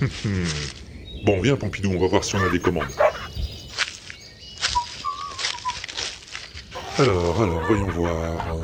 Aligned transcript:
Bon, 1.24 1.40
viens 1.40 1.56
Pompidou, 1.56 1.92
on 1.94 1.98
va 2.00 2.06
voir 2.06 2.24
si 2.24 2.34
on 2.36 2.42
a 2.42 2.48
des 2.48 2.58
commandes. 2.58 2.84
Alors, 6.98 7.42
alors, 7.42 7.62
voyons 7.66 7.88
voir. 7.88 8.56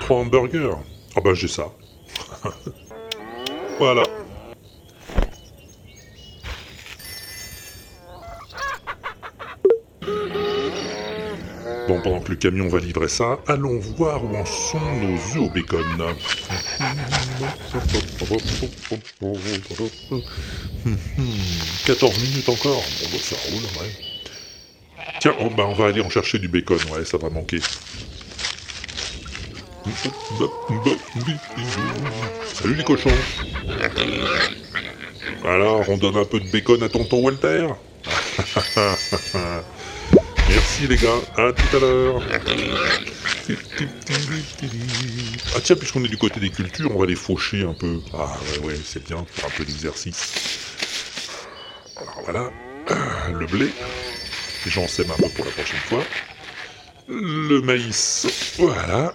Trois 0.00 0.18
hamburgers. 0.18 0.78
Ah 1.16 1.20
bah 1.20 1.34
j'ai 1.34 1.48
ça. 1.48 1.72
voilà. 3.78 4.02
Pendant 12.02 12.20
que 12.20 12.32
le 12.32 12.36
camion 12.36 12.68
va 12.68 12.78
livrer 12.78 13.08
ça, 13.08 13.40
allons 13.46 13.78
voir 13.78 14.24
où 14.24 14.34
en 14.36 14.44
sont 14.44 14.80
nos 14.80 15.14
œufs 15.16 15.36
au 15.36 15.48
bacon. 15.50 15.84
14 21.84 22.20
minutes 22.20 22.48
encore. 22.48 22.90
Bah, 23.12 23.18
ça 23.20 23.36
roule, 23.36 23.64
ouais. 23.66 23.92
Tiens, 25.18 25.34
oh, 25.40 25.50
bah, 25.50 25.66
on 25.66 25.74
va 25.74 25.86
aller 25.86 26.00
en 26.00 26.08
chercher 26.08 26.38
du 26.38 26.48
bacon, 26.48 26.78
ouais, 26.90 27.04
ça 27.04 27.18
va 27.18 27.30
manquer. 27.30 27.62
Salut 32.52 32.74
les 32.74 32.84
cochons. 32.84 33.10
Alors, 35.44 35.88
on 35.88 35.96
donne 35.96 36.16
un 36.16 36.24
peu 36.24 36.40
de 36.40 36.46
bacon 36.50 36.82
à 36.82 36.88
tonton 36.88 37.22
Walter? 37.22 37.68
Merci 40.52 40.88
les 40.88 40.96
gars, 40.96 41.20
à 41.36 41.52
tout 41.52 41.76
à 41.76 41.80
l'heure. 41.80 42.20
Ah 45.54 45.60
tiens, 45.62 45.76
puisqu'on 45.76 46.04
est 46.04 46.08
du 46.08 46.16
côté 46.16 46.40
des 46.40 46.50
cultures, 46.50 46.90
on 46.94 46.98
va 46.98 47.06
les 47.06 47.14
faucher 47.14 47.62
un 47.62 47.72
peu. 47.72 48.00
Ah 48.12 48.36
ouais, 48.42 48.66
ouais, 48.66 48.80
c'est 48.84 49.04
bien, 49.04 49.24
pour 49.24 49.44
un 49.44 49.50
peu 49.56 49.64
d'exercice. 49.64 51.46
Alors 51.96 52.20
voilà, 52.24 52.50
le 53.32 53.46
blé. 53.46 53.68
J'en 54.66 54.88
sème 54.88 55.10
un 55.10 55.16
peu 55.22 55.28
pour 55.28 55.44
la 55.44 55.52
prochaine 55.52 55.80
fois. 55.88 56.02
Le 57.08 57.60
maïs, 57.60 58.26
voilà. 58.58 59.14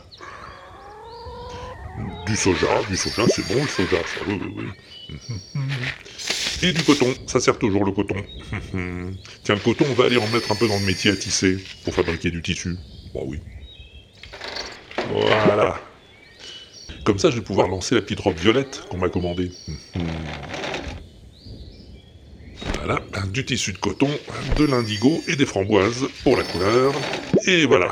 Du 2.25 2.36
soja, 2.36 2.81
du 2.89 2.97
soja, 2.97 3.23
c'est 3.27 3.45
bon 3.47 3.61
le 3.61 3.67
soja, 3.67 3.97
ça, 3.97 4.22
oui, 4.27 4.39
oui, 4.42 4.53
oui. 4.58 4.66
Et 6.64 6.72
du 6.72 6.84
coton, 6.84 7.14
ça 7.28 7.39
sert 7.39 7.59
toujours 7.59 7.86
le 7.86 7.92
coton. 7.92 8.16
Tiens, 9.44 9.56
le 9.56 9.61
coton, 9.61 9.86
on 9.89 9.94
va 9.94 10.06
aller 10.06 10.17
en 10.17 10.28
mettre 10.28 10.52
un 10.52 10.56
peu 10.56 10.67
dans 10.67 10.80
le 10.80 10.86
métier 10.86 11.11
à 11.11 11.16
tisser 11.16 11.58
pour 11.84 11.94
fabriquer 11.94 12.31
du 12.31 12.42
tissu. 12.42 12.75
Bah 13.14 13.22
oui. 13.25 13.39
Voilà. 15.11 15.80
Comme 17.03 17.20
ça, 17.20 17.30
je 17.30 17.36
vais 17.36 17.44
pouvoir 17.44 17.67
lancer 17.67 17.95
la 17.95 18.02
petite 18.02 18.20
robe 18.20 18.38
violette 18.38 18.83
qu'on 18.89 18.98
m'a 18.98 19.09
commandée. 19.09 19.52
Voilà, 22.78 23.02
du 23.31 23.45
tissu 23.45 23.73
de 23.73 23.78
coton, 23.78 24.09
de 24.58 24.66
l'indigo 24.66 25.23
et 25.28 25.36
des 25.36 25.45
framboises 25.45 26.08
pour 26.23 26.38
la 26.38 26.44
couleur. 26.44 26.94
Et 27.45 27.66
voilà. 27.66 27.92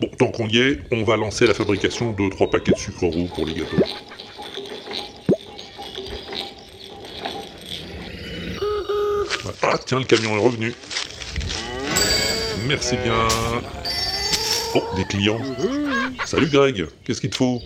Bon, 0.00 0.08
tant 0.18 0.28
qu'on 0.28 0.48
y 0.48 0.58
est, 0.58 0.80
on 0.90 1.04
va 1.04 1.16
lancer 1.16 1.46
la 1.46 1.54
fabrication 1.54 2.12
de 2.12 2.28
trois 2.28 2.50
paquets 2.50 2.72
de 2.72 2.78
sucre 2.78 3.06
roux 3.06 3.28
pour 3.34 3.46
les 3.46 3.54
gâteaux. 3.54 3.76
Ah, 9.62 9.78
tiens, 9.84 10.00
le 10.00 10.04
camion 10.04 10.36
est 10.36 10.40
revenu. 10.40 10.74
Merci 12.66 12.96
bien. 12.96 13.28
Oh, 14.74 14.82
des 14.96 15.04
clients. 15.04 15.40
Salut 16.24 16.48
Greg, 16.48 16.86
qu'est-ce 17.04 17.20
qu'il 17.20 17.30
te 17.30 17.36
faut? 17.36 17.60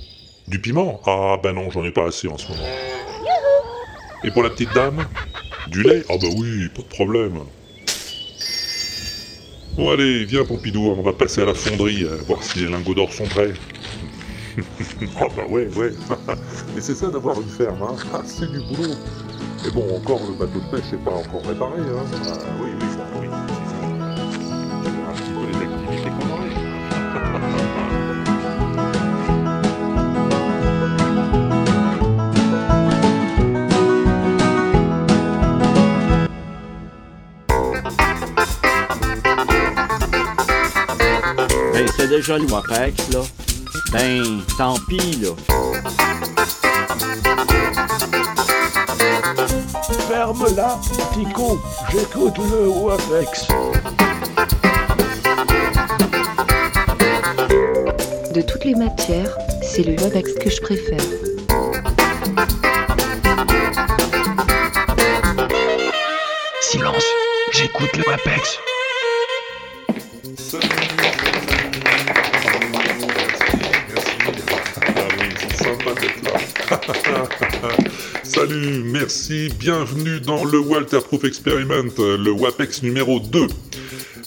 Du 0.47 0.61
piment? 0.61 1.01
Ah, 1.07 1.39
bah 1.43 1.53
non, 1.53 1.71
j'en 1.71 1.85
ai 1.85 1.91
pas 1.91 2.07
assez 2.07 2.29
en 2.29 2.37
ce 2.37 2.49
moment. 2.49 2.69
Et 4.25 4.31
pour 4.31 4.43
la 4.43 4.51
petite 4.51 4.73
dame? 4.75 5.07
Du 5.69 5.83
lait? 5.83 6.05
Ah 6.09 6.15
bah 6.21 6.29
oui, 6.37 6.69
pas 6.69 6.83
de 6.83 6.89
problème. 6.89 7.41
Bon 9.77 9.91
allez, 9.91 10.25
viens 10.25 10.45
Pompidou, 10.45 10.95
on 10.97 11.03
va 11.03 11.13
passer 11.13 11.43
à 11.43 11.45
la 11.45 11.55
fonderie, 11.55 12.05
euh, 12.05 12.17
voir 12.27 12.43
si 12.43 12.61
les 12.61 12.69
lingots 12.71 12.95
d'or 12.95 13.13
sont 13.13 13.27
prêts. 13.27 13.53
Ah 15.21 15.27
bah 15.37 15.45
ouais, 15.51 15.69
ouais. 15.77 15.93
Mais 16.75 16.81
c'est 16.81 16.95
ça 16.95 17.09
d'avoir 17.09 17.39
une 17.39 17.49
ferme, 17.49 17.83
hein. 17.83 17.97
Ah, 18.15 18.23
c'est 18.25 18.51
du 18.51 18.59
boulot. 18.61 18.95
Mais 19.65 19.71
bon, 19.73 19.97
encore 19.97 20.21
le 20.29 20.35
bateau 20.35 20.61
de 20.61 20.67
pêche 20.77 20.93
n'est 20.93 20.99
pas 20.99 21.13
encore 21.13 21.43
réparé, 21.47 21.81
hein. 21.81 22.05
Ah, 22.13 22.39
oui, 22.61 22.71
oui, 22.81 22.87
bon, 22.97 23.21
oui. 23.21 23.29
Un 25.09 25.13
petit 25.15 25.31
peu 25.33 25.43
les 25.47 25.57
activités 25.65 26.11
qu'on 26.11 26.29
aurait. 26.33 26.55
Ben, 41.73 41.87
c'est 41.97 42.09
déjà 42.09 42.39
le 42.39 42.47
WAPEX, 42.47 43.11
là. 43.11 43.23
Ben, 43.93 44.23
tant 44.57 44.77
pis, 44.89 45.17
là. 45.23 45.31
Ferme-la, 50.09 50.79
petit 50.83 51.33
con, 51.33 51.59
j'écoute 51.91 52.39
le 52.39 52.69
WAPEX. 52.69 53.49
De 58.33 58.41
toutes 58.43 58.65
les 58.65 58.75
matières, 58.75 59.37
c'est 59.63 59.83
le 59.83 59.97
Webex 59.97 60.35
que 60.35 60.51
je 60.51 60.61
préfère. 60.61 61.01
Silence, 66.61 67.05
j'écoute 67.53 67.97
le 67.97 68.05
WAPEX. 68.09 68.61
Bienvenue 79.29 80.21
dans 80.21 80.45
le 80.45 80.61
Walterproof 80.61 81.25
Experiment, 81.25 81.91
le 81.99 82.31
WAPEX 82.31 82.85
numéro 82.85 83.19
2. 83.19 83.47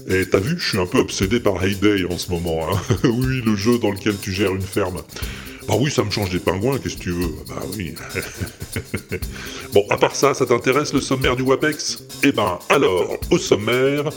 Et 0.09 0.29
t'as 0.29 0.39
vu, 0.39 0.59
je 0.59 0.69
suis 0.69 0.77
un 0.77 0.85
peu 0.85 0.97
obsédé 0.97 1.39
par 1.39 1.63
Heyday 1.63 2.03
en 2.03 2.17
ce 2.17 2.29
moment. 2.29 2.67
hein. 2.69 2.81
oui, 3.05 3.41
le 3.45 3.55
jeu 3.55 3.79
dans 3.79 3.91
lequel 3.91 4.15
tu 4.21 4.33
gères 4.33 4.53
une 4.53 4.61
ferme. 4.61 5.01
Bah 5.69 5.75
oui, 5.79 5.89
ça 5.89 6.03
me 6.03 6.09
change 6.09 6.31
des 6.31 6.39
pingouins, 6.39 6.79
qu'est-ce 6.79 6.97
que 6.97 7.03
tu 7.03 7.11
veux? 7.11 7.29
Bah 7.47 7.61
oui. 7.77 7.95
bon, 9.73 9.85
à 9.89 9.95
part 9.95 10.15
ça, 10.15 10.33
ça 10.33 10.45
t'intéresse 10.45 10.93
le 10.93 10.99
sommaire 10.99 11.37
du 11.37 11.43
WAPEX? 11.43 12.03
Eh 12.23 12.33
ben, 12.33 12.59
alors, 12.67 13.17
au 13.31 13.37
sommaire, 13.37 14.09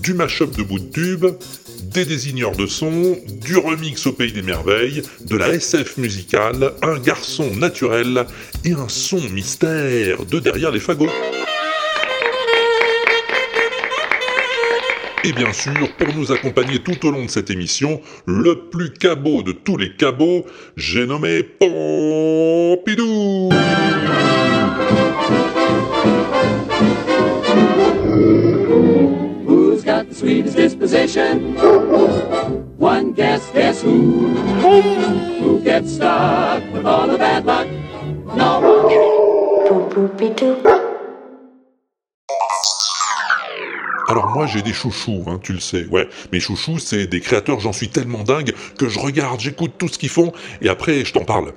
du 0.00 0.14
mash-up 0.14 0.54
de 0.56 0.62
bout 0.62 0.78
de 0.78 0.92
tube, 0.92 1.26
des 1.92 2.04
désigneurs 2.04 2.52
de 2.52 2.66
son, 2.66 3.18
du 3.28 3.56
remix 3.56 4.06
au 4.06 4.12
pays 4.12 4.32
des 4.32 4.42
merveilles, 4.42 5.02
de 5.24 5.36
la 5.36 5.48
SF 5.48 5.96
musicale, 5.96 6.72
un 6.82 6.98
garçon 6.98 7.50
naturel 7.56 8.26
et 8.64 8.72
un 8.72 8.88
son 8.88 9.20
mystère 9.30 10.24
de 10.24 10.38
derrière 10.38 10.70
les 10.70 10.80
fagots. 10.80 11.08
Et 15.24 15.32
bien 15.32 15.52
sûr, 15.52 15.94
pour 15.98 16.14
nous 16.14 16.32
accompagner 16.32 16.78
tout 16.78 17.06
au 17.06 17.10
long 17.10 17.26
de 17.26 17.30
cette 17.30 17.50
émission, 17.50 18.00
le 18.24 18.68
plus 18.70 18.92
cabot 18.92 19.42
de 19.42 19.52
tous 19.52 19.76
les 19.76 19.94
cabots, 19.94 20.46
j'ai 20.76 21.06
nommé 21.06 21.42
Pompidou 21.42 23.50
Alors 44.08 44.28
moi 44.34 44.46
j'ai 44.46 44.60
des 44.60 44.74
chouchous, 44.74 45.24
hein, 45.26 45.40
tu 45.42 45.54
le 45.54 45.60
sais, 45.60 45.86
ouais. 45.86 46.06
Mes 46.32 46.40
chouchous, 46.40 46.78
c'est 46.78 47.06
des 47.06 47.20
créateurs, 47.20 47.60
j'en 47.60 47.72
suis 47.72 47.88
tellement 47.88 48.22
dingue 48.22 48.52
que 48.76 48.88
je 48.88 48.98
regarde, 48.98 49.40
j'écoute 49.40 49.72
tout 49.78 49.88
ce 49.88 49.98
qu'ils 49.98 50.10
font, 50.10 50.32
et 50.60 50.68
après 50.68 51.02
je 51.04 51.14
t'en 51.14 51.24
parle. 51.24 51.54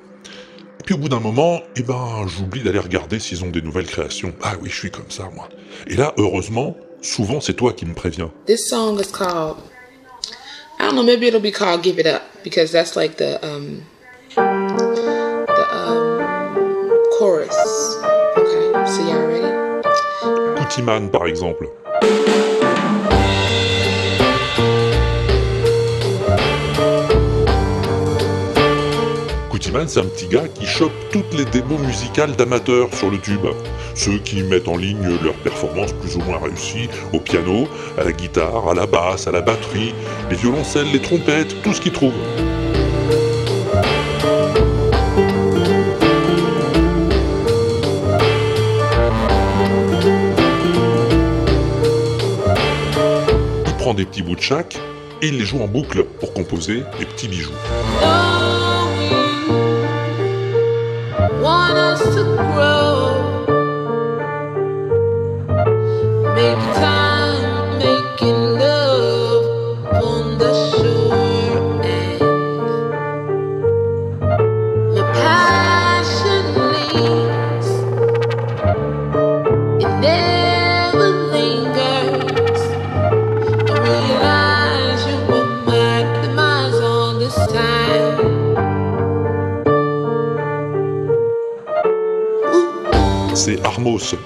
Puis 0.85 0.95
au 0.95 0.97
bout 0.97 1.09
d'un 1.09 1.19
moment, 1.19 1.61
eh 1.75 1.81
ben, 1.81 2.25
j'oublie 2.27 2.61
d'aller 2.61 2.79
regarder 2.79 3.19
s'ils 3.19 3.43
ont 3.43 3.49
des 3.49 3.61
nouvelles 3.61 3.87
créations. 3.87 4.33
Ah 4.41 4.53
oui, 4.61 4.69
je 4.69 4.75
suis 4.75 4.91
comme 4.91 5.09
ça, 5.09 5.29
moi. 5.33 5.49
Et 5.87 5.95
là, 5.95 6.13
heureusement, 6.17 6.75
souvent 7.03 7.39
c'est 7.41 7.53
toi 7.53 7.73
qui 7.73 7.85
me 7.85 7.93
préviens. 7.93 8.31
This 8.45 8.67
song 8.67 8.99
is 8.99 9.11
called. 9.11 9.57
I 10.79 10.85
don't 10.85 10.95
know. 10.95 11.03
Maybe 11.03 11.27
it'll 11.27 11.39
be 11.39 11.51
called 11.51 11.83
"Give 11.83 11.99
It 11.99 12.07
Up" 12.07 12.23
because 12.43 12.71
that's 12.71 12.95
like 12.95 13.17
the 13.17 13.39
um, 13.45 13.83
the 14.35 15.65
um, 15.71 16.19
chorus. 17.19 17.55
Okay, 18.37 18.71
so 18.87 19.01
y'all 19.07 19.27
ready? 19.27 19.51
Cootie 20.57 21.09
par 21.11 21.27
exemple. 21.27 21.67
C'est 29.87 29.99
un 29.99 30.05
petit 30.05 30.27
gars 30.27 30.47
qui 30.47 30.65
chope 30.65 30.93
toutes 31.11 31.33
les 31.33 31.45
démos 31.45 31.79
musicales 31.79 32.35
d'amateurs 32.35 32.93
sur 32.93 33.09
le 33.09 33.19
tube. 33.19 33.45
Ceux 33.95 34.17
qui 34.19 34.41
mettent 34.43 34.67
en 34.67 34.77
ligne 34.77 35.17
leurs 35.21 35.35
performances 35.35 35.93
plus 35.93 36.15
ou 36.15 36.19
moins 36.19 36.39
réussies 36.39 36.89
au 37.11 37.19
piano, 37.19 37.67
à 37.97 38.03
la 38.03 38.11
guitare, 38.11 38.69
à 38.69 38.73
la 38.75 38.85
basse, 38.85 39.27
à 39.27 39.31
la 39.31 39.41
batterie, 39.41 39.93
les 40.29 40.35
violoncelles, 40.35 40.91
les 40.91 41.01
trompettes, 41.01 41.61
tout 41.63 41.73
ce 41.73 41.81
qu'ils 41.81 41.91
trouvent. 41.91 42.13
Il 53.67 53.73
prend 53.77 53.93
des 53.93 54.05
petits 54.05 54.21
bouts 54.21 54.35
de 54.35 54.41
chaque 54.41 54.77
et 55.21 55.27
il 55.27 55.39
les 55.39 55.45
joue 55.45 55.61
en 55.61 55.67
boucle 55.67 56.05
pour 56.19 56.33
composer 56.33 56.83
des 56.99 57.05
petits 57.05 57.27
bijoux. 57.27 57.51
Make 66.43 66.57
time, 66.75 67.02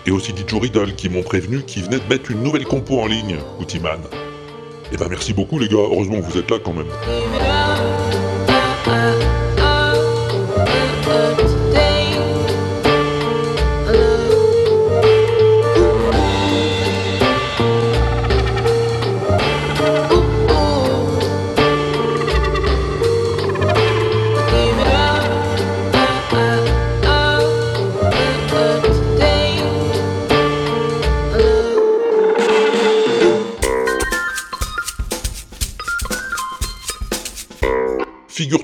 Et 0.06 0.12
aussi 0.12 0.34
Dijo 0.34 0.60
Riddle 0.60 0.96
qui 0.96 1.10
m'ont 1.10 1.24
prévenu 1.24 1.62
qu'ils 1.64 1.84
venaient 1.84 2.00
de 2.00 2.10
mettre 2.10 2.32
une 2.32 2.42
nouvelle 2.42 2.66
compo 2.66 3.00
en 3.00 3.06
ligne, 3.08 3.38
Outiman. 3.60 4.00
Eh 4.92 4.98
ben 4.98 5.08
merci 5.10 5.34
beaucoup 5.34 5.60
les 5.60 5.68
gars, 5.68 5.78
heureusement 5.78 6.22
que 6.22 6.32
vous 6.32 6.38
êtes 6.38 6.50
là 6.50 6.58
quand 6.64 6.74
même. 6.74 6.88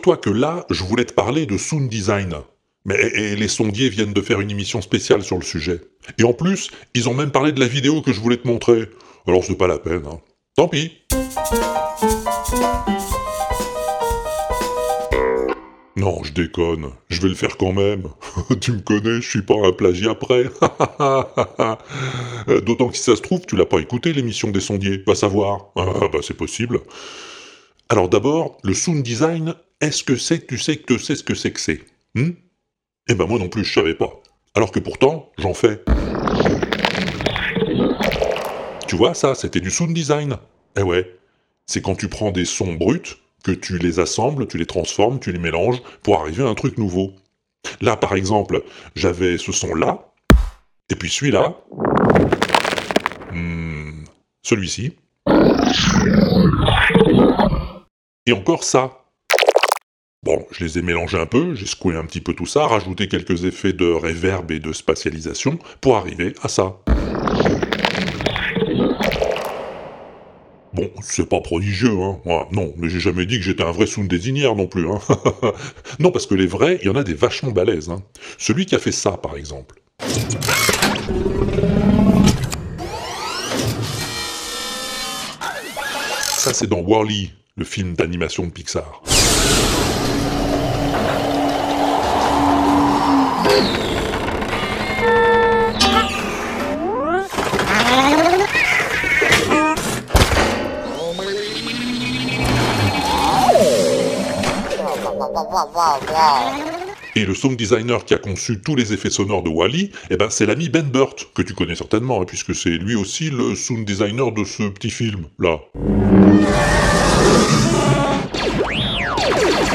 Figure-toi 0.03 0.33
que 0.33 0.37
là, 0.37 0.65
je 0.69 0.83
voulais 0.83 1.05
te 1.05 1.13
parler 1.13 1.45
de 1.45 1.57
sound 1.57 1.87
design. 1.87 2.35
Mais 2.83 3.35
les 3.37 3.47
sondiers 3.47 3.87
viennent 3.87 4.11
de 4.11 4.19
faire 4.19 4.41
une 4.41 4.51
émission 4.51 4.81
spéciale 4.81 5.23
sur 5.23 5.37
le 5.37 5.43
sujet. 5.43 5.79
Et 6.17 6.25
en 6.25 6.33
plus, 6.33 6.71
ils 6.93 7.07
ont 7.07 7.13
même 7.13 7.31
parlé 7.31 7.53
de 7.53 7.61
la 7.61 7.67
vidéo 7.67 8.01
que 8.01 8.11
je 8.11 8.19
voulais 8.19 8.35
te 8.35 8.45
montrer. 8.45 8.89
Alors 9.27 9.45
c'est 9.45 9.55
pas 9.55 9.67
la 9.67 9.79
peine, 9.79 10.03
hein. 10.05 10.19
Tant 10.57 10.67
pis. 10.67 10.91
Non, 15.95 16.21
je 16.21 16.33
déconne. 16.33 16.89
Je 17.07 17.21
vais 17.21 17.29
le 17.29 17.35
faire 17.35 17.55
quand 17.55 17.71
même. 17.71 18.09
tu 18.59 18.73
me 18.73 18.81
connais, 18.81 19.21
je 19.21 19.29
suis 19.29 19.43
pas 19.43 19.55
un 19.65 19.71
plagiat 19.71 20.15
près. 20.15 20.49
D'autant 22.65 22.89
que 22.89 22.97
si 22.97 23.03
ça 23.03 23.15
se 23.15 23.21
trouve, 23.21 23.45
tu 23.45 23.55
l'as 23.55 23.65
pas 23.65 23.79
écouté 23.79 24.11
l'émission 24.11 24.51
des 24.51 24.59
sondiers. 24.59 25.01
Va 25.07 25.15
savoir. 25.15 25.67
Ah 25.77 26.09
bah 26.11 26.19
c'est 26.21 26.35
possible. 26.35 26.81
Alors 27.93 28.09
d'abord, 28.09 28.57
le 28.63 28.73
sound 28.73 29.03
design, 29.03 29.53
est-ce 29.79 30.03
que 30.03 30.15
c'est 30.15 30.47
tu 30.47 30.57
sais 30.57 30.77
que 30.77 30.95
tu 30.95 30.99
sais 30.99 31.15
ce 31.15 31.23
que 31.23 31.35
c'est 31.35 31.51
que 31.51 31.59
c'est 31.59 31.81
hmm? 32.15 32.31
Eh 33.07 33.13
ben 33.13 33.27
moi 33.27 33.37
non 33.37 33.49
plus, 33.49 33.63
je 33.63 33.71
savais 33.71 33.93
pas. 33.93 34.19
Alors 34.55 34.71
que 34.71 34.79
pourtant, 34.79 35.29
j'en 35.37 35.53
fais. 35.53 35.83
Tu 38.87 38.95
vois, 38.95 39.13
ça, 39.13 39.35
c'était 39.35 39.59
du 39.59 39.69
sound 39.69 39.93
design. 39.93 40.37
Eh 40.75 40.81
ouais. 40.81 41.19
C'est 41.67 41.83
quand 41.83 41.93
tu 41.93 42.07
prends 42.07 42.31
des 42.31 42.45
sons 42.45 42.73
bruts, 42.73 43.19
que 43.43 43.51
tu 43.51 43.77
les 43.77 43.99
assembles, 43.99 44.47
tu 44.47 44.57
les 44.57 44.65
transformes, 44.65 45.19
tu 45.19 45.31
les 45.31 45.37
mélanges, 45.37 45.83
pour 46.01 46.19
arriver 46.19 46.41
à 46.41 46.47
un 46.47 46.55
truc 46.55 46.79
nouveau. 46.79 47.13
Là, 47.79 47.95
par 47.95 48.15
exemple, 48.15 48.63
j'avais 48.95 49.37
ce 49.37 49.51
son-là, 49.51 50.11
et 50.89 50.95
puis 50.95 51.11
celui-là. 51.11 51.57
Hmm, 53.31 54.05
celui-ci. 54.41 54.95
Et 58.25 58.31
encore 58.31 58.63
ça. 58.63 59.03
Bon, 60.23 60.45
je 60.51 60.63
les 60.63 60.77
ai 60.77 60.81
mélangés 60.81 61.19
un 61.19 61.25
peu, 61.25 61.55
j'ai 61.55 61.65
secoué 61.65 61.97
un 61.97 62.05
petit 62.05 62.21
peu 62.21 62.33
tout 62.33 62.45
ça, 62.45 62.65
rajouté 62.65 63.09
quelques 63.09 63.43
effets 63.43 63.73
de 63.73 63.85
reverb 63.85 64.49
et 64.51 64.61
de 64.61 64.71
spatialisation 64.71 65.59
pour 65.81 65.97
arriver 65.97 66.33
à 66.41 66.47
ça. 66.47 66.77
Bon, 70.71 70.89
c'est 71.01 71.27
pas 71.27 71.41
prodigieux, 71.41 71.99
hein. 72.01 72.21
Non, 72.53 72.73
mais 72.77 72.87
j'ai 72.87 73.01
jamais 73.01 73.25
dit 73.25 73.39
que 73.39 73.43
j'étais 73.43 73.63
un 73.63 73.71
vrai 73.71 73.87
sound 73.87 74.09
désignière 74.09 74.55
non 74.55 74.67
plus, 74.67 74.89
hein. 74.89 74.99
non, 75.99 76.11
parce 76.11 76.25
que 76.25 76.35
les 76.35 76.47
vrais, 76.47 76.79
il 76.81 76.87
y 76.87 76.89
en 76.89 76.95
a 76.95 77.03
des 77.03 77.15
vachement 77.15 77.51
balèzes, 77.51 77.89
hein. 77.89 78.03
Celui 78.37 78.65
qui 78.65 78.75
a 78.75 78.79
fait 78.79 78.93
ça, 78.93 79.17
par 79.17 79.35
exemple. 79.35 79.81
Ça, 86.37 86.53
c'est 86.53 86.67
dans 86.67 86.79
Wall-E, 86.79 87.27
le 87.55 87.65
film 87.65 87.93
d'animation 87.93 88.47
de 88.47 88.51
Pixar. 88.51 89.01
Et 107.15 107.25
le 107.25 107.35
sound 107.35 107.55
designer 107.55 108.03
qui 108.03 108.15
a 108.15 108.17
conçu 108.17 108.59
tous 108.61 108.75
les 108.75 108.93
effets 108.93 109.11
sonores 109.11 109.43
de 109.43 109.49
Wally, 109.49 109.91
eh 110.09 110.17
ben 110.17 110.31
c'est 110.31 110.47
l'ami 110.47 110.69
Ben 110.69 110.81
Burt, 110.81 111.31
que 111.35 111.43
tu 111.43 111.53
connais 111.53 111.75
certainement, 111.75 112.21
hein, 112.21 112.25
puisque 112.25 112.55
c'est 112.55 112.71
lui 112.71 112.95
aussi 112.95 113.29
le 113.29 113.53
sound 113.53 113.85
designer 113.85 114.31
de 114.31 114.43
ce 114.43 114.63
petit 114.63 114.89
film, 114.89 115.25
là. 115.37 115.59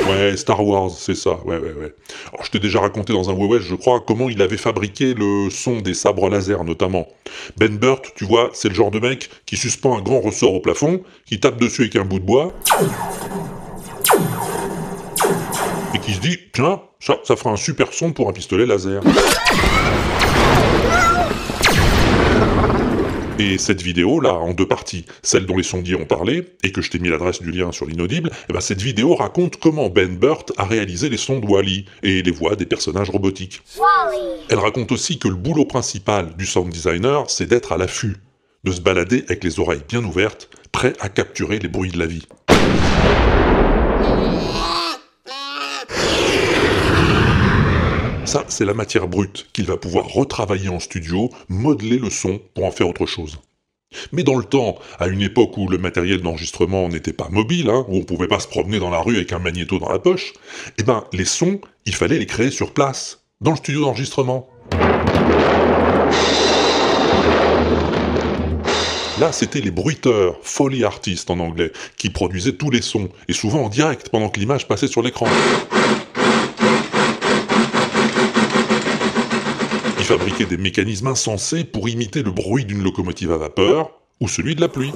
Ouais, 0.09 0.37
Star 0.37 0.65
Wars, 0.65 0.91
c'est 0.91 1.15
ça, 1.15 1.39
ouais, 1.45 1.59
ouais, 1.59 1.73
ouais. 1.79 1.95
Alors, 2.33 2.45
je 2.45 2.51
t'ai 2.51 2.59
déjà 2.59 2.81
raconté 2.81 3.13
dans 3.13 3.29
un 3.29 3.35
Wesh, 3.35 3.63
je 3.63 3.75
crois, 3.75 4.01
comment 4.01 4.29
il 4.29 4.41
avait 4.41 4.57
fabriqué 4.57 5.15
le 5.15 5.51
son 5.51 5.81
des 5.81 5.95
sabres 5.95 6.29
laser, 6.31 6.65
notamment. 6.65 7.07
Ben 7.57 7.77
Burt, 7.77 8.03
tu 8.17 8.25
vois, 8.25 8.51
c'est 8.55 8.69
le 8.69 8.75
genre 8.75 8.91
de 8.91 9.01
mec 9.01 9.29
qui 9.45 9.57
suspend 9.57 9.99
un 9.99 10.01
grand 10.01 10.21
ressort 10.21 10.55
au 10.55 10.61
plafond, 10.61 11.03
qui 11.27 11.41
tape 11.41 11.61
dessus 11.61 11.83
avec 11.83 11.97
un 11.97 12.05
bout 12.05 12.21
de 12.21 12.25
bois, 12.25 12.53
et 15.95 15.99
qui 15.99 16.15
se 16.15 16.21
dit, 16.21 16.39
tiens, 16.53 16.81
ça, 17.01 17.19
ça 17.25 17.37
fera 17.37 17.51
un 17.51 17.57
super 17.57 17.93
son 17.93 18.13
pour 18.13 18.29
un 18.29 18.33
pistolet 18.33 18.67
laser. 18.67 19.03
Et 23.41 23.57
cette 23.57 23.83
vidéo 23.83 24.19
là, 24.19 24.35
en 24.35 24.53
deux 24.53 24.67
parties, 24.67 25.05
celle 25.23 25.47
dont 25.47 25.57
les 25.57 25.63
sondiers 25.63 25.95
ont 25.95 26.05
parlé, 26.05 26.45
et 26.65 26.73
que 26.73 26.83
je 26.83 26.91
t'ai 26.91 26.99
mis 26.99 27.09
l'adresse 27.09 27.41
du 27.41 27.53
lien 27.53 27.71
sur 27.71 27.87
l'inaudible, 27.87 28.31
eh 28.49 28.53
ben 28.53 28.61
cette 28.61 28.83
vidéo 28.83 29.15
raconte 29.15 29.59
comment 29.59 29.89
Ben 29.89 30.17
Burt 30.17 30.53
a 30.57 30.65
réalisé 30.65 31.09
les 31.09 31.17
sons 31.17 31.39
de 31.39 31.47
Wally 31.47 31.85
et 32.03 32.23
les 32.23 32.31
voix 32.33 32.57
des 32.57 32.67
personnages 32.67 33.11
robotiques. 33.11 33.63
Elle 34.49 34.59
raconte 34.59 34.91
aussi 34.91 35.21
que 35.21 35.29
le 35.29 35.37
boulot 35.37 35.67
principal 35.67 36.35
du 36.37 36.47
sound 36.47 36.73
designer, 36.73 37.31
c'est 37.31 37.47
d'être 37.47 37.71
à 37.71 37.77
l'affût, 37.77 38.17
de 38.65 38.73
se 38.73 38.81
balader 38.81 39.25
avec 39.29 39.45
les 39.45 39.61
oreilles 39.61 39.83
bien 39.89 40.05
ouvertes, 40.05 40.51
prêt 40.73 40.95
à 40.99 41.09
capturer 41.09 41.61
les 41.61 41.69
bruits 41.69 41.93
de 41.93 41.99
la 41.99 42.07
vie. 42.07 42.27
C'est 48.49 48.65
la 48.65 48.75
matière 48.75 49.09
brute 49.09 49.47
qu'il 49.53 49.67
va 49.67 49.77
pouvoir 49.77 50.07
retravailler 50.07 50.69
en 50.69 50.81
studio, 50.81 51.31
modeler 51.49 51.99
le 51.99 52.11
son 52.11 52.41
pour 52.55 52.65
en 52.65 52.71
faire 52.71 52.89
autre 52.89 53.07
chose. 53.07 53.39
Mais 54.13 54.23
dans 54.23 54.37
le 54.37 54.45
temps, 54.45 54.77
à 54.99 55.07
une 55.07 55.23
époque 55.23 55.57
où 55.57 55.67
le 55.67 55.79
matériel 55.79 56.21
d'enregistrement 56.21 56.89
n'était 56.89 57.13
pas 57.13 57.29
mobile, 57.31 57.71
hein, 57.71 57.85
où 57.89 57.97
on 57.97 58.05
pouvait 58.05 58.29
pas 58.29 58.41
se 58.41 58.49
promener 58.49 58.79
dans 58.79 58.91
la 58.91 59.01
rue 59.01 59.17
avec 59.17 59.33
un 59.33 59.39
magnéto 59.39 59.79
dans 59.79 59.89
la 59.91 59.99
poche, 59.99 60.35
eh 60.79 60.83
ben, 60.83 61.05
les 61.13 61.25
sons, 61.25 61.61
il 61.87 61.95
fallait 61.95 62.19
les 62.19 62.27
créer 62.27 62.51
sur 62.51 62.75
place, 62.75 63.25
dans 63.41 63.53
le 63.53 63.57
studio 63.57 63.81
d'enregistrement. 63.81 64.49
Là, 69.21 69.33
c'était 69.33 69.61
les 69.61 69.73
bruiteurs, 69.73 70.39
Foley 70.43 70.85
Artists 70.85 71.31
en 71.31 71.41
anglais, 71.41 71.73
qui 71.97 72.11
produisaient 72.11 72.53
tous 72.53 72.71
les 72.71 72.83
sons, 72.83 73.09
et 73.27 73.33
souvent 73.33 73.65
en 73.65 73.69
direct, 73.69 74.11
pendant 74.11 74.29
que 74.29 74.39
l'image 74.39 74.69
passait 74.69 74.87
sur 74.87 75.03
l'écran. 75.03 75.27
Ils 80.09 80.17
fabriquaient 80.17 80.47
des 80.47 80.57
mécanismes 80.57 81.09
insensés 81.09 81.65
pour 81.65 81.87
imiter 81.87 82.23
le 82.23 82.31
bruit 82.31 82.65
d'une 82.65 82.83
locomotive 82.83 83.31
à 83.31 83.37
vapeur, 83.37 83.91
ou 84.23 84.27
celui 84.27 84.55
de 84.55 84.63
la 84.63 84.69
pluie. 84.71 84.91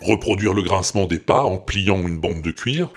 Reproduire 0.00 0.54
le 0.54 0.62
grincement 0.62 1.04
des 1.04 1.18
pas 1.18 1.42
en 1.42 1.58
pliant 1.58 1.98
une 1.98 2.18
bande 2.18 2.40
de 2.40 2.50
cuir. 2.50 2.88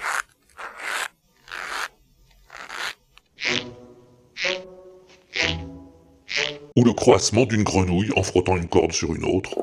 Ou 6.77 6.85
le 6.85 6.93
croassement 6.93 7.43
d'une 7.43 7.63
grenouille 7.63 8.11
en 8.15 8.23
frottant 8.23 8.55
une 8.55 8.69
corde 8.69 8.93
sur 8.93 9.13
une 9.13 9.25
autre. 9.25 9.57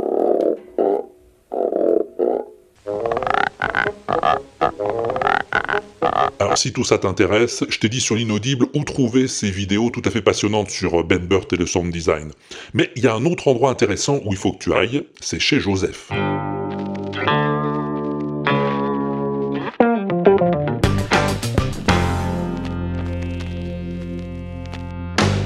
Alors 6.02 6.56
si 6.56 6.72
tout 6.72 6.84
ça 6.84 6.98
t'intéresse, 6.98 7.64
je 7.68 7.78
t'ai 7.78 7.88
dit 7.88 8.00
sur 8.00 8.14
l'inaudible 8.14 8.66
où 8.74 8.84
trouver 8.84 9.28
ces 9.28 9.50
vidéos 9.50 9.90
tout 9.90 10.02
à 10.04 10.10
fait 10.10 10.22
passionnantes 10.22 10.70
sur 10.70 11.04
Ben 11.04 11.18
Burt 11.18 11.52
et 11.52 11.56
le 11.56 11.66
sound 11.66 11.92
design. 11.92 12.32
Mais 12.72 12.90
il 12.96 13.04
y 13.04 13.06
a 13.06 13.14
un 13.14 13.24
autre 13.26 13.48
endroit 13.48 13.70
intéressant 13.70 14.20
où 14.24 14.32
il 14.32 14.38
faut 14.38 14.52
que 14.52 14.64
tu 14.64 14.72
ailles, 14.72 15.04
c'est 15.20 15.40
chez 15.40 15.60
Joseph. 15.60 16.10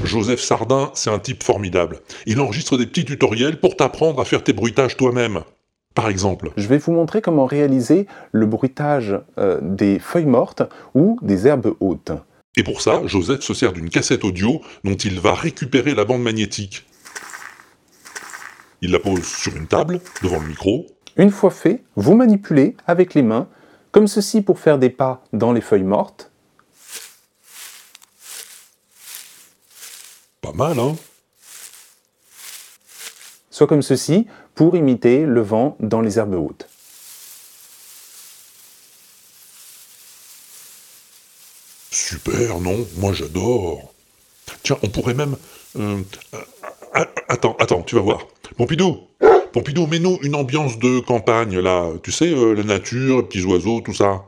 Joseph 0.05 0.39
Sardin, 0.39 0.91
c'est 0.93 1.09
un 1.09 1.19
type 1.19 1.43
formidable. 1.43 1.99
Il 2.25 2.39
enregistre 2.39 2.77
des 2.77 2.85
petits 2.85 3.03
tutoriels 3.03 3.59
pour 3.59 3.75
t'apprendre 3.75 4.21
à 4.21 4.25
faire 4.25 4.43
tes 4.43 4.53
bruitages 4.53 4.95
toi-même. 4.95 5.43
Par 5.95 6.09
exemple, 6.09 6.51
Je 6.57 6.67
vais 6.67 6.77
vous 6.77 6.91
montrer 6.91 7.21
comment 7.21 7.45
réaliser 7.45 8.05
le 8.33 8.45
bruitage 8.45 9.17
euh, 9.37 9.59
des 9.61 9.97
feuilles 9.97 10.25
mortes 10.25 10.61
ou 10.93 11.17
des 11.21 11.47
herbes 11.47 11.73
hautes. 11.79 12.11
Et 12.57 12.63
pour 12.63 12.81
ça, 12.81 13.01
Joseph 13.05 13.41
se 13.41 13.53
sert 13.53 13.73
d'une 13.73 13.89
cassette 13.89 14.23
audio 14.25 14.61
dont 14.83 14.95
il 14.95 15.19
va 15.19 15.33
récupérer 15.33 15.95
la 15.95 16.05
bande 16.05 16.21
magnétique. 16.21 16.85
Il 18.81 18.91
la 18.91 18.99
pose 18.99 19.25
sur 19.25 19.55
une 19.55 19.67
table, 19.67 20.01
devant 20.21 20.39
le 20.39 20.47
micro. 20.47 20.85
Une 21.17 21.31
fois 21.31 21.49
fait, 21.49 21.81
vous 21.95 22.13
manipulez 22.13 22.75
avec 22.87 23.13
les 23.13 23.23
mains, 23.23 23.47
comme 23.91 24.07
ceci 24.07 24.41
pour 24.41 24.59
faire 24.59 24.77
des 24.77 24.89
pas 24.89 25.23
dans 25.31 25.53
les 25.53 25.61
feuilles 25.61 25.83
mortes, 25.83 26.29
Pas 30.45 30.53
mal, 30.53 30.77
hein? 30.77 30.95
Soit 33.55 33.67
comme 33.67 33.81
ceci 33.81 34.27
pour 34.53 34.75
imiter 34.75 35.25
le 35.25 35.39
vent 35.39 35.77
dans 35.79 36.01
les 36.01 36.19
herbes 36.19 36.33
hautes. 36.33 36.67
Super, 41.89 42.59
non 42.59 42.85
Moi 42.97 43.13
j'adore. 43.13 43.93
Tiens, 44.61 44.77
on 44.83 44.89
pourrait 44.89 45.13
même... 45.13 45.37
euh, 45.77 46.01
euh, 46.33 47.05
attends, 47.29 47.55
attends, 47.57 47.81
tu 47.83 47.95
vas 47.95 48.01
voir. 48.01 48.27
Pompidou 48.57 49.07
Pompidou, 49.53 49.87
mets-nous 49.87 50.19
une 50.21 50.35
ambiance 50.35 50.77
de 50.77 50.99
campagne, 50.99 51.57
là. 51.57 51.93
Tu 52.03 52.11
sais, 52.11 52.33
euh, 52.33 52.55
la 52.55 52.63
nature, 52.63 53.19
les 53.19 53.23
petits 53.23 53.45
oiseaux, 53.45 53.79
tout 53.79 53.93
ça. 53.93 54.25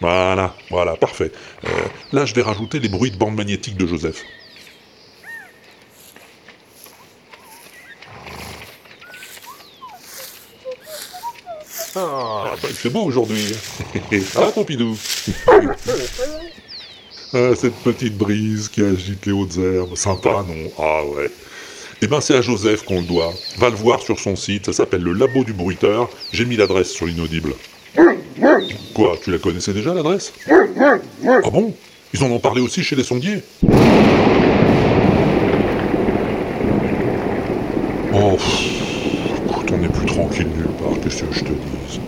Voilà, 0.00 0.54
voilà, 0.70 0.94
parfait. 0.96 1.32
Là, 2.12 2.26
je 2.26 2.34
vais 2.34 2.42
rajouter 2.42 2.78
les 2.78 2.88
bruits 2.88 3.10
de 3.10 3.16
bande 3.16 3.34
magnétique 3.34 3.76
de 3.76 3.86
Joseph. 3.86 4.22
Bah, 12.62 12.68
il 12.68 12.74
fait 12.76 12.90
beau 12.90 13.02
aujourd'hui. 13.02 13.52
ah, 14.36 14.50
Pompidou 14.54 14.96
Ah, 17.36 17.50
Cette 17.56 17.74
petite 17.74 18.16
brise 18.16 18.68
qui 18.68 18.82
agite 18.82 19.26
les 19.26 19.32
hautes 19.32 19.56
herbes. 19.58 19.96
Sympa, 19.96 20.44
non? 20.46 20.70
Ah 20.78 21.04
ouais. 21.04 21.28
Eh 22.00 22.06
ben, 22.06 22.20
c'est 22.20 22.36
à 22.36 22.42
Joseph 22.42 22.84
qu'on 22.84 23.00
le 23.00 23.06
doit. 23.06 23.32
Va 23.58 23.70
le 23.70 23.76
voir 23.76 24.00
sur 24.00 24.20
son 24.20 24.36
site, 24.36 24.66
ça 24.66 24.72
s'appelle 24.72 25.02
le 25.02 25.12
Labo 25.12 25.42
du 25.42 25.52
Bruiteur. 25.52 26.08
J'ai 26.32 26.44
mis 26.44 26.56
l'adresse 26.56 26.90
sur 26.90 27.06
l'inaudible. 27.06 27.54
Quoi, 28.94 29.16
tu 29.22 29.30
la 29.32 29.38
connaissais 29.38 29.72
déjà, 29.72 29.94
l'adresse? 29.94 30.32
Ah 30.48 31.50
bon? 31.50 31.74
Ils 32.12 32.22
en 32.22 32.30
ont 32.30 32.38
parlé 32.38 32.60
aussi 32.60 32.82
chez 32.84 32.94
les 32.94 33.02
sondiers 33.02 33.42
Oh, 38.12 38.36
pff, 38.36 39.48
écoute, 39.48 39.70
on 39.72 39.78
n'est 39.78 39.88
plus 39.88 40.06
tranquille 40.06 40.46
nulle 40.46 40.66
part, 40.78 40.92
qu'est-ce 41.02 41.24
que 41.24 41.34
je 41.34 41.40
te 41.40 41.48
dise? 41.48 42.00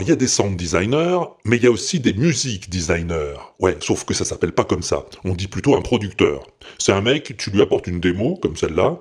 Il 0.00 0.08
y 0.08 0.12
a 0.12 0.16
des 0.16 0.28
sound 0.28 0.56
designers, 0.56 1.18
mais 1.44 1.58
il 1.58 1.64
y 1.64 1.66
a 1.66 1.70
aussi 1.70 2.00
des 2.00 2.14
music 2.14 2.70
designers. 2.70 3.36
Ouais, 3.58 3.76
sauf 3.80 4.04
que 4.04 4.14
ça 4.14 4.24
s'appelle 4.24 4.52
pas 4.52 4.64
comme 4.64 4.82
ça. 4.82 5.04
On 5.24 5.34
dit 5.34 5.46
plutôt 5.46 5.76
un 5.76 5.82
producteur. 5.82 6.46
C'est 6.78 6.92
un 6.92 7.02
mec, 7.02 7.36
tu 7.36 7.50
lui 7.50 7.60
apportes 7.60 7.86
une 7.86 8.00
démo, 8.00 8.36
comme 8.36 8.56
celle-là. 8.56 8.98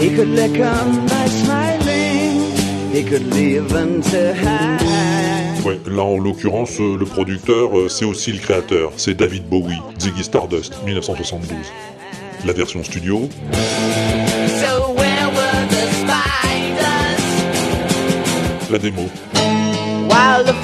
He 0.00 0.08
could 0.16 0.28
lick 0.28 0.58
by 0.58 1.26
smiling. 1.26 2.56
He 2.90 3.04
could 3.04 3.26
leave 3.34 3.68
them 3.68 4.00
to 4.00 4.34
hang. 4.34 4.80
Ouais, 5.62 5.78
là 5.86 6.02
en 6.02 6.16
l'occurrence, 6.16 6.80
euh, 6.80 6.96
le 6.98 7.04
producteur, 7.04 7.78
euh, 7.78 7.88
c'est 7.90 8.06
aussi 8.06 8.32
le 8.32 8.38
créateur. 8.38 8.92
C'est 8.96 9.12
David 9.12 9.46
Bowie, 9.46 9.78
Ziggy 9.98 10.24
Stardust, 10.24 10.72
1972. 10.86 11.58
La 12.46 12.54
version 12.54 12.82
studio, 12.82 13.28
la 18.70 18.78
démo. 18.78 19.02
While 20.08 20.44
the 20.46 20.54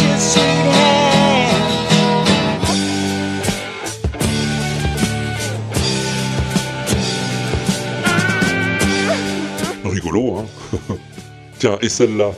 his 0.00 0.32
sweet 0.32 0.66
hand? 0.72 1.12
Rigolo, 9.84 10.38
hein. 10.38 10.46
Tiens, 11.58 11.78
et 11.82 11.88
celle-là? 11.90 12.32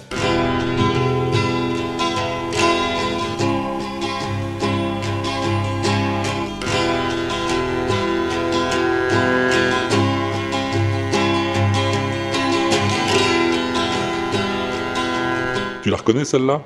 Tu 15.85 15.91
la 15.91 15.99
reconnais 15.99 16.25
celle-là? 16.25 16.62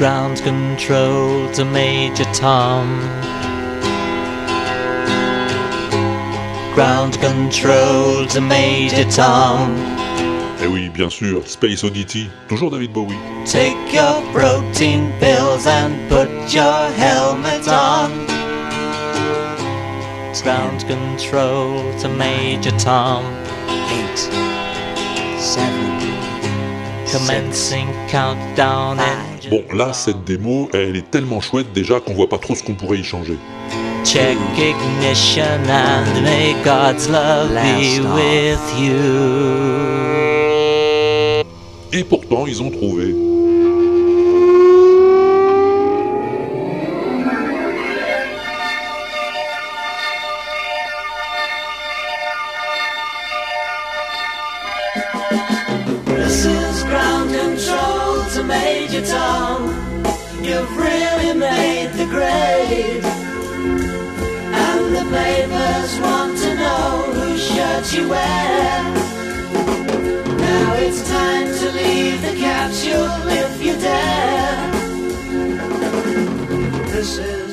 Ground 0.00 0.42
control 0.42 1.48
to 1.54 1.64
Major 1.64 2.26
Tom. 2.32 2.88
ground 6.74 7.16
control 7.20 8.26
to 8.26 8.40
Major 8.40 9.04
Tom. 9.14 9.76
Eh 10.60 10.66
oui, 10.66 10.88
bien 10.88 11.08
sûr, 11.08 11.46
Space 11.46 11.84
Oddity, 11.84 12.28
toujours 12.48 12.72
David 12.72 12.92
Bowie. 12.92 13.16
Take 13.46 13.76
your 13.92 14.22
protein 14.32 15.12
pills 15.20 15.68
and 15.68 15.92
put 16.08 16.28
your 16.52 16.90
helmet 16.96 17.68
on. 17.68 18.10
Ground 20.42 20.84
control 20.88 21.80
to 22.00 22.08
Major 22.08 22.72
Tom. 22.76 23.22
Eight, 23.92 24.18
seven. 25.38 26.17
Bon, 29.50 29.62
là, 29.74 29.92
cette 29.92 30.24
démo, 30.24 30.68
elle 30.74 30.96
est 30.96 31.10
tellement 31.10 31.40
chouette 31.40 31.72
déjà 31.72 32.00
qu'on 32.00 32.12
voit 32.12 32.28
pas 32.28 32.38
trop 32.38 32.54
ce 32.54 32.62
qu'on 32.62 32.74
pourrait 32.74 32.98
y 32.98 33.04
changer. 33.04 33.38
Check 34.04 34.36
ignition 34.56 35.42
and 35.68 36.22
may 36.22 36.54
God's 36.64 37.08
love 37.08 37.48
be 37.48 37.52
Blast 37.52 38.00
off. 38.00 38.14
with 38.14 38.78
you. 38.78 38.98
Et 41.92 42.04
pourtant, 42.04 42.46
ils 42.46 42.62
ont 42.62 42.70
trouvé. 42.70 43.14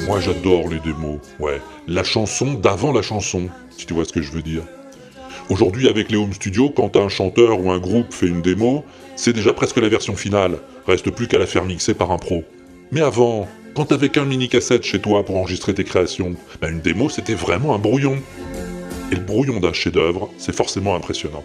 Moi, 0.08 0.20
j'adore 0.20 0.70
les 0.70 0.80
démos. 0.80 1.20
Ouais, 1.40 1.62
la 1.88 2.04
chanson 2.04 2.54
d'avant 2.54 2.92
la 2.92 3.02
chanson, 3.02 3.50
si 3.78 3.86
tu 3.86 3.94
vois 3.94 4.06
ce 4.06 4.14
que 4.14 4.22
je 4.22 4.32
veux 4.32 4.42
dire. 4.42 4.64
Aujourd'hui, 5.50 5.88
avec 5.88 6.10
les 6.10 6.18
home 6.18 6.34
studios, 6.34 6.70
quand 6.70 6.96
un 6.96 7.08
chanteur 7.08 7.64
ou 7.64 7.70
un 7.70 7.78
groupe 7.78 8.12
fait 8.12 8.26
une 8.26 8.42
démo, 8.42 8.84
c'est 9.16 9.34
déjà 9.34 9.54
presque 9.54 9.78
la 9.78 9.90
version 9.90 10.16
finale. 10.16 10.58
Reste 10.88 11.12
plus 11.12 11.28
qu'à 11.28 11.38
la 11.38 11.46
faire 11.46 11.66
mixer 11.66 11.94
par 11.94 12.12
un 12.12 12.18
pro. 12.18 12.44
Mais 12.92 13.02
avant, 13.02 13.48
quand 13.76 13.86
t'avais 13.86 14.10
qu'un 14.10 14.26
mini 14.26 14.50
cassette 14.50 14.84
chez 14.84 15.00
toi 15.00 15.24
pour 15.24 15.38
enregistrer 15.38 15.76
tes 15.76 15.84
créations, 15.84 16.34
ben 16.62 16.72
une 16.72 16.80
démo 16.80 17.10
c'était 17.10 17.36
vraiment 17.36 17.76
un 17.76 17.80
brouillon. 17.80 18.18
Et 19.12 19.16
le 19.16 19.22
brouillon 19.22 19.60
d'un 19.60 19.74
chef-d'œuvre, 19.74 20.32
c'est 20.40 20.56
forcément 20.56 20.96
impressionnant. 20.96 21.44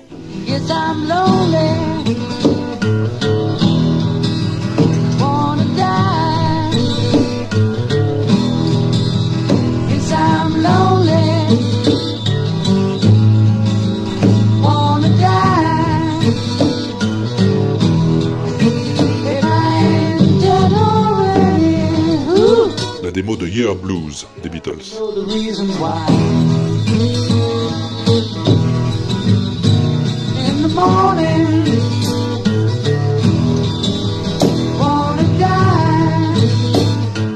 La 23.10 23.14
démo 23.14 23.34
de 23.34 23.48
Year 23.48 23.74
Blues 23.74 24.24
des 24.40 24.48
Beatles. 24.48 24.94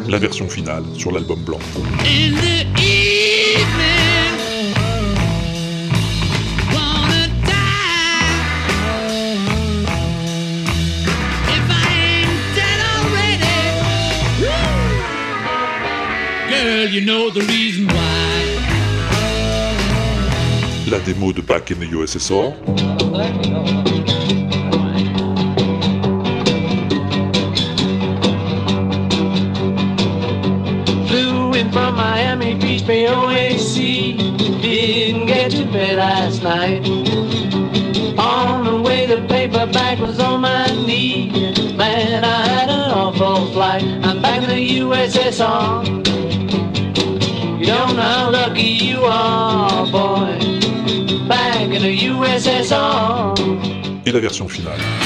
La 0.09 0.19
version 0.19 0.49
finale 0.49 0.85
sur 0.95 1.11
l'album 1.11 1.41
blanc. 1.41 1.59
In 2.05 2.37
the 2.37 2.65
evening, 2.79 3.94
girl, 16.65 16.89
you 16.89 17.03
know 17.05 17.31
the 17.31 17.43
reason 17.43 17.87
why. 17.87 18.35
La 20.91 20.99
démo 21.01 21.33
de 21.33 21.43
Back 21.43 21.71
in 21.71 21.81
the 21.81 21.87
USSR. 21.87 22.55
Flew 31.09 31.53
in 31.55 31.71
from 31.71 31.97
Miami 31.97 32.55
Beach, 32.55 32.87
Bay 32.87 33.07
OAC. 33.07 34.17
Didn't 34.63 35.27
get 35.27 35.51
to 35.51 35.65
bed 35.67 35.97
last 35.99 36.43
night. 36.43 36.87
On 38.19 38.65
the 38.65 38.81
way, 38.81 39.07
the 39.07 39.21
paperback 39.29 39.99
was 39.99 40.19
on 40.19 40.41
my 40.41 40.67
knee. 40.87 41.31
Man, 41.77 42.25
I 42.25 42.47
had 42.47 42.71
an 42.71 42.91
awful 42.91 43.53
flight. 43.53 43.83
I'm 44.07 44.23
back 44.23 44.43
in 44.45 44.49
the 44.49 44.79
USSR. 44.81 46.05
You 47.85 47.89
don't 47.89 47.97
know 47.99 48.03
how 48.03 48.31
lucky 48.31 48.63
you 48.63 49.01
are, 49.05 49.85
boy. 49.93 50.39
Back 51.29 51.69
in 51.69 51.83
the 51.83 51.95
USSR. 52.09 53.35
Et 54.07 54.11
la 54.11 54.21
version 54.21 54.49
finale. 54.49 55.04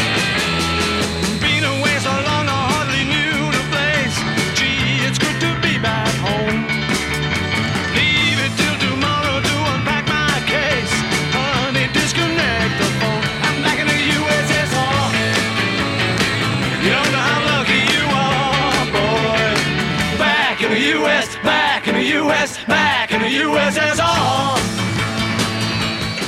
In 21.89 21.95
the 21.95 22.21
US, 22.21 22.59
back 22.67 23.13
in 23.13 23.21
the 23.21 23.29
USSR. 23.29 24.59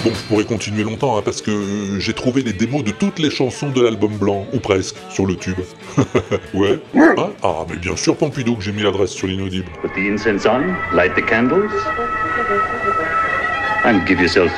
Bon, 0.02 0.12
je 0.14 0.22
pourrais 0.28 0.44
continuer 0.44 0.82
longtemps, 0.82 1.18
hein, 1.18 1.22
parce 1.22 1.42
que 1.42 1.50
euh, 1.50 2.00
j'ai 2.00 2.14
trouvé 2.14 2.42
les 2.42 2.54
démos 2.54 2.82
de 2.82 2.90
toutes 2.90 3.18
les 3.18 3.30
chansons 3.30 3.68
de 3.68 3.82
l'album 3.82 4.16
blanc, 4.16 4.46
ou 4.54 4.58
presque, 4.58 4.96
sur 5.10 5.26
le 5.26 5.36
tube. 5.36 5.58
ouais 6.54 6.78
Hein 6.96 7.30
Ah, 7.42 7.66
mais 7.68 7.76
bien 7.76 7.96
sûr, 7.96 8.16
Pompidou, 8.16 8.56
que 8.56 8.62
j'ai 8.62 8.72
mis 8.72 8.82
l'adresse 8.82 9.10
sur 9.10 9.26
l'inaudible. 9.26 9.70
Put 9.82 9.90
the 9.94 10.10
incense 10.10 10.46
on, 10.46 10.74
light 10.96 11.14
the 11.14 11.26
candles, 11.26 11.70
and 13.84 14.06
give 14.06 14.20
yourself 14.20 14.52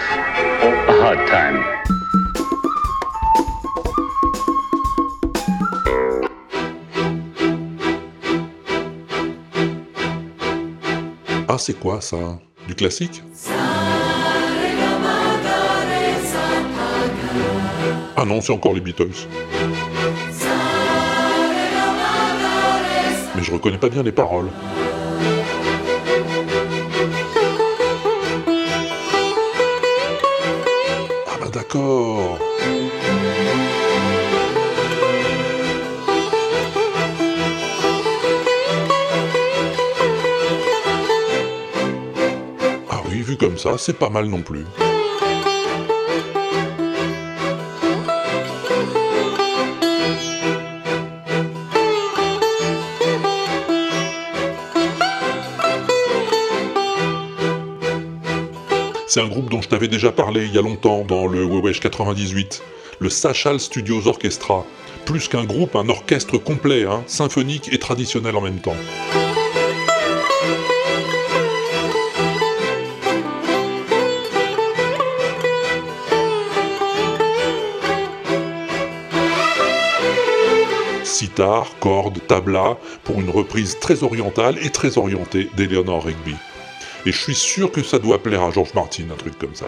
a 0.88 0.92
hard 1.02 1.26
time. 1.26 1.64
C'est 11.62 11.78
quoi 11.78 12.00
ça? 12.00 12.40
Du 12.66 12.74
classique? 12.74 13.22
Ah 18.16 18.24
non, 18.24 18.40
c'est 18.40 18.52
encore 18.52 18.72
les 18.74 18.80
Beatles. 18.80 19.28
Mais 23.36 23.42
je 23.42 23.52
reconnais 23.52 23.78
pas 23.78 23.88
bien 23.88 24.02
les 24.02 24.10
paroles. 24.10 24.48
Ah 31.28 31.36
bah 31.40 31.48
d'accord 31.52 32.40
comme 43.42 43.58
ça, 43.58 43.76
c'est 43.76 43.98
pas 43.98 44.08
mal 44.08 44.26
non 44.26 44.40
plus. 44.40 44.64
C'est 59.08 59.20
un 59.20 59.26
groupe 59.26 59.50
dont 59.50 59.60
je 59.60 59.68
t'avais 59.68 59.88
déjà 59.88 60.12
parlé 60.12 60.46
il 60.46 60.54
y 60.54 60.58
a 60.58 60.62
longtemps 60.62 61.02
dans 61.02 61.26
le 61.26 61.44
Wewesh 61.44 61.80
98, 61.80 62.62
le 63.00 63.10
Sachal 63.10 63.58
Studios 63.58 64.06
Orchestra. 64.06 64.64
Plus 65.04 65.26
qu'un 65.26 65.44
groupe, 65.44 65.74
un 65.74 65.88
orchestre 65.88 66.38
complet, 66.38 66.84
hein, 66.84 67.02
symphonique 67.08 67.72
et 67.72 67.80
traditionnel 67.80 68.36
en 68.36 68.40
même 68.40 68.60
temps. 68.60 68.76
Guitare, 81.32 81.66
cordes, 81.80 82.18
tabla, 82.28 82.76
pour 83.04 83.18
une 83.18 83.30
reprise 83.30 83.78
très 83.80 84.02
orientale 84.02 84.58
et 84.62 84.68
très 84.68 84.98
orientée 84.98 85.48
d'Eleanor 85.56 86.04
Rigby. 86.04 86.34
Et 87.06 87.12
je 87.12 87.18
suis 87.18 87.34
sûr 87.34 87.72
que 87.72 87.82
ça 87.82 87.98
doit 87.98 88.22
plaire 88.22 88.42
à 88.42 88.50
George 88.50 88.74
Martin, 88.74 89.04
un 89.10 89.16
truc 89.16 89.38
comme 89.38 89.54
ça. 89.54 89.66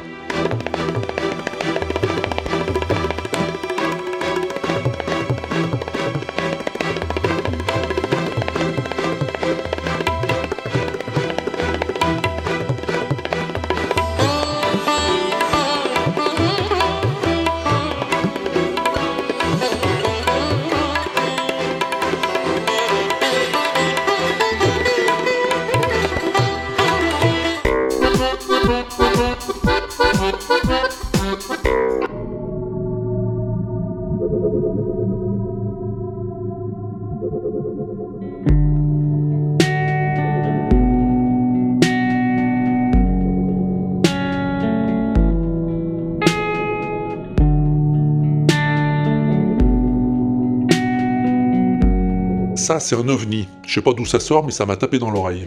Ça, 52.64 52.80
c'est 52.80 52.96
un 52.96 53.06
ovni. 53.08 53.46
Je 53.66 53.74
sais 53.74 53.82
pas 53.82 53.92
d'où 53.92 54.06
ça 54.06 54.18
sort, 54.18 54.46
mais 54.46 54.50
ça 54.50 54.64
m'a 54.64 54.76
tapé 54.76 54.98
dans 54.98 55.10
l'oreille. 55.10 55.46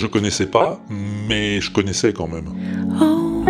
Je 0.00 0.06
connaissais 0.06 0.46
pas, 0.46 0.80
mais 1.28 1.60
je 1.60 1.70
connaissais 1.70 2.12
quand 2.12 2.26
même. 2.26 2.48
Oh, 3.00 3.44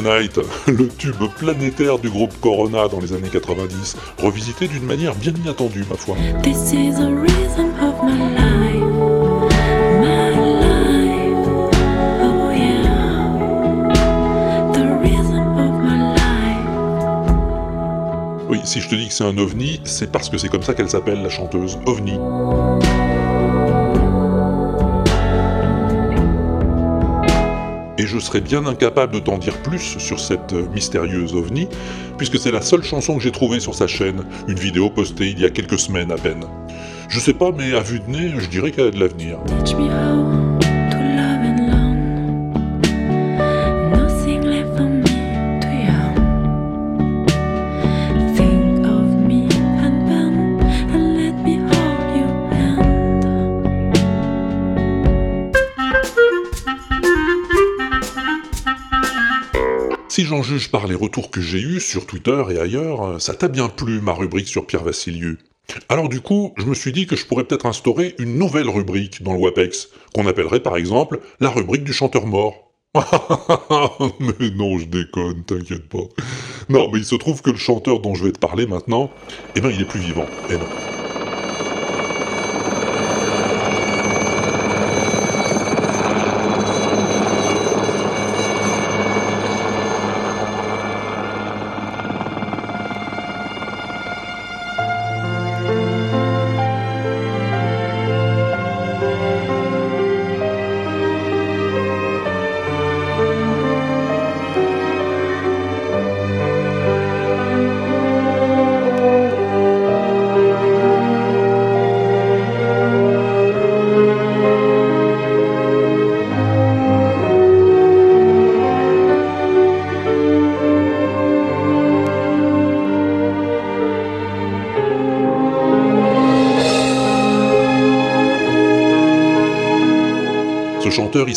Le 0.66 0.88
tube 0.88 1.22
planétaire 1.38 1.98
du 1.98 2.08
groupe 2.08 2.32
Corona 2.40 2.88
dans 2.88 3.00
les 3.00 3.12
années 3.12 3.28
90, 3.28 3.96
revisité 4.18 4.66
d'une 4.66 4.84
manière 4.84 5.14
bien 5.14 5.32
inattendue, 5.32 5.84
ma 5.90 5.96
foi. 5.96 6.16
This 6.42 6.72
is 6.72 6.94
a 6.94 7.10
rhythm 7.10 7.70
of 7.82 8.02
my 8.02 8.18
life. 8.34 8.82
My 10.00 10.30
life. 10.30 11.48
Oh 12.22 12.50
yeah. 12.50 13.42
The 14.72 14.84
rhythm 15.02 15.58
of 15.58 15.72
my 15.82 16.14
life. 16.14 16.70
Oui, 18.48 18.60
si 18.64 18.80
je 18.80 18.88
te 18.88 18.94
dis 18.94 19.08
que 19.08 19.12
c'est 19.12 19.24
un 19.24 19.36
ovni, 19.36 19.82
c'est 19.84 20.10
parce 20.10 20.30
que 20.30 20.38
c'est 20.38 20.48
comme 20.48 20.62
ça 20.62 20.72
qu'elle 20.72 20.88
s'appelle, 20.88 21.20
la 21.22 21.28
chanteuse 21.28 21.78
OVNI. 21.84 22.18
Serais 28.20 28.40
bien 28.40 28.66
incapable 28.66 29.14
de 29.14 29.18
t'en 29.18 29.38
dire 29.38 29.56
plus 29.62 29.98
sur 29.98 30.20
cette 30.20 30.52
euh, 30.52 30.66
mystérieuse 30.74 31.34
ovni, 31.34 31.68
puisque 32.18 32.38
c'est 32.38 32.52
la 32.52 32.62
seule 32.62 32.82
chanson 32.82 33.16
que 33.16 33.22
j'ai 33.22 33.32
trouvée 33.32 33.60
sur 33.60 33.74
sa 33.74 33.86
chaîne, 33.86 34.24
une 34.48 34.58
vidéo 34.58 34.90
postée 34.90 35.28
il 35.28 35.40
y 35.40 35.44
a 35.44 35.50
quelques 35.50 35.78
semaines 35.78 36.12
à 36.12 36.16
peine. 36.16 36.44
Je 37.08 37.18
sais 37.18 37.34
pas, 37.34 37.50
mais 37.50 37.74
à 37.74 37.80
vue 37.80 38.00
de 38.00 38.10
nez, 38.10 38.32
je 38.38 38.48
dirais 38.48 38.70
qu'elle 38.70 38.86
a 38.86 38.90
de 38.90 39.00
l'avenir. 39.00 39.38
Juge 60.50 60.72
par 60.72 60.88
les 60.88 60.96
retours 60.96 61.30
que 61.30 61.40
j'ai 61.40 61.60
eus 61.60 61.78
sur 61.78 62.06
Twitter 62.06 62.42
et 62.50 62.58
ailleurs, 62.58 63.02
euh, 63.04 63.18
ça 63.20 63.34
t'a 63.34 63.46
bien 63.46 63.68
plu 63.68 64.00
ma 64.00 64.12
rubrique 64.12 64.48
sur 64.48 64.66
Pierre 64.66 64.82
Vassilieu. 64.82 65.38
Alors 65.88 66.08
du 66.08 66.20
coup, 66.20 66.52
je 66.56 66.64
me 66.64 66.74
suis 66.74 66.90
dit 66.90 67.06
que 67.06 67.14
je 67.14 67.24
pourrais 67.24 67.44
peut-être 67.44 67.66
instaurer 67.66 68.16
une 68.18 68.36
nouvelle 68.36 68.68
rubrique 68.68 69.22
dans 69.22 69.32
le 69.32 69.38
WAPEX, 69.38 69.90
qu'on 70.12 70.26
appellerait 70.26 70.58
par 70.58 70.76
exemple 70.76 71.20
la 71.38 71.50
rubrique 71.50 71.84
du 71.84 71.92
chanteur 71.92 72.26
mort. 72.26 72.72
mais 74.18 74.50
non, 74.56 74.76
je 74.78 74.86
déconne, 74.86 75.44
t'inquiète 75.44 75.88
pas. 75.88 76.08
Non, 76.68 76.90
mais 76.92 76.98
il 76.98 77.04
se 77.04 77.14
trouve 77.14 77.42
que 77.42 77.50
le 77.50 77.56
chanteur 77.56 78.00
dont 78.00 78.16
je 78.16 78.24
vais 78.24 78.32
te 78.32 78.40
parler 78.40 78.66
maintenant, 78.66 79.12
eh 79.54 79.60
ben 79.60 79.70
il 79.70 79.80
est 79.80 79.88
plus 79.88 80.00
vivant. 80.00 80.26
Eh 80.50 80.54
non. 80.54 80.66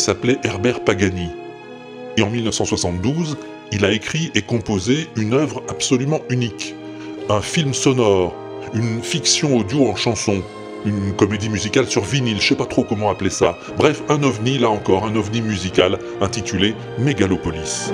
S'appelait 0.04 0.36
Herbert 0.44 0.80
Pagani. 0.84 1.30
Et 2.18 2.22
en 2.22 2.28
1972, 2.28 3.38
il 3.72 3.86
a 3.86 3.90
écrit 3.90 4.30
et 4.34 4.42
composé 4.42 5.08
une 5.16 5.32
œuvre 5.32 5.62
absolument 5.70 6.20
unique. 6.28 6.74
Un 7.30 7.40
film 7.40 7.72
sonore, 7.72 8.34
une 8.74 9.02
fiction 9.02 9.56
audio 9.56 9.88
en 9.88 9.96
chanson, 9.96 10.42
une 10.84 11.14
comédie 11.14 11.48
musicale 11.48 11.86
sur 11.86 12.04
vinyle, 12.04 12.38
je 12.38 12.48
sais 12.48 12.54
pas 12.54 12.66
trop 12.66 12.84
comment 12.84 13.08
appeler 13.08 13.30
ça. 13.30 13.56
Bref, 13.78 14.02
un 14.10 14.22
ovni, 14.22 14.58
là 14.58 14.68
encore, 14.68 15.04
un 15.06 15.16
ovni 15.16 15.40
musical 15.40 15.98
intitulé 16.20 16.74
Mégalopolis. 16.98 17.90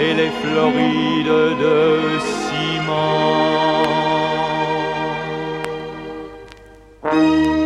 Et 0.00 0.14
les 0.14 0.30
Florides 0.42 1.58
de 1.64 2.18
ciment. 2.18 3.40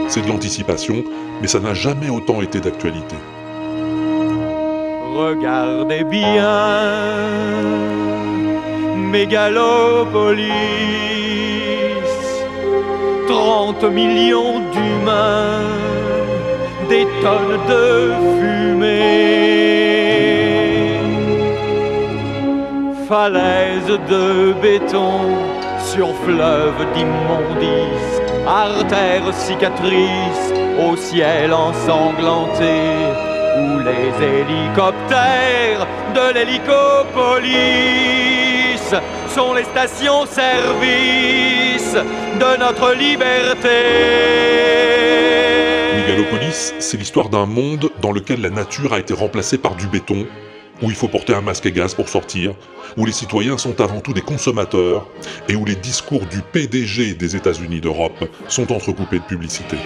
C'est 0.09 0.23
de 0.23 0.29
l'anticipation, 0.29 1.05
mais 1.41 1.49
ça 1.49 1.61
n'a 1.61 1.75
jamais 1.75 2.11
autant 2.11 2.41
été 2.43 2.61
d'actualité. 2.61 3.17
Regardez 5.15 6.05
bien, 6.05 6.91
mégalopolis, 8.97 10.51
30 13.29 13.85
millions 13.85 14.61
d'humains, 14.73 15.61
des 16.89 17.07
tonnes 17.23 17.61
de 17.69 18.13
fumée, 18.39 19.64
falaises 23.15 23.95
de 24.11 24.27
béton 24.61 25.21
sur 25.79 26.13
fleuve 26.25 26.85
d'immondices, 26.95 28.21
artères 28.45 29.33
cicatrices 29.33 30.53
au 30.85 30.97
ciel 30.97 31.53
ensanglanté 31.53 32.81
où 33.57 33.79
les 33.89 34.11
hélicoptères 34.35 35.87
de 36.13 36.27
l'hélicopolis 36.35 37.55
sont 39.29 39.55
les 39.55 39.63
stations-service 39.63 41.95
de 41.95 42.57
notre 42.59 42.95
liberté. 42.95 43.85
Mégalopolis, 45.99 46.75
c'est 46.81 46.97
l'histoire 46.97 47.29
d'un 47.29 47.47
monde 47.47 47.91
dans 48.03 48.11
lequel 48.11 48.41
la 48.41 48.51
nature 48.51 48.93
a 48.93 48.99
été 48.99 49.15
remplacée 49.15 49.59
par 49.59 49.77
du 49.77 49.87
béton, 49.87 50.27
où 50.83 50.91
il 50.91 50.97
faut 50.97 51.09
porter 51.09 51.35
un 51.35 51.41
masque 51.41 51.67
à 51.67 51.71
gaz 51.71 51.95
pour 51.95 52.09
sortir, 52.09 52.55
où 52.97 53.07
les 53.07 53.13
citoyens 53.13 53.59
sont 53.59 53.81
avant 53.81 54.01
tout 54.01 54.13
des 54.13 54.21
consommateurs, 54.21 55.07
et 55.49 55.57
où 55.57 55.65
les 55.65 55.77
discours 55.77 56.27
du 56.27 56.41
PDG 56.41 57.15
des 57.15 57.37
États-Unis 57.37 57.81
d'Europe 57.81 58.25
sont 58.49 58.73
entrecoupés 58.73 59.19
de 59.19 59.25
publicité. 59.25 59.77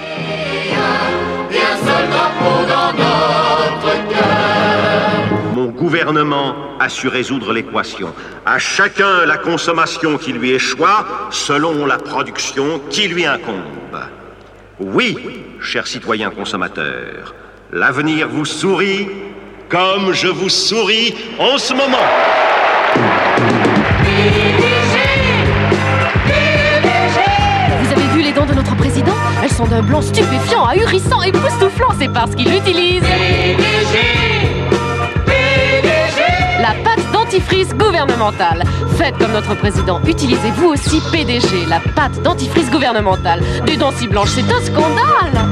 Mon 5.55 5.67
gouvernement 5.67 6.55
a 6.81 6.89
su 6.89 7.09
résoudre 7.09 7.53
l'équation. 7.53 8.13
À 8.47 8.59
chacun 8.59 9.27
la 9.27 9.39
consommation 9.39 10.17
qui 10.19 10.33
lui 10.33 10.51
échoit 10.51 11.07
selon 11.31 11.87
la 11.87 11.99
production 11.99 12.81
qui 12.91 13.09
lui 13.09 13.27
incombe. 13.27 13.65
Oui, 14.81 15.17
chers 15.61 15.89
citoyens 15.89 16.31
consommateurs, 16.31 17.35
l'avenir 17.73 18.29
vous 18.29 18.45
sourit 18.45 19.09
comme 19.69 20.13
je 20.13 20.29
vous 20.29 20.49
souris 20.49 21.15
en 21.39 21.59
ce 21.59 21.75
moment. 21.75 21.99
Vous 27.81 27.93
avez 27.93 28.07
vu 28.15 28.23
les 28.23 28.33
dents 28.33 28.47
de 28.47 28.55
notre 28.55 28.75
président? 28.77 29.13
Elles 29.43 29.53
sont 29.53 29.67
d'un 29.67 29.83
blanc 29.83 30.01
stupéfiant, 30.01 30.65
ahurissant, 30.65 31.23
époustouflant. 31.23 31.95
C'est 31.99 32.13
parce 32.13 32.35
qu'il 32.35 32.53
utilise. 32.55 33.03
La 36.61 36.75
pâte 36.83 37.13
dentifrice 37.13 37.75
gouvernementale. 37.75 38.65
Faites 38.97 39.17
comme 39.19 39.33
notre 39.33 39.55
président. 39.55 40.01
Utilisez 40.07 40.51
vous 40.57 40.69
aussi 40.69 41.01
PDG, 41.13 41.67
la 41.69 41.81
pâte 41.81 42.21
dentifrice 42.23 42.71
gouvernementale. 42.71 43.43
Des 43.67 43.77
dents 43.77 43.93
si 43.93 44.09
blanches, 44.09 44.31
c'est 44.31 44.51
un 44.53 44.61
scandale. 44.61 45.49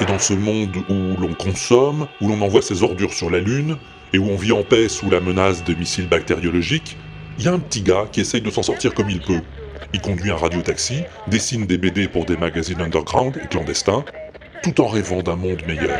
Et 0.00 0.04
dans 0.04 0.18
ce 0.18 0.32
monde 0.32 0.76
où 0.88 1.20
l'on 1.20 1.34
consomme, 1.34 2.06
où 2.20 2.28
l'on 2.28 2.40
envoie 2.40 2.62
ses 2.62 2.84
ordures 2.84 3.12
sur 3.12 3.30
la 3.30 3.40
Lune, 3.40 3.76
et 4.12 4.18
où 4.18 4.28
on 4.28 4.36
vit 4.36 4.52
en 4.52 4.62
paix 4.62 4.88
sous 4.88 5.10
la 5.10 5.20
menace 5.20 5.64
de 5.64 5.74
missiles 5.74 6.08
bactériologiques, 6.08 6.96
il 7.38 7.44
y 7.44 7.48
a 7.48 7.52
un 7.52 7.58
petit 7.58 7.82
gars 7.82 8.06
qui 8.10 8.20
essaye 8.20 8.40
de 8.40 8.50
s'en 8.50 8.62
sortir 8.62 8.94
comme 8.94 9.10
il 9.10 9.20
peut. 9.20 9.40
Il 9.92 10.00
conduit 10.00 10.30
un 10.30 10.36
radiotaxi, 10.36 11.02
dessine 11.26 11.66
des 11.66 11.78
BD 11.78 12.06
pour 12.06 12.26
des 12.26 12.36
magazines 12.36 12.80
underground 12.80 13.36
et 13.42 13.48
clandestins, 13.48 14.04
tout 14.62 14.80
en 14.80 14.86
rêvant 14.86 15.22
d'un 15.22 15.36
monde 15.36 15.62
meilleur. 15.66 15.98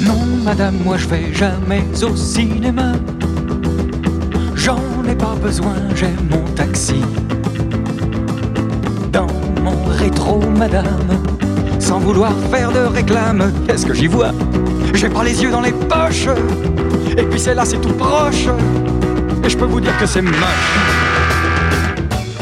Non, 0.00 0.24
madame, 0.44 0.76
moi 0.84 0.96
je 0.96 1.08
vais 1.08 1.32
jamais 1.34 1.82
au 2.02 2.14
cinéma. 2.14 2.92
Pas 5.20 5.34
besoin, 5.34 5.76
j'ai 5.94 6.10
mon 6.30 6.42
taxi. 6.54 7.02
Dans 9.12 9.26
mon 9.62 9.84
rétro, 9.84 10.40
madame, 10.40 10.86
sans 11.78 11.98
vouloir 11.98 12.32
faire 12.50 12.72
de 12.72 12.80
réclame, 12.80 13.52
qu'est-ce 13.66 13.84
que 13.84 13.94
j'y 13.94 14.06
vois? 14.06 14.32
J'ai 14.94 15.08
pas 15.08 15.22
les 15.24 15.42
yeux 15.42 15.50
dans 15.50 15.60
les 15.60 15.72
poches. 15.72 16.28
Et 17.16 17.22
puis 17.24 17.38
c'est 17.38 17.54
là, 17.54 17.64
c'est 17.64 17.80
tout 17.80 17.92
proche. 17.92 18.46
Et 19.44 19.48
je 19.48 19.58
peux 19.58 19.66
vous 19.66 19.80
dire 19.80 19.96
que 19.98 20.06
c'est 20.06 20.22
moche. 20.22 20.34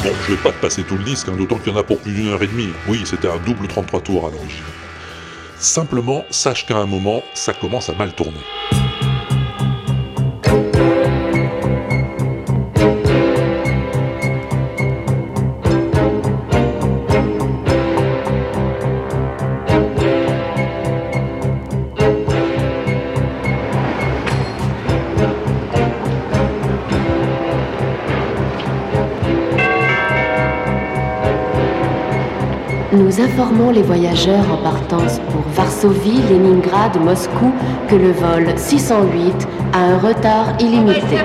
Bon, 0.02 0.10
je 0.26 0.32
vais 0.32 0.38
pas 0.40 0.52
te 0.52 0.60
passer 0.60 0.82
tout 0.82 0.96
le 0.96 1.04
disque, 1.04 1.28
hein, 1.28 1.36
d'autant 1.36 1.56
qu'il 1.56 1.72
y 1.72 1.76
en 1.76 1.78
a 1.78 1.82
pour 1.82 1.98
plus 1.98 2.12
d'une 2.12 2.28
heure 2.28 2.42
et 2.42 2.46
demie. 2.46 2.68
Oui, 2.88 3.02
c'était 3.04 3.28
un 3.28 3.38
double 3.44 3.66
33 3.66 4.00
tours 4.00 4.26
à 4.26 4.30
l'origine. 4.30 4.62
Simplement, 5.58 6.24
sache 6.30 6.66
qu'à 6.66 6.76
un 6.76 6.86
moment, 6.86 7.22
ça 7.34 7.52
commence 7.52 7.88
à 7.88 7.94
mal 7.94 8.12
tourner. 8.12 8.44
Informons 33.20 33.70
les 33.70 33.82
voyageurs 33.82 34.44
en 34.52 34.62
partance 34.62 35.18
pour 35.30 35.42
Varsovie, 35.52 36.22
Leningrad, 36.30 37.00
Moscou 37.00 37.52
que 37.88 37.96
le 37.96 38.12
vol 38.12 38.56
608 38.56 39.48
a 39.72 39.78
un 39.78 39.98
retard 39.98 40.54
illimité. 40.60 41.16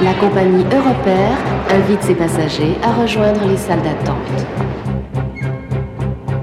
La 0.00 0.14
compagnie 0.14 0.64
Europair 0.72 1.36
invite 1.70 2.02
ses 2.02 2.14
passagers 2.14 2.78
à 2.82 2.94
rejoindre 2.94 3.44
les 3.46 3.58
salles 3.58 3.82
d'attente. 3.82 4.16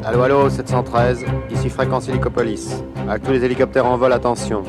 Allô, 0.06 0.22
allô, 0.22 0.50
713, 0.52 1.26
ici 1.52 1.70
Fréquence 1.70 2.08
Hélicopolis. 2.08 2.84
À 3.10 3.18
tous 3.18 3.32
les 3.32 3.44
hélicoptères 3.44 3.88
en 3.88 3.98
vol, 3.98 4.14
attention. 4.14 4.62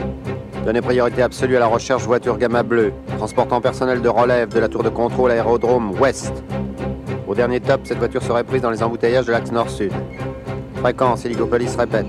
Donnez 0.64 0.80
priorité 0.80 1.20
absolue 1.20 1.56
à 1.56 1.60
la 1.60 1.66
recherche 1.66 2.04
voiture 2.04 2.38
gamma 2.38 2.62
bleue, 2.62 2.94
transportant 3.18 3.60
personnel 3.60 4.00
de 4.00 4.08
relève 4.08 4.48
de 4.48 4.60
la 4.60 4.68
tour 4.68 4.82
de 4.82 4.88
contrôle 4.88 5.30
aérodrome 5.30 5.92
ouest. 6.00 6.42
Au 7.26 7.34
dernier 7.34 7.60
top, 7.60 7.80
cette 7.84 7.98
voiture 7.98 8.22
serait 8.22 8.44
prise 8.44 8.62
dans 8.62 8.70
les 8.70 8.82
embouteillages 8.82 9.26
de 9.26 9.32
l'axe 9.32 9.50
nord-sud. 9.50 9.92
Fréquence 10.76 11.24
Hélicopolis 11.24 11.74
répète. 11.76 12.06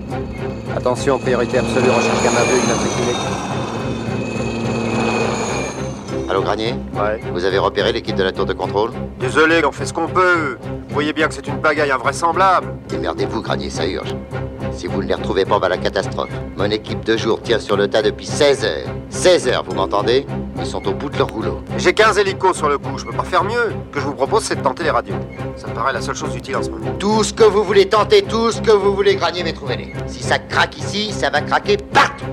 Attention, 0.75 1.17
priorité 1.17 1.57
absolue, 1.57 1.89
recherche 1.89 2.19
bleue, 2.21 2.59
immatriculée. 2.63 3.17
Allô, 6.29 6.41
Granier 6.41 6.75
Ouais. 6.93 7.19
Vous 7.33 7.45
avez 7.45 7.57
repéré 7.57 7.91
l'équipe 7.93 8.15
de 8.15 8.23
la 8.23 8.31
tour 8.31 8.45
de 8.45 8.53
contrôle 8.53 8.91
Désolé, 9.19 9.61
on 9.65 9.71
fait 9.71 9.85
ce 9.85 9.93
qu'on 9.93 10.07
peut. 10.07 10.57
Vous 10.87 10.93
voyez 10.93 11.13
bien 11.13 11.27
que 11.27 11.33
c'est 11.33 11.47
une 11.47 11.61
pagaille 11.61 11.91
invraisemblable. 11.91 12.67
Démerdez-vous, 12.89 13.41
Granier, 13.41 13.71
ça 13.71 13.87
urge. 13.87 14.13
Si 14.71 14.85
vous 14.85 15.01
ne 15.01 15.07
les 15.07 15.15
retrouvez 15.15 15.45
pas, 15.45 15.55
on 15.55 15.59
va 15.59 15.65
à 15.65 15.69
la 15.69 15.77
catastrophe. 15.77 16.29
Mon 16.55 16.65
équipe 16.69 17.03
de 17.03 17.17
jour 17.17 17.41
tient 17.41 17.59
sur 17.59 17.77
le 17.77 17.87
tas 17.87 18.03
depuis 18.03 18.27
16 18.27 18.65
heures. 18.65 18.87
16 19.09 19.47
heures, 19.47 19.63
vous 19.63 19.73
m'entendez 19.73 20.27
Ils 20.59 20.65
sont 20.65 20.85
au 20.87 20.93
bout 20.93 21.09
de 21.09 21.17
leur 21.17 21.27
rouleau. 21.27 21.61
J'ai 21.77 21.93
15 21.93 22.17
hélicos 22.17 22.57
sur 22.57 22.69
le 22.69 22.77
coup, 22.77 22.97
je 22.97 23.05
peux 23.05 23.15
pas 23.15 23.23
faire 23.23 23.43
mieux. 23.43 23.73
Ce 23.89 23.93
que 23.93 23.99
je 23.99 24.05
vous 24.05 24.13
propose, 24.13 24.43
c'est 24.43 24.55
de 24.55 24.61
tenter 24.61 24.83
les 24.83 24.89
radios. 24.89 25.15
Ça 25.55 25.67
me 25.67 25.73
paraît 25.73 25.93
la 25.93 26.01
seule 26.01 26.15
chose 26.15 26.35
utile 26.35 26.55
en 26.57 26.63
ce 26.63 26.69
moment. 26.69 26.91
Tout 26.99 27.23
ce 27.23 27.33
que 27.33 27.43
vous 27.43 27.63
voulez 27.63 27.87
tenter, 27.87 28.23
tout 28.23 28.51
ce 28.51 28.61
que 28.61 28.71
vous 28.71 28.93
voulez, 28.93 29.15
Granier, 29.15 29.43
mais 29.43 29.53
trouvez-les. 29.53 29.93
Si 30.07 30.23
ça 30.23 30.39
craque 30.39 30.77
ici, 30.77 31.11
ça 31.11 31.29
va 31.29 31.41
craquer 31.41 31.77
partout. 31.77 32.25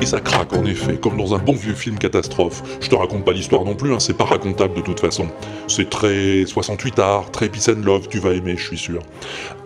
Et 0.00 0.04
ça 0.04 0.20
craque 0.20 0.52
en 0.52 0.64
effet, 0.66 0.98
comme 0.98 1.16
dans 1.16 1.34
un 1.34 1.38
bon 1.38 1.54
vieux 1.54 1.74
film 1.74 1.96
catastrophe. 1.96 2.62
Je 2.80 2.88
te 2.88 2.94
raconte 2.94 3.24
pas 3.24 3.32
l'histoire 3.32 3.64
non 3.64 3.74
plus, 3.74 3.94
hein, 3.94 3.98
c'est 3.98 4.16
pas 4.16 4.24
racontable 4.24 4.74
de 4.74 4.82
toute 4.82 5.00
façon. 5.00 5.26
C'est 5.68 5.88
très 5.88 6.44
68 6.44 6.98
art, 6.98 7.30
très 7.30 7.48
peace 7.48 7.70
and 7.70 7.82
love, 7.82 8.08
tu 8.08 8.18
vas 8.18 8.32
aimer, 8.32 8.56
je 8.58 8.64
suis 8.64 8.78
sûr. 8.78 9.00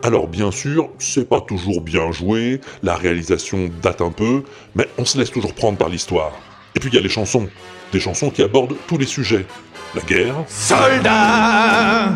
Alors 0.05 0.29
bien 0.29 0.53
sûr, 0.53 0.89
c'est 0.99 1.29
pas 1.29 1.41
toujours 1.41 1.81
bien 1.81 2.13
joué, 2.13 2.61
la 2.85 2.95
réalisation 2.95 3.71
date 3.83 4.03
un 4.03 4.13
peu, 4.13 4.45
mais 4.77 4.87
on 4.99 5.05
se 5.05 5.19
laisse 5.19 5.33
toujours 5.33 5.53
prendre 5.53 5.79
par 5.79 5.89
l'histoire. 5.89 6.33
Et 6.77 6.81
puis 6.81 6.91
il 6.91 6.95
y 6.95 6.99
a 6.99 7.03
les 7.03 7.09
chansons, 7.09 7.49
des 7.93 8.01
chansons 8.01 8.31
qui 8.31 8.43
abordent 8.43 8.77
tous 8.87 8.99
les 8.99 9.07
sujets. 9.07 9.47
La 9.95 10.03
guerre, 10.03 10.35
Soldats, 10.47 12.13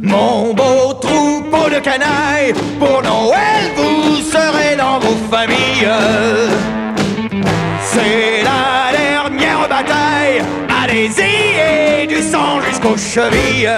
mon 0.00 0.52
beau 0.52 0.94
troupeau 1.00 1.70
de 1.70 1.78
canailles, 1.78 2.52
pour 2.78 3.02
Noël 3.02 3.70
vous 3.76 4.16
serez 4.16 4.76
dans 4.76 4.98
vos 4.98 5.16
famille. 5.30 5.88
C'est 7.80 8.42
la 8.42 8.90
dernière 8.92 9.68
bataille, 9.68 10.42
allez-y, 10.82 12.02
et 12.02 12.06
du 12.06 12.20
sang 12.20 12.60
jusqu'aux 12.68 12.96
chevilles. 12.96 13.70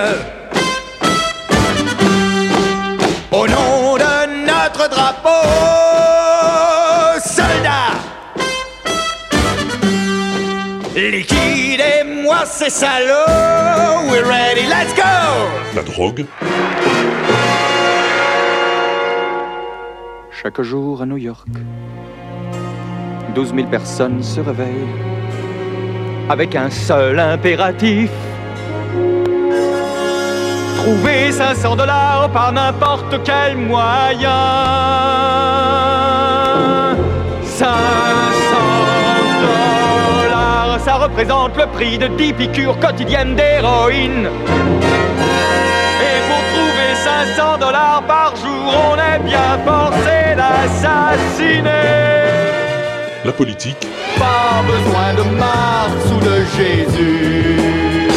Liquidez-moi 12.45 12.47
ces 12.47 12.71
salauds, 12.71 14.11
we're 14.11 14.27
ready, 14.27 14.67
let's 14.67 14.95
go! 14.95 15.03
La 15.75 15.83
drogue, 15.83 16.27
Chaque 20.31 20.61
jour 20.63 21.01
à 21.01 21.07
New 21.07 21.17
York, 21.17 21.49
12 23.35 23.55
000 23.55 23.69
personnes 23.69 24.23
se 24.23 24.41
réveillent 24.41 24.89
avec 26.29 26.55
un 26.55 26.71
seul 26.71 27.19
impératif. 27.19 28.11
Trouver 30.77 31.33
500 31.33 31.77
dollars 31.77 32.31
par 32.33 32.53
n'importe 32.53 33.21
quel 33.25 33.57
moyen. 33.57 34.31
Représente 41.15 41.57
le 41.57 41.67
prix 41.67 41.97
de 41.97 42.09
10 42.09 42.33
piqûres 42.33 42.79
quotidiennes 42.81 43.37
d'héroïne. 43.37 44.29
Et 46.03 46.19
pour 46.29 46.43
trouver 46.53 46.91
500 47.37 47.59
dollars 47.59 48.03
par 48.09 48.35
jour, 48.35 48.75
on 48.91 48.97
est 48.97 49.21
bien 49.21 49.59
forcé 49.65 50.35
d'assassiner. 50.37 51.71
la 53.25 53.33
politique, 53.33 53.87
Pas 54.19 54.63
besoin 54.67 55.15
de 55.15 55.23
Marx 55.39 55.95
ou 56.13 56.19
de 56.19 56.37
Jésus 56.57 58.09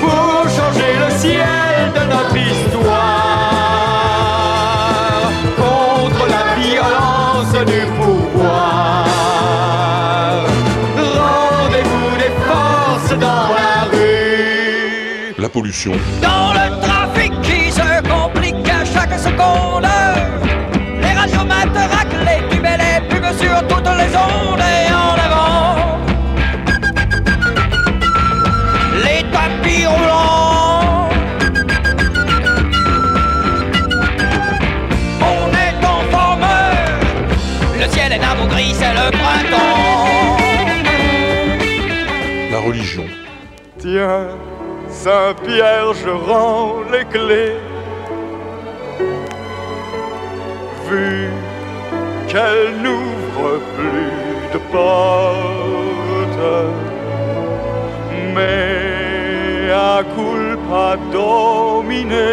pour 0.00 0.42
changer 0.56 0.92
le 1.04 1.10
ciel 1.18 1.92
de 1.92 2.02
notre 2.12 2.36
histoire 2.36 2.77
pollution, 15.60 15.92
Dans 16.22 16.52
le 16.52 16.80
trafic 16.80 17.32
qui 17.42 17.72
se 17.72 17.90
complique 18.08 18.68
à 18.68 18.84
chaque 18.84 19.18
seconde 19.18 19.88
Les 21.02 21.12
radiomètres 21.18 21.84
raclent 21.94 22.24
les 22.30 22.48
tubes 22.48 22.64
et 22.64 22.78
les 22.84 22.98
pubs 23.08 23.32
sur 23.42 23.66
toutes 23.66 23.92
les 24.02 24.10
ondes 24.16 24.64
et 24.76 24.86
en 24.92 25.16
avant. 25.26 25.98
Les 29.04 29.22
tapis 29.32 29.84
roulants. 29.86 31.08
On 35.32 35.44
est 35.66 35.80
en 35.84 36.00
forme. 36.12 36.46
Le 37.80 37.86
ciel 37.88 38.12
est 38.12 38.20
d'un 38.20 38.46
gris, 38.46 38.74
c'est 38.78 38.94
le 39.00 39.10
printemps. 39.10 40.38
La 42.52 42.60
religion, 42.60 43.04
Tiens, 43.80 44.28
Saint-Pierre, 45.04 45.92
je 45.94 46.10
rends 46.10 46.82
les 46.92 47.04
clés. 47.04 47.60
Vu 50.88 51.30
qu'elle 52.28 52.70
n'ouvre 52.82 53.60
plus 53.76 54.18
de 54.52 54.58
porte, 54.72 56.40
mais 58.34 59.70
à 59.70 60.02
culpa 60.16 60.96
dominé. 61.12 62.28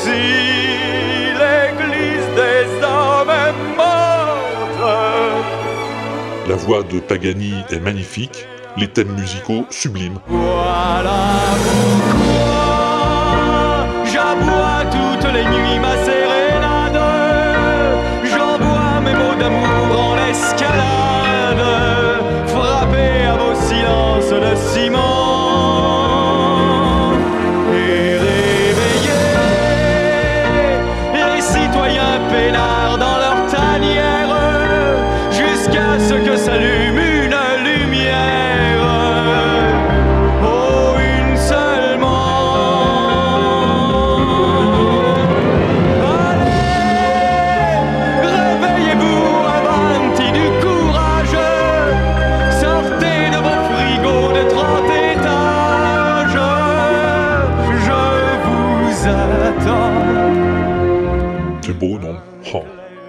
Si 0.00 0.48
la 6.48 6.56
voix 6.56 6.82
de 6.82 6.98
Pagani 6.98 7.52
est 7.70 7.78
magnifique, 7.78 8.46
les 8.76 8.88
thèmes 8.88 9.14
musicaux 9.14 9.66
sublimes. 9.70 10.18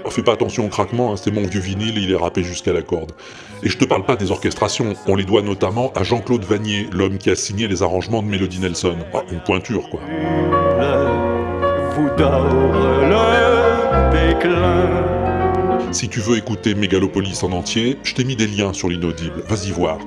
Fais 0.10 0.24
pas 0.24 0.34
attention 0.34 0.65
au 0.65 0.69
craquement, 0.69 1.13
hein, 1.13 1.15
c'est 1.17 1.32
mon 1.32 1.43
vieux 1.43 1.60
vinyle, 1.60 1.98
il 1.98 2.12
est 2.12 2.15
râpé 2.15 2.43
jusqu'à 2.43 2.74
la 2.74 2.82
corde. 2.82 3.12
Et 3.63 3.69
je 3.69 3.78
te 3.78 3.86
parle 3.86 4.06
pas 4.06 4.15
des 4.15 4.32
orchestrations, 4.32 4.95
on 5.08 5.15
les 5.15 5.24
doit 5.24 5.41
notamment 5.41 5.93
à 5.95 6.04
Jean-Claude 6.04 6.43
Vanier, 6.43 6.88
l'homme 6.91 7.17
qui 7.17 7.30
a 7.30 7.36
signé 7.36 7.67
les 7.67 7.84
arrangements 7.84 8.24
de 8.24 8.28
Mélodie 8.28 8.60
Nelson. 8.60 8.98
Ah, 9.13 9.22
une 9.32 9.39
pointure, 9.41 9.89
quoi. 9.89 10.02
Si 15.91 16.10
tu 16.10 16.19
veux 16.19 16.38
écouter 16.38 16.76
Megalopolis 16.76 17.43
en 17.43 17.52
entier, 17.52 17.98
je 18.04 18.13
t'ai 18.13 18.24
mis 18.24 18.36
des 18.36 18.48
liens 18.48 18.74
sur 18.74 18.89
l'inaudible, 18.89 19.43
vas-y 19.48 19.72
voir. 19.72 19.98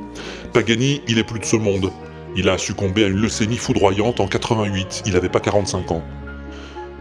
Pagani, 0.52 1.00
il 1.08 1.18
est 1.18 1.24
plus 1.24 1.40
de 1.40 1.44
ce 1.44 1.56
monde. 1.56 1.90
Il 2.36 2.48
a 2.48 2.58
succombé 2.58 3.04
à 3.04 3.08
une 3.08 3.20
leucémie 3.20 3.56
foudroyante 3.56 4.20
en 4.20 4.26
88, 4.26 5.02
il 5.06 5.16
avait 5.16 5.28
pas 5.28 5.40
45 5.40 5.90
ans. 5.92 6.02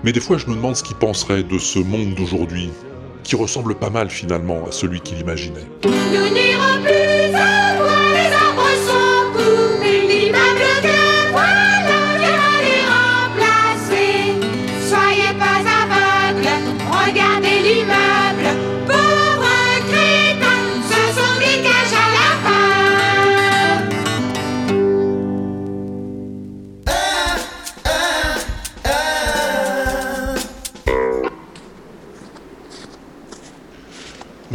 Mais 0.04 0.12
des 0.12 0.20
fois 0.20 0.38
je 0.38 0.48
me 0.48 0.56
demande 0.56 0.76
ce 0.76 0.84
qu'il 0.84 0.96
penserait 0.96 1.44
de 1.44 1.58
ce 1.58 1.80
monde 1.80 2.16
d'aujourd'hui, 2.16 2.70
qui 3.24 3.36
ressemble 3.36 3.76
pas 3.76 3.90
mal 3.90 4.10
finalement 4.10 4.66
à 4.68 4.72
celui 4.72 5.00
qu'il 5.02 5.20
imaginait. 5.20 5.68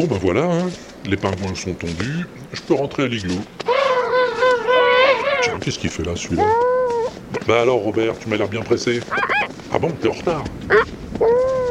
Ben 0.09 0.19
voilà, 0.23 0.45
hein, 0.45 0.71
les 1.05 1.17
pingouins 1.17 1.55
sont 1.57 1.75
tombus, 1.75 2.27
je 2.53 2.61
peux 2.63 2.75
rentrer 2.75 3.05
à 3.05 3.09
l'igloo. 3.09 3.41
Tiens, 5.43 5.59
qu'est-ce 5.61 5.81
qu'il 5.81 5.91
fait 5.91 6.05
là 6.05 6.15
celui-là? 6.15 6.45
Bah 7.49 7.63
alors 7.63 7.81
Robert, 7.81 8.17
tu 8.19 8.29
m'as 8.29 8.37
l'air 8.37 8.49
bien 8.49 8.63
pressé. 8.63 9.01
Ah 9.73 9.79
bon, 9.81 9.91
t'es 9.91 10.09
en 10.09 10.13
retard? 10.13 10.45
Ah, 10.71 10.75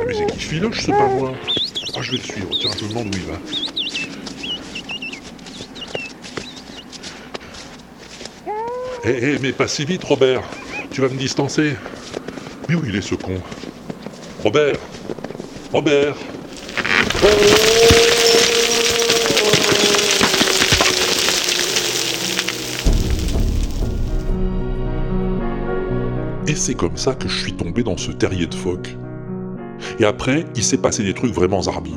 Mais 0.05 0.13
c'est 0.13 0.25
qui 0.33 0.39
filoche 0.39 0.81
ce 0.81 0.91
pingouin? 0.91 1.33
Ah 1.95 2.01
je 2.01 2.11
vais 2.11 2.17
le 2.17 2.23
suivre, 2.23 2.49
tiens, 2.59 2.71
je 2.77 2.83
me 2.83 2.89
demande 2.89 3.07
où 3.07 3.17
il 3.17 3.25
va. 3.25 3.39
Eh, 9.05 9.19
eh, 9.21 9.39
mais 9.41 9.53
pas 9.53 9.67
si 9.67 9.85
vite 9.85 10.03
Robert. 10.03 10.41
Tu 10.91 10.99
vas 11.01 11.07
me 11.07 11.17
distancer. 11.17 11.75
Mais 12.67 12.75
où 12.75 12.83
il 12.85 12.95
est 12.95 13.01
ce 13.01 13.15
con? 13.15 13.39
Robert! 14.43 14.75
Robert! 15.71 16.15
Et 17.23 17.64
c'est 26.65 26.73
comme 26.73 26.97
ça 26.97 27.13
que 27.13 27.27
je 27.27 27.37
suis 27.43 27.53
tombé 27.53 27.83
dans 27.83 27.95
ce 27.95 28.09
terrier 28.09 28.47
de 28.47 28.55
phoque. 28.55 28.95
Et 29.99 30.05
après, 30.05 30.45
il 30.55 30.63
s'est 30.63 30.79
passé 30.79 31.03
des 31.03 31.13
trucs 31.13 31.31
vraiment 31.31 31.61
zarbi. 31.61 31.93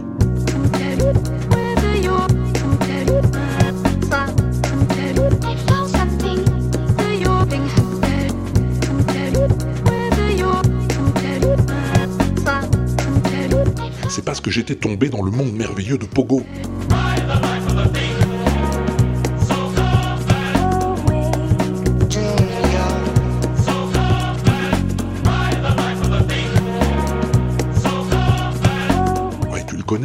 C'est 14.11 14.23
parce 14.23 14.43
que 14.43 14.51
j'étais 14.51 14.75
tombé 14.75 15.09
dans 15.09 15.23
le 15.23 15.31
monde 15.31 15.55
merveilleux 15.55 15.97
de 15.97 16.05
Pogo. 16.05 16.43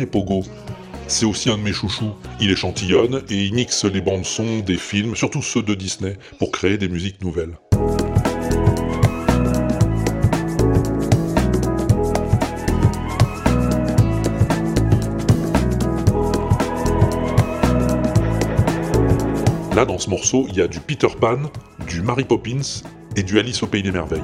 Ouais, 0.04 0.10
tu 0.10 0.12
le 0.12 0.12
connais, 0.12 0.12
Pogo. 0.12 0.44
C'est 1.08 1.26
aussi 1.26 1.50
un 1.50 1.58
de 1.58 1.64
mes 1.64 1.74
chouchous. 1.74 2.14
Il 2.40 2.52
échantillonne 2.52 3.22
et 3.30 3.46
il 3.46 3.54
mixe 3.54 3.86
les 3.86 4.02
bandes 4.02 4.26
son 4.26 4.60
des 4.60 4.78
films, 4.78 5.16
surtout 5.16 5.42
ceux 5.42 5.62
de 5.62 5.76
Disney, 5.76 6.18
pour 6.40 6.52
créer 6.52 6.78
des 6.78 6.88
musiques 6.88 7.22
nouvelles. 7.22 7.56
Là, 19.76 19.86
dans 19.86 19.98
ce 19.98 20.10
morceau, 20.10 20.46
il 20.50 20.58
y 20.58 20.62
a 20.62 20.68
du 20.68 20.80
Peter 20.80 21.08
Pan, 21.20 21.40
du 21.88 22.02
Mary 22.02 22.24
Poppins 22.24 22.84
et 23.16 23.24
du 23.24 23.40
Alice 23.40 23.64
au 23.64 23.68
Pays 23.68 23.84
des 23.84 23.92
Merveilles. 23.92 24.22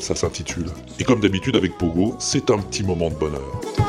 Ça 0.00 0.16
s'intitule. 0.16 0.66
Et 0.98 1.04
comme 1.04 1.20
d'habitude 1.20 1.54
avec 1.54 1.78
Pogo, 1.78 2.16
c'est 2.18 2.50
un 2.50 2.58
petit 2.58 2.82
moment 2.82 3.08
de 3.08 3.14
bonheur. 3.14 3.79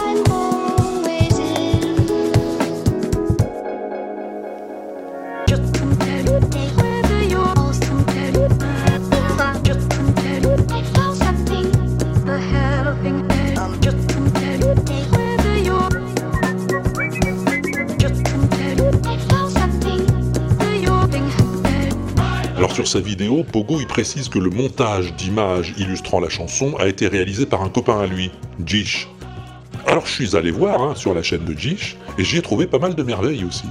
Sa 22.91 22.99
vidéo, 22.99 23.45
Pogo 23.49 23.79
il 23.79 23.87
précise 23.87 24.27
que 24.27 24.37
le 24.37 24.49
montage 24.49 25.13
d'images 25.13 25.73
illustrant 25.77 26.19
la 26.19 26.27
chanson 26.27 26.75
a 26.77 26.87
été 26.87 27.07
réalisé 27.07 27.45
par 27.45 27.61
un 27.61 27.69
copain 27.69 28.01
à 28.01 28.05
lui, 28.05 28.31
Jish. 28.65 29.07
Alors 29.87 30.05
je 30.05 30.11
suis 30.11 30.35
allé 30.35 30.51
voir 30.51 30.81
hein, 30.81 30.93
sur 30.93 31.13
la 31.13 31.23
chaîne 31.23 31.45
de 31.45 31.57
Jish 31.57 31.95
et 32.17 32.25
j'y 32.25 32.37
ai 32.37 32.41
trouvé 32.41 32.67
pas 32.67 32.79
mal 32.79 32.93
de 32.93 33.01
merveilles 33.01 33.45
aussi. 33.45 33.63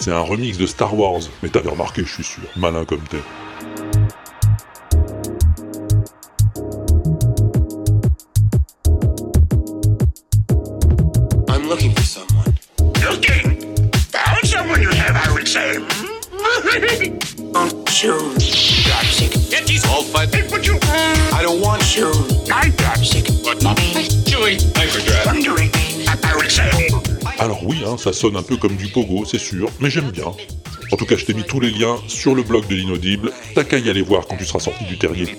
C'est 0.00 0.12
un 0.12 0.20
remix 0.20 0.56
de 0.56 0.66
Star 0.66 0.98
Wars, 0.98 1.20
mais 1.42 1.50
t'avais 1.50 1.68
remarqué, 1.68 2.04
je 2.06 2.14
suis 2.14 2.24
sûr, 2.24 2.44
malin 2.56 2.86
comme 2.86 3.02
t'es. 3.02 3.18
Sonne 28.14 28.36
un 28.36 28.42
peu 28.42 28.56
comme 28.56 28.76
du 28.76 28.88
pogo, 28.88 29.24
c'est 29.24 29.38
sûr, 29.38 29.68
mais 29.80 29.90
j'aime 29.90 30.10
bien. 30.10 30.32
En 30.92 30.96
tout 30.96 31.06
cas, 31.06 31.16
je 31.16 31.24
t'ai 31.24 31.34
mis 31.34 31.44
tous 31.44 31.60
les 31.60 31.70
liens 31.70 31.96
sur 32.06 32.34
le 32.34 32.42
blog 32.42 32.66
de 32.68 32.74
l'inaudible. 32.74 33.32
T'as 33.54 33.64
qu'à 33.64 33.78
y 33.78 33.90
aller 33.90 34.02
voir 34.02 34.26
quand 34.26 34.36
tu 34.36 34.44
seras 34.44 34.60
sorti 34.60 34.84
du 34.84 34.96
terrier. 34.96 35.36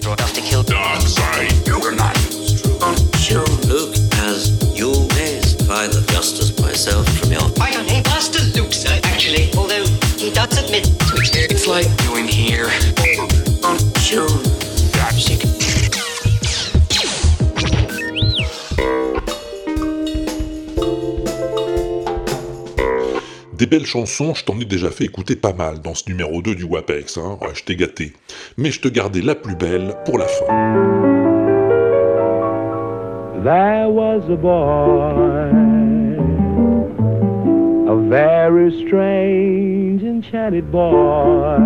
Belles 23.76 23.86
chansons, 23.86 24.34
je 24.34 24.46
t'en 24.46 24.58
ai 24.58 24.64
déjà 24.64 24.90
fait 24.90 25.04
écouter 25.04 25.36
pas 25.36 25.52
mal 25.52 25.82
dans 25.82 25.94
ce 25.94 26.10
numéro 26.10 26.42
2 26.42 26.56
du 26.56 26.64
WAPEX, 26.64 27.18
hein. 27.18 27.38
Je 27.54 27.62
t'ai 27.66 27.76
gâté. 27.76 28.14
Mais 28.58 28.72
je 28.72 28.80
te 28.80 28.88
gardais 28.88 29.20
la 29.22 29.36
plus 29.36 29.56
belle 29.56 29.94
pour 30.06 30.18
la 30.18 30.28
fin. 30.28 30.46
There 33.44 33.90
was 33.90 34.22
a 34.30 34.38
boy, 34.38 35.52
a 37.90 37.96
very 38.10 38.72
strange, 38.88 40.04
enchanted 40.04 40.72
boy. 40.72 41.60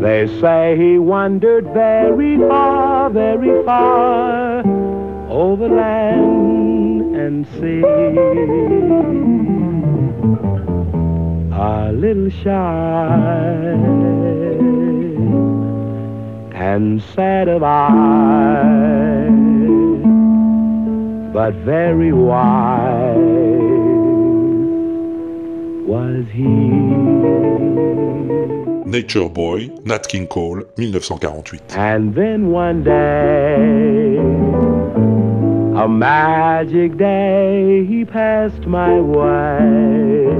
They 0.00 0.26
say 0.40 0.74
he 0.78 0.98
wandered 0.98 1.66
very 1.74 2.38
far, 2.48 3.10
very 3.10 3.62
far, 3.66 4.62
over 5.28 5.68
land 5.68 7.14
and 7.14 7.46
sea. 7.60 9.25
A 11.66 11.90
little 11.92 12.30
shy 12.30 13.26
and 16.54 17.02
sad 17.02 17.48
of 17.48 17.64
eye, 17.64 19.26
but 21.32 21.54
very 21.64 22.12
wise 22.12 23.16
was 25.88 26.24
he. 26.30 26.44
Nature 28.88 29.28
Boy, 29.28 29.68
Nat 29.84 30.06
King 30.06 30.28
Cole, 30.28 30.62
1948. 30.76 31.76
And 31.76 32.14
then 32.14 32.52
one 32.52 32.84
day, 32.84 34.18
a 35.82 35.88
magic 35.88 36.96
day, 36.96 37.84
he 37.86 38.04
passed 38.04 38.66
my 38.66 39.00
way. 39.00 40.36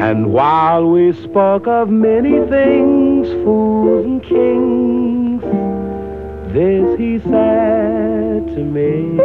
And 0.00 0.26
while 0.32 0.84
we 0.86 1.12
spoke 1.12 1.66
of 1.66 1.90
many 1.90 2.38
things, 2.48 3.26
fools 3.44 4.04
and 4.06 4.22
kings, 4.22 5.42
this 6.54 6.96
he 6.96 7.18
said 7.28 8.46
to 8.54 8.62
me. 8.62 9.18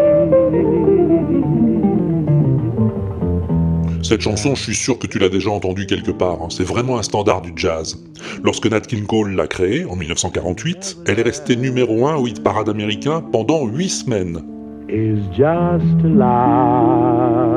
Cette 4.01 4.21
chanson, 4.21 4.55
je 4.55 4.63
suis 4.63 4.75
sûr 4.75 4.97
que 4.99 5.07
tu 5.07 5.19
l'as 5.19 5.29
déjà 5.29 5.51
entendue 5.51 5.85
quelque 5.85 6.11
part. 6.11 6.39
hein. 6.41 6.47
C'est 6.49 6.65
vraiment 6.65 6.97
un 6.97 7.03
standard 7.03 7.41
du 7.41 7.53
jazz. 7.55 8.03
Lorsque 8.43 8.65
Nat 8.65 8.81
King 8.81 9.05
Cole 9.05 9.35
l'a 9.35 9.47
créée, 9.47 9.85
en 9.85 9.95
1948, 9.95 10.97
elle 11.07 11.19
est 11.19 11.23
restée 11.23 11.55
numéro 11.55 12.07
1 12.07 12.15
au 12.15 12.27
hit 12.27 12.43
parade 12.43 12.67
américain 12.67 13.21
pendant 13.31 13.65
8 13.65 13.89
semaines. 13.89 14.41
Is 14.89 15.21
just 15.37 16.03
love 16.03 17.53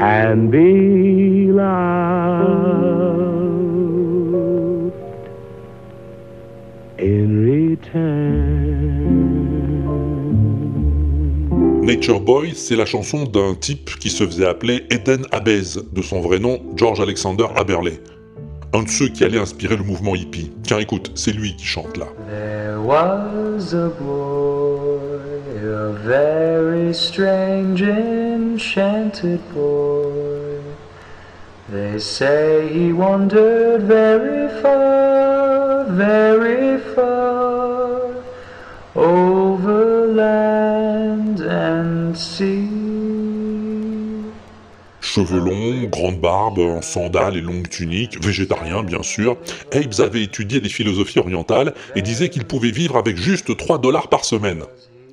and 0.00 0.50
be 0.50 1.50
loved 1.52 1.68
in 6.98 7.44
return. 7.44 8.78
Nature 11.82 12.20
Boy, 12.20 12.52
c'est 12.54 12.76
la 12.76 12.84
chanson 12.86 13.24
d'un 13.24 13.54
type 13.54 13.98
qui 13.98 14.10
se 14.10 14.24
faisait 14.24 14.46
appeler 14.46 14.84
Eden 14.90 15.24
Abez, 15.32 15.80
de 15.92 16.02
son 16.02 16.20
vrai 16.20 16.38
nom 16.38 16.60
George 16.76 17.00
Alexander 17.00 17.46
Aberley. 17.56 17.98
Un 18.74 18.82
de 18.82 18.88
ceux 18.88 19.08
qui 19.08 19.24
allait 19.24 19.38
inspirer 19.38 19.76
le 19.76 19.82
mouvement 19.82 20.14
hippie. 20.14 20.52
Tiens, 20.62 20.78
écoute, 20.78 21.10
c'est 21.14 21.32
lui 21.32 21.56
qui 21.56 21.64
chante 21.64 21.96
là. 21.96 22.06
There 22.28 22.78
was 22.84 23.74
a 23.74 23.88
boy, 23.98 24.57
a 24.57 24.57
very 26.04 26.94
strange, 26.94 27.82
enchanted 27.82 29.40
boy. 29.52 30.60
They 31.70 31.98
say 31.98 32.68
he 32.72 32.92
wandered 32.92 33.82
very 33.82 34.48
far, 34.62 35.84
very 35.90 36.78
far, 36.94 38.00
over 38.94 40.06
land 40.06 41.40
and 41.40 42.16
sea. 42.16 42.68
Cheveux 45.00 45.40
longs, 45.40 45.88
grande 45.88 46.20
barbe, 46.20 46.58
en 46.58 46.82
sandales 46.82 47.36
et 47.36 47.40
longue 47.40 47.68
tunique, 47.68 48.22
végétarien 48.22 48.82
bien 48.82 49.02
sûr, 49.02 49.36
Abe's 49.72 50.00
avait 50.00 50.22
étudié 50.22 50.60
les 50.60 50.68
philosophies 50.68 51.18
orientales 51.18 51.74
et 51.96 52.02
disait 52.02 52.28
qu'il 52.28 52.44
pouvait 52.44 52.70
vivre 52.70 52.96
avec 52.96 53.16
juste 53.16 53.56
3 53.56 53.78
dollars 53.78 54.08
par 54.08 54.24
semaine. 54.24 54.64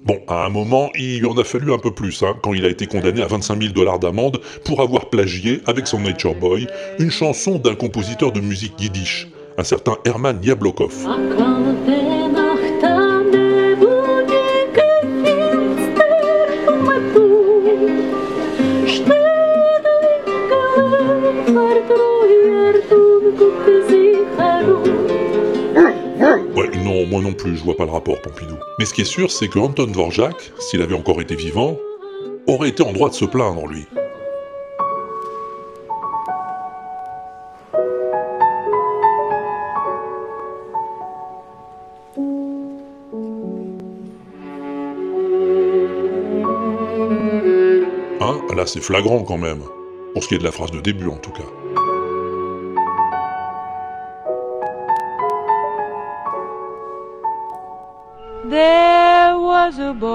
Bon, 0.05 0.21
à 0.27 0.45
un 0.45 0.49
moment, 0.49 0.91
il 0.93 1.17
lui 1.17 1.25
en 1.25 1.35
a 1.35 1.43
fallu 1.43 1.73
un 1.73 1.79
peu 1.79 1.89
plus, 1.89 2.21
hein, 2.21 2.35
quand 2.43 2.53
il 2.53 2.63
a 2.63 2.69
été 2.69 2.85
condamné 2.85 3.23
à 3.23 3.25
25 3.25 3.59
000 3.59 3.73
dollars 3.73 3.97
d'amende 3.97 4.39
pour 4.63 4.81
avoir 4.81 5.09
plagié, 5.09 5.61
avec 5.65 5.87
son 5.87 5.99
Nature 5.99 6.35
Boy, 6.35 6.67
une 6.99 7.09
chanson 7.09 7.57
d'un 7.57 7.73
compositeur 7.73 8.31
de 8.31 8.39
musique 8.39 8.79
yiddish, 8.79 9.27
un 9.57 9.63
certain 9.63 9.97
Herman 10.05 10.37
Jablokov. 10.43 10.93
Ouais, 26.55 26.69
non, 26.83 27.07
moi 27.07 27.21
non 27.23 27.33
plus, 27.33 27.57
je 27.57 27.63
vois 27.63 27.75
pas 27.75 27.85
le 27.85 27.91
rapport, 27.91 28.21
Pompidou. 28.21 28.55
Mais 28.77 28.83
ce 28.85 28.93
qui 28.93 29.01
est 29.01 29.05
sûr, 29.05 29.31
c'est 29.31 29.47
que 29.47 29.57
Anton 29.57 29.87
Dvorak, 29.87 30.51
s'il 30.59 30.81
avait 30.81 30.95
encore 30.95 31.21
été 31.21 31.35
vivant, 31.35 31.77
aurait 32.45 32.69
été 32.69 32.83
en 32.83 32.91
droit 32.91 33.09
de 33.09 33.13
se 33.13 33.23
plaindre, 33.23 33.67
lui. 33.67 33.85
Hein 48.19 48.41
Là, 48.53 48.65
c'est 48.65 48.81
flagrant 48.81 49.23
quand 49.23 49.37
même. 49.37 49.63
Pour 50.13 50.23
ce 50.23 50.27
qui 50.27 50.35
est 50.35 50.39
de 50.39 50.43
la 50.43 50.51
phrase 50.51 50.71
de 50.71 50.81
début, 50.81 51.07
en 51.07 51.17
tout 51.17 51.31
cas. 51.31 51.64
There 58.49 59.39
was 59.39 59.79
a 59.79 59.91
boy, 59.91 60.07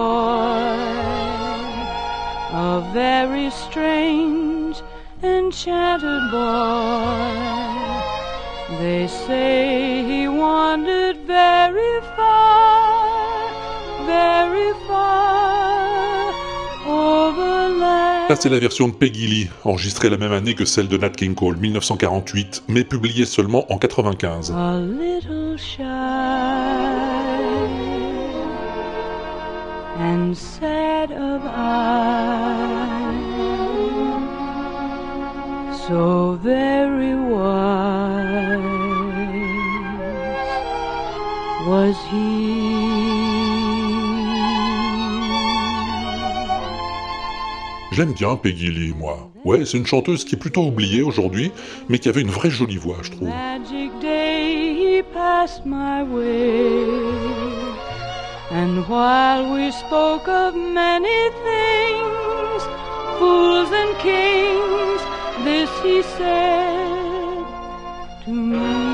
a 2.53 2.81
very 2.93 3.51
strange, 3.51 4.77
enchanted 5.21 6.31
boy. 6.31 7.27
They 8.79 9.09
say 9.09 10.05
he 10.05 10.29
wandered 10.29 11.17
very 11.27 12.01
far, 12.17 13.51
very 14.07 14.75
far 14.87 16.33
over 16.87 17.69
land. 17.81 18.29
Là, 18.29 18.37
c'est 18.37 18.49
la 18.49 18.61
version 18.61 18.87
de 18.87 18.93
Peggy 18.93 19.27
Lee, 19.27 19.51
enregistrée 19.65 20.09
la 20.09 20.19
même 20.19 20.33
année 20.33 20.55
que 20.55 20.65
celle 20.65 20.87
de 20.87 20.97
Nat 20.97 21.11
King 21.11 21.35
Cole, 21.35 21.57
1948, 21.57 22.63
mais 22.69 22.85
publiée 22.85 23.27
seulement 23.27 23.67
en 23.73 23.79
95. 23.79 24.53
A 24.53 24.79
little 24.79 25.59
shy 25.59 27.20
and 30.01 30.35
sad 30.35 31.13
of 31.13 31.43
eye, 31.45 33.13
so 35.87 36.39
very 36.43 37.15
wise 37.15 38.61
was 41.69 41.97
he. 42.11 42.81
J'aime 47.93 48.15
bien 48.15 48.37
Peggy 48.37 48.71
Lee, 48.71 48.95
moi. 48.97 49.31
Ouais, 49.45 49.67
c'est 49.67 49.77
une 49.77 49.87
chanteuse 49.87 50.25
qui 50.25 50.35
est 50.37 50.39
plutôt 50.39 50.63
oubliée 50.63 51.03
aujourd'hui, 51.03 51.53
mais 51.91 51.99
qui 51.99 52.09
avait 52.09 52.23
une 52.23 52.31
vraie 52.31 52.49
jolie 52.51 52.79
voix, 52.79 52.99
je 53.03 53.11
trouve. 53.11 53.29
And 58.53 58.85
while 58.89 59.55
we 59.55 59.71
spoke 59.71 60.27
of 60.27 60.57
many 60.57 61.31
things, 61.45 62.63
fools 63.17 63.71
and 63.71 63.97
kings, 63.99 65.01
this 65.45 65.71
he 65.85 66.03
said 66.03 67.45
to 68.25 68.31
me. 68.31 68.91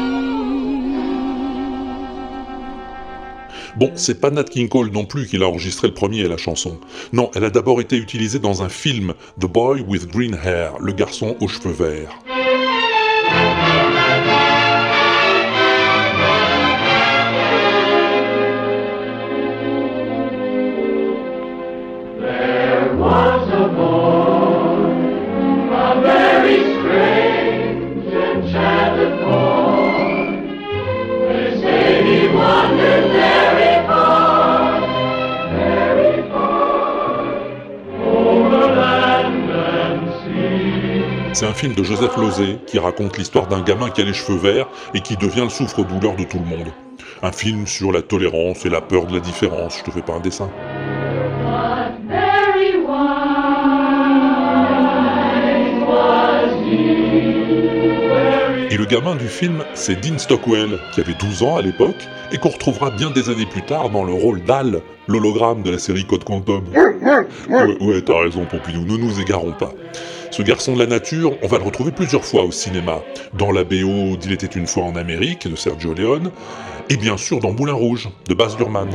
Bon, 3.77 3.93
c'est 3.95 4.21
pas 4.21 4.31
Nat 4.31 4.45
King 4.45 4.69
Cole 4.69 4.91
non 4.91 5.07
plus 5.07 5.27
qui 5.27 5.39
l'a 5.39 5.47
enregistré 5.49 5.89
le 5.89 5.95
premier, 5.95 6.29
la 6.29 6.37
chanson. 6.37 6.79
Non, 7.15 7.31
elle 7.35 7.45
a 7.45 7.51
d'abord 7.51 7.81
été 7.81 7.97
utilisée 7.97 8.39
dans 8.39 8.63
un 8.63 8.69
film, 8.69 9.15
The 9.41 9.47
Boy 9.47 9.81
with 9.87 10.07
Green 10.09 10.35
Hair, 10.35 10.79
le 10.81 10.93
garçon 10.93 11.35
aux 11.41 11.49
cheveux 11.49 11.73
verts. 11.73 12.11
C'est 41.47 41.53
un 41.53 41.55
film 41.55 41.75
de 41.75 41.85
Joseph 41.85 42.17
Losey 42.17 42.59
qui 42.67 42.81
raconte 42.81 43.17
l'histoire 43.17 43.47
d'un 43.47 43.63
gamin 43.63 43.89
qui 43.91 44.01
a 44.01 44.05
les 44.05 44.13
cheveux 44.13 44.37
verts 44.37 44.67
et 44.95 45.01
qui 45.01 45.17
devient 45.17 45.43
le 45.45 45.49
souffre-douleur 45.49 46.17
de 46.17 46.25
tout 46.25 46.41
le 46.41 46.45
monde. 46.45 46.73
Un 47.23 47.31
film 47.31 47.69
sur 47.69 47.93
la 47.93 48.03
tolérance 48.03 48.67
et 48.67 48.69
la 48.69 48.81
peur 48.81 49.07
de 49.07 49.15
la 49.15 49.21
différence, 49.21 49.79
je 49.79 49.85
te 49.85 49.93
fais 49.93 50.03
pas 50.03 50.15
un 50.15 50.19
dessin. 50.19 50.51
Et 58.69 58.77
le 58.77 58.85
gamin 58.87 59.15
du 59.15 59.29
film, 59.29 59.63
c'est 59.75 60.01
Dean 60.01 60.19
Stockwell, 60.19 60.81
qui 60.93 61.01
avait 61.01 61.15
12 61.15 61.45
ans 61.45 61.59
à 61.59 61.63
l'époque, 61.63 62.09
et 62.33 62.39
qu'on 62.39 62.49
retrouvera 62.49 62.91
bien 62.91 63.13
des 63.13 63.31
années 63.31 63.47
plus 63.47 63.63
tard 63.63 63.91
dans 63.91 64.03
le 64.03 64.13
rôle 64.13 64.43
d'Al, 64.43 64.81
l'hologramme 65.07 65.63
de 65.63 65.71
la 65.71 65.79
série 65.79 66.05
Code 66.05 66.25
Quantum. 66.25 66.65
Ouais, 66.75 67.77
ouais, 67.81 68.03
t'as 68.03 68.21
raison, 68.21 68.45
Pompidou, 68.47 68.85
ne 68.85 68.97
nous 68.97 69.21
égarons 69.21 69.53
pas. 69.53 69.71
Ce 70.31 70.43
garçon 70.43 70.75
de 70.75 70.79
la 70.79 70.87
nature, 70.87 71.33
on 71.43 71.47
va 71.47 71.59
le 71.59 71.65
retrouver 71.65 71.93
plusieurs 71.93 72.25
fois 72.25 72.45
au 72.45 72.51
cinéma, 72.51 73.01
dans 73.35 73.51
la 73.53 73.65
BO 73.65 74.17
d'Il 74.17 74.33
était 74.33 74.47
une 74.47 74.67
fois 74.67 74.85
en 74.85 74.97
Amérique 74.97 75.49
de 75.49 75.57
Sergio 75.57 75.95
Leone, 75.95 76.31
et 76.91 76.97
bien 76.97 77.17
sûr 77.17 77.41
dans 77.41 77.53
Moulin 77.53 77.73
Rouge 77.73 78.09
de 78.29 78.35
Baz 78.35 78.57
Luhrmann. 78.59 78.89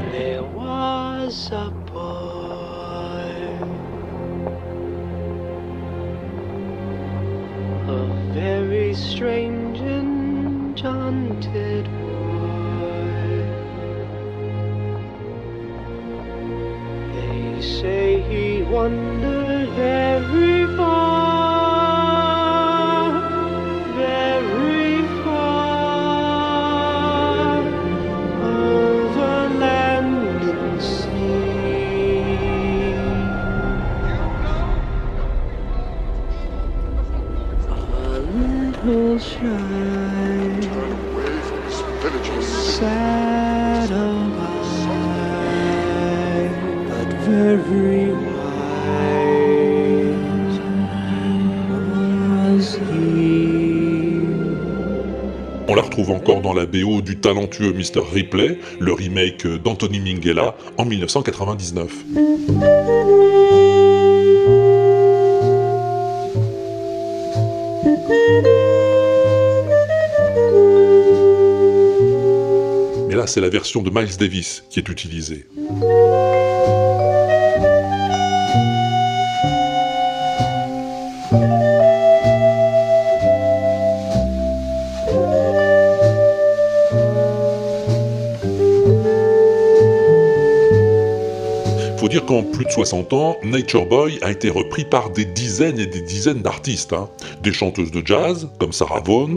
Say 17.61 18.21
he 18.21 18.63
wandered 18.63 19.69
retrouve 55.91 56.11
encore 56.11 56.39
dans 56.39 56.53
la 56.53 56.65
BO 56.65 57.01
du 57.01 57.17
talentueux 57.17 57.73
Mr. 57.73 58.01
Ripley, 58.13 58.59
le 58.79 58.93
remake 58.93 59.45
d'Anthony 59.45 59.99
Minghella 59.99 60.55
en 60.77 60.85
1999. 60.85 61.91
Mais 73.09 73.15
là, 73.15 73.27
c'est 73.27 73.41
la 73.41 73.49
version 73.49 73.81
de 73.81 73.89
Miles 73.89 74.15
Davis 74.17 74.63
qui 74.69 74.79
est 74.79 74.87
utilisée. 74.87 75.45
Dire 92.12 92.26
qu'en 92.26 92.43
plus 92.43 92.66
de 92.66 92.70
60 92.72 93.14
ans, 93.14 93.38
Nature 93.43 93.86
Boy 93.86 94.20
a 94.22 94.32
été 94.32 94.49
repris 94.49 94.84
par 94.84 95.09
des 95.12 95.24
dizaines 95.26 95.80
et 95.80 95.86
des 95.86 96.01
dizaines 96.01 96.41
d'artistes. 96.41 96.91
hein. 96.93 97.07
Des 97.41 97.53
chanteuses 97.53 97.91
de 97.91 98.01
jazz, 98.05 98.49
comme 98.59 98.74
Sarah 98.74 98.99
Vaughan, 98.99 99.30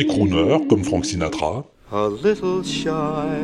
des 0.00 0.06
crooners, 0.06 0.60
comme 0.68 0.82
Frank 0.82 1.04
Sinatra, 1.04 1.64
a 1.92 2.08
little 2.08 2.62
shy 2.62 3.36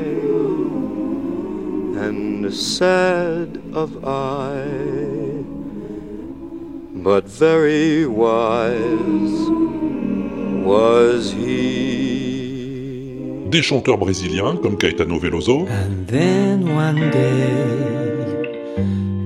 and 1.98 2.50
sad 2.50 3.58
of 3.74 3.90
eye, 4.04 5.44
but 6.94 7.24
very 7.28 8.06
wise 8.06 9.50
was 10.64 11.30
he. 11.32 12.24
des 13.50 13.62
chanteurs 13.62 13.98
brésiliens, 13.98 14.56
comme 14.62 14.78
Caetano 14.78 15.18
Veloso, 15.18 15.66
Then 16.06 16.74
one 16.74 17.10
day, 17.10 17.50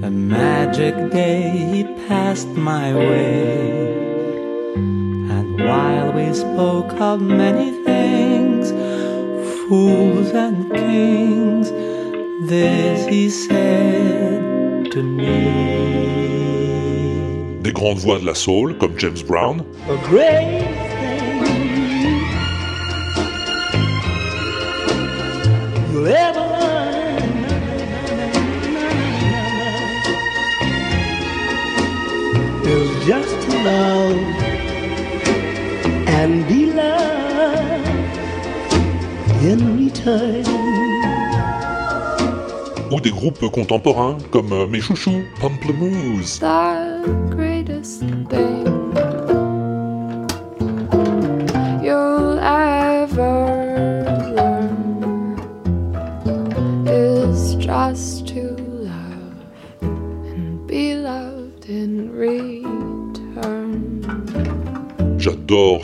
a 0.03 0.11
magic 0.11 0.95
day, 1.13 1.43
he 1.73 1.85
passed 2.09 2.49
my 2.57 2.93
way. 2.93 3.99
And 5.37 5.49
while 5.69 6.00
we 6.21 6.35
spoke 6.35 6.93
of 7.01 7.21
many 7.21 7.71
things, 7.85 8.71
fools 9.69 10.31
and 10.33 10.71
kings, 10.73 11.71
this 12.49 13.07
he 13.07 13.31
said 13.31 14.91
to 14.93 15.03
me. 15.03 15.61
des 17.63 17.73
grandes 17.73 18.01
voix 18.05 18.19
de 18.19 18.25
la 18.27 18.35
soul, 18.35 18.75
comme 18.79 18.99
James 18.99 19.23
Brown, 19.23 19.65
A 19.89 19.97
great 20.09 20.65
thing. 21.01 21.21
You'll 25.93 26.07
ever 26.07 26.45
learn 26.55 27.23
is 32.67 33.07
just 33.07 33.49
love 33.65 34.00
in 39.43 39.79
return. 39.79 40.45
ou 42.91 43.01
des 43.01 43.11
groupes 43.11 43.49
contemporains, 43.53 44.19
comme 44.31 44.53
euh, 44.53 44.67
mes 44.67 44.81
chouchous, 44.81 45.23
Pamplemousse. 45.41 46.41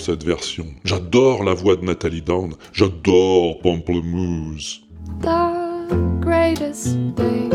Cette 0.07 0.23
version. 0.23 0.67
J'adore 0.85 1.43
la 1.43 1.53
voix 1.53 1.75
de 1.75 1.85
Nathalie 1.85 2.23
Down. 2.23 2.55
J'adore 2.73 3.59
Pamplemousse. 3.59 4.83
The 5.21 6.21
greatest 6.21 6.97
thing 7.17 7.51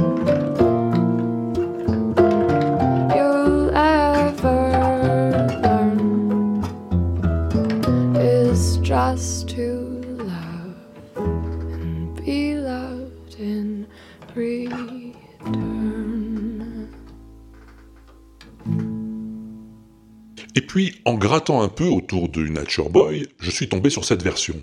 puis, 20.71 21.01
en 21.03 21.15
grattant 21.15 21.61
un 21.61 21.67
peu 21.67 21.83
autour 21.83 22.29
du 22.29 22.49
Nature 22.49 22.89
Boy, 22.89 23.27
je 23.41 23.51
suis 23.51 23.67
tombé 23.67 23.89
sur 23.89 24.05
cette 24.05 24.23
version. 24.23 24.55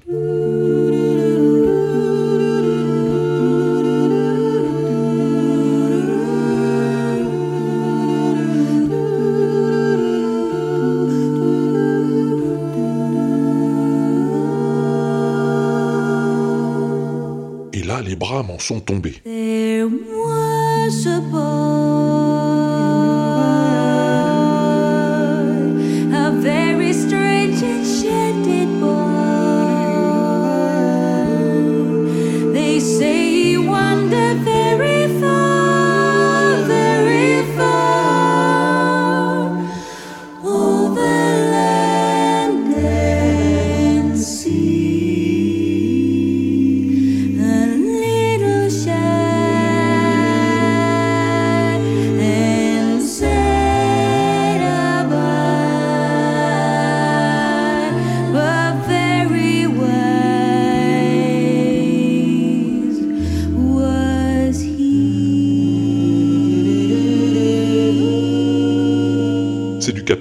Et 17.74 17.82
là, 17.82 18.00
les 18.00 18.16
bras 18.16 18.42
m'en 18.42 18.58
sont 18.58 18.80
tombés. 18.80 19.20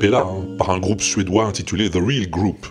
Hein, 0.03 0.45
par 0.59 0.69
un 0.69 0.79
groupe 0.79 1.01
suédois 1.01 1.45
intitulé 1.45 1.89
The 1.89 1.95
Real 1.95 2.29
Group. 2.29 2.67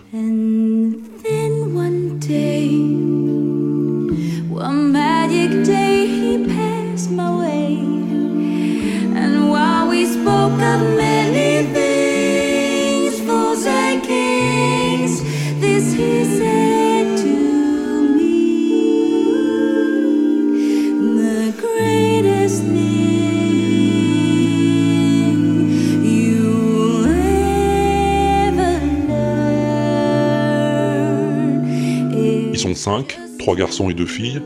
Trois 33.39 33.55
garçons 33.55 33.89
et 33.89 33.93
deux 33.93 34.05
filles. 34.05 34.41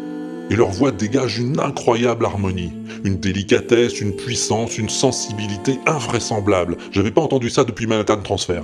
et 0.49 0.55
leur 0.55 0.69
voix 0.69 0.91
dégage 0.91 1.39
une 1.39 1.61
incroyable 1.61 2.25
harmonie, 2.25 2.73
une 3.05 3.17
délicatesse, 3.17 4.01
une 4.01 4.13
puissance, 4.13 4.77
une 4.77 4.89
sensibilité 4.89 5.79
invraisemblable. 5.85 6.75
J'avais 6.91 7.11
pas 7.11 7.21
entendu 7.21 7.49
ça 7.49 7.63
depuis 7.63 7.87
Manhattan 7.87 8.17
Transfer. 8.17 8.61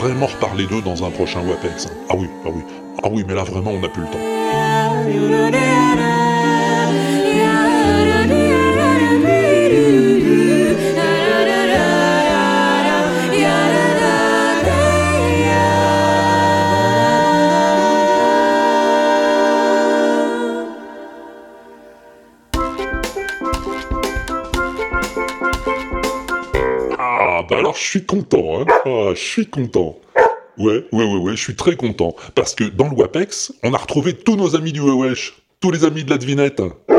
Vraiment 0.00 0.26
reparler 0.26 0.66
d'eux 0.66 0.80
dans 0.80 1.04
un 1.04 1.10
prochain 1.10 1.42
WAPEX. 1.42 1.86
hein. 1.86 1.90
Ah 2.08 2.14
oui, 2.16 2.30
ah 2.46 2.48
oui. 2.50 2.62
Ah 3.02 3.08
oui, 3.10 3.24
mais 3.26 3.34
là 3.34 3.44
vraiment 3.44 3.72
on 3.72 3.80
n'a 3.80 3.88
plus 3.88 4.02
le 4.02 4.08
temps. 4.08 4.18
Ah 26.98 27.42
bah 27.48 27.56
alors 27.58 27.74
je 27.74 27.82
suis 27.84 28.04
content, 28.06 28.60
hein. 28.60 28.69
Ah, 28.86 29.10
je 29.14 29.20
suis 29.20 29.46
content. 29.46 29.98
Ouais, 30.56 30.86
ouais, 30.92 31.04
ouais, 31.04 31.18
ouais, 31.18 31.36
je 31.36 31.42
suis 31.42 31.54
très 31.54 31.76
content. 31.76 32.14
Parce 32.34 32.54
que 32.54 32.64
dans 32.64 32.88
le 32.88 32.96
WAPEX, 32.96 33.52
on 33.62 33.74
a 33.74 33.76
retrouvé 33.76 34.14
tous 34.14 34.36
nos 34.36 34.56
amis 34.56 34.72
du 34.72 34.80
Wewesh. 34.80 35.34
Tous 35.60 35.70
les 35.70 35.84
amis 35.84 36.04
de 36.04 36.10
la 36.10 36.16
devinette. 36.16 36.60
Mais 36.88 36.96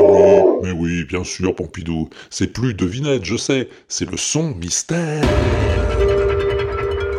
oui, 0.00 0.60
mais 0.62 0.70
oui, 0.70 1.04
bien 1.04 1.24
sûr, 1.24 1.56
Pompidou. 1.56 2.08
C'est 2.30 2.52
plus 2.52 2.72
devinette, 2.72 3.24
je 3.24 3.36
sais. 3.36 3.68
C'est 3.88 4.08
le 4.08 4.16
son 4.16 4.54
mystère. 4.54 5.24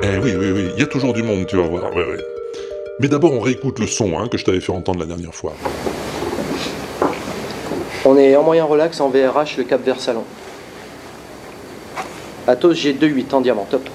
Eh 0.01 0.17
oui, 0.17 0.31
oui, 0.37 0.51
oui, 0.51 0.69
il 0.73 0.79
y 0.79 0.83
a 0.83 0.87
toujours 0.87 1.13
du 1.13 1.23
monde, 1.23 1.45
tu 1.45 1.57
vas 1.57 1.67
voir. 1.67 1.91
Mais 3.01 3.09
d'abord, 3.09 3.33
on 3.33 3.41
réécoute 3.41 3.79
le 3.79 3.87
son 3.87 4.17
hein, 4.17 4.29
que 4.29 4.37
je 4.37 4.45
t'avais 4.45 4.61
fait 4.61 4.71
entendre 4.71 4.99
la 4.99 5.07
dernière 5.07 5.35
fois. 5.35 5.53
On 8.05 8.15
est 8.15 8.37
en 8.37 8.43
moyen 8.43 8.63
relax 8.63 9.01
en 9.01 9.09
VRH, 9.09 9.57
le 9.57 9.65
Cap 9.65 9.83
Vert 9.83 9.99
Salon. 12.49 12.73
Atos 12.73 12.73
G28 12.73 13.33
en 13.33 13.41
diamant, 13.41 13.67
top. 13.69 13.87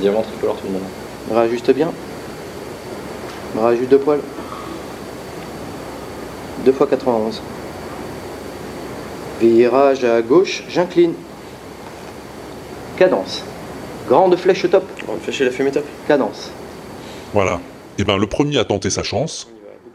Diamant 0.00 0.22
tricolore 0.22 0.56
tout 0.56 0.66
le 0.66 0.72
monde. 0.74 0.82
Rajuste 1.32 1.72
bien. 1.72 1.92
Rajuste 3.56 3.90
deux 3.90 3.98
poils. 3.98 4.20
2 6.64 6.70
x 6.70 6.78
91. 6.90 7.42
Virage 9.40 10.04
à 10.04 10.22
gauche, 10.22 10.64
j'incline. 10.68 11.14
Cadence. 12.96 13.44
Grande 14.08 14.36
flèche 14.36 14.68
top. 14.70 14.84
Grande 15.04 15.20
flèche 15.20 15.40
et 15.40 15.44
la 15.44 15.50
fumée 15.50 15.70
top. 15.70 15.84
Cadence. 16.08 16.50
Voilà. 17.32 17.60
Et 17.98 18.04
ben 18.04 18.18
le 18.18 18.26
premier 18.26 18.58
à 18.58 18.64
tenter 18.64 18.90
sa 18.90 19.02
chance, 19.02 19.48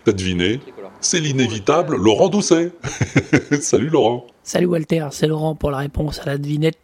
t'as 0.06 0.12
deviné, 0.12 0.60
c'est 1.02 1.20
l'inévitable 1.20 1.96
Laurent 1.96 2.30
Doucet. 2.30 2.72
Salut 3.62 3.90
Laurent. 3.90 4.26
Salut 4.44 4.66
Walter, 4.66 5.08
c'est 5.12 5.28
Laurent 5.28 5.56
pour 5.56 5.70
la 5.70 5.78
réponse 5.78 6.20
à 6.20 6.26
la 6.26 6.38
devinette. 6.38 6.78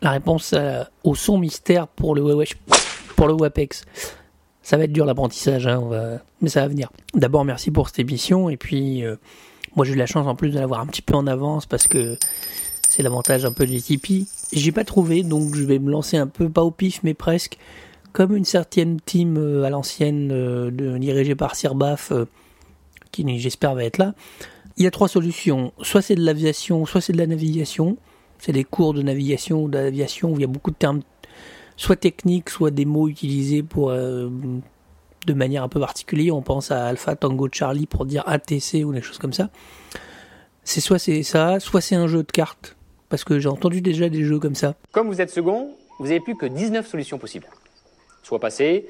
La 0.00 0.10
réponse 0.10 0.52
euh, 0.52 0.82
au 1.04 1.14
son 1.14 1.38
mystère 1.38 1.86
pour 1.86 2.14
le 2.14 2.22
WAPEX. 2.22 3.84
Ça 4.62 4.76
va 4.76 4.84
être 4.84 4.92
dur 4.92 5.06
l'apprentissage, 5.06 5.66
hein, 5.66 6.18
mais 6.40 6.48
ça 6.48 6.62
va 6.62 6.68
venir. 6.68 6.90
D'abord, 7.14 7.44
merci 7.44 7.70
pour 7.70 7.88
cette 7.88 8.00
émission. 8.00 8.50
Et 8.50 8.56
puis, 8.56 9.04
euh, 9.04 9.16
moi, 9.76 9.86
j'ai 9.86 9.92
eu 9.92 9.96
la 9.96 10.06
chance 10.06 10.26
en 10.26 10.34
plus 10.34 10.50
de 10.50 10.58
l'avoir 10.58 10.80
un 10.80 10.86
petit 10.86 11.02
peu 11.02 11.14
en 11.14 11.26
avance 11.26 11.66
parce 11.66 11.86
que 11.86 12.18
c'est 12.88 13.02
l'avantage 13.02 13.44
un 13.44 13.52
peu 13.52 13.66
du 13.66 13.80
Tipeee. 13.80 14.26
J'ai 14.52 14.72
pas 14.72 14.84
trouvé, 14.84 15.22
donc 15.22 15.54
je 15.54 15.62
vais 15.62 15.78
me 15.78 15.90
lancer 15.90 16.16
un 16.16 16.26
peu, 16.26 16.48
pas 16.48 16.62
au 16.62 16.70
pif, 16.70 17.00
mais 17.02 17.14
presque, 17.14 17.58
comme 18.12 18.36
une 18.36 18.44
certaine 18.44 19.00
team 19.00 19.36
euh, 19.36 19.64
à 19.64 19.70
l'ancienne, 19.70 20.70
dirigée 20.98 21.34
par 21.34 21.54
Sir 21.54 21.74
euh, 22.10 22.24
qui 23.12 23.38
j'espère 23.38 23.74
va 23.74 23.84
être 23.84 23.98
là. 23.98 24.14
Il 24.76 24.84
y 24.84 24.86
a 24.86 24.90
trois 24.90 25.08
solutions. 25.08 25.72
Soit 25.82 26.02
c'est 26.02 26.16
de 26.16 26.24
l'aviation, 26.24 26.84
soit 26.84 27.00
c'est 27.00 27.12
de 27.12 27.18
la 27.18 27.26
navigation. 27.26 27.96
C'est 28.38 28.52
des 28.52 28.64
cours 28.64 28.94
de 28.94 29.02
navigation 29.02 29.62
ou 29.62 29.68
d'aviation 29.68 30.32
où 30.32 30.34
il 30.34 30.40
y 30.40 30.44
a 30.44 30.48
beaucoup 30.48 30.70
de 30.70 30.76
termes, 30.76 31.02
soit 31.76 31.96
techniques, 31.96 32.50
soit 32.50 32.70
des 32.70 32.84
mots 32.84 33.08
utilisés 33.08 33.62
pour 33.62 33.90
euh, 33.90 34.28
de 35.26 35.32
manière 35.32 35.62
un 35.62 35.68
peu 35.68 35.80
particulière. 35.80 36.34
On 36.34 36.42
pense 36.42 36.70
à 36.70 36.86
Alpha 36.86 37.14
Tango 37.14 37.48
Charlie 37.50 37.86
pour 37.86 38.04
dire 38.04 38.24
ATC 38.26 38.84
ou 38.84 38.92
des 38.92 39.00
choses 39.00 39.18
comme 39.18 39.32
ça. 39.32 39.50
C'est 40.64 40.80
soit 40.80 40.98
c'est 40.98 41.22
ça, 41.22 41.60
soit 41.60 41.80
c'est 41.80 41.94
un 41.94 42.06
jeu 42.06 42.22
de 42.22 42.32
cartes. 42.32 42.76
Parce 43.08 43.22
que 43.22 43.38
j'ai 43.38 43.48
entendu 43.48 43.80
déjà 43.80 44.08
des 44.08 44.24
jeux 44.24 44.40
comme 44.40 44.54
ça. 44.56 44.74
Comme 44.90 45.06
vous 45.06 45.20
êtes 45.20 45.30
second, 45.30 45.70
vous 46.00 46.06
n'avez 46.06 46.20
plus 46.20 46.36
que 46.36 46.46
19 46.46 46.86
solutions 46.86 47.18
possibles. 47.18 47.46
Soit 48.22 48.40
passer, 48.40 48.86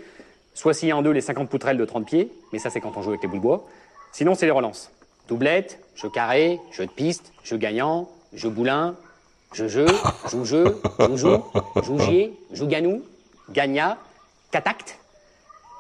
soit 0.55 0.72
scier 0.72 0.93
en 0.93 1.03
deux 1.03 1.11
les 1.11 1.20
50 1.20 1.51
poutrelles 1.51 1.76
de 1.76 1.85
30 1.85 2.07
pieds, 2.07 2.30
mais 2.53 2.59
ça 2.59 2.70
c'est 2.70 2.80
quand 2.80 2.97
on 2.97 3.03
joue 3.03 3.11
avec 3.11 3.22
les 3.22 3.28
boules 3.28 3.39
de 3.39 3.43
bois. 3.43 3.66
Sinon 4.12 4.35
c'est 4.35 4.47
les 4.47 4.53
relances. 4.53 4.91
Doublette, 5.29 5.79
jeu 5.97 6.11
carré, 6.11 6.61
jeu 6.72 6.87
de 6.87 6.91
piste, 6.91 7.33
jeu 7.45 7.57
gagnant, 7.57 8.11
jeu 8.35 8.51
boulin, 8.51 8.95
jeu 9.55 9.68
jeu, 9.68 9.87
joue 10.31 10.45
jeu, 10.45 10.77
joue, 11.14 11.43
jougier, 11.83 12.35
joue 12.53 12.66
ganou, 12.66 13.03
gagna, 13.51 13.97
catact, 14.51 14.99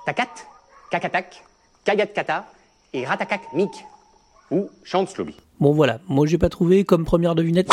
tacat, 0.06 0.30
cacatac, 0.90 1.42
cagat 1.84 2.06
kata 2.06 2.46
et 2.94 3.04
ratacac 3.04 3.42
mic 3.52 3.70
ou 4.50 4.70
chante 4.82 5.08
slobi. 5.10 5.36
Bon 5.60 5.72
voilà, 5.72 6.00
moi 6.08 6.26
j'ai 6.26 6.38
pas 6.38 6.48
trouvé 6.48 6.84
comme 6.84 7.04
première 7.04 7.34
devinette, 7.34 7.68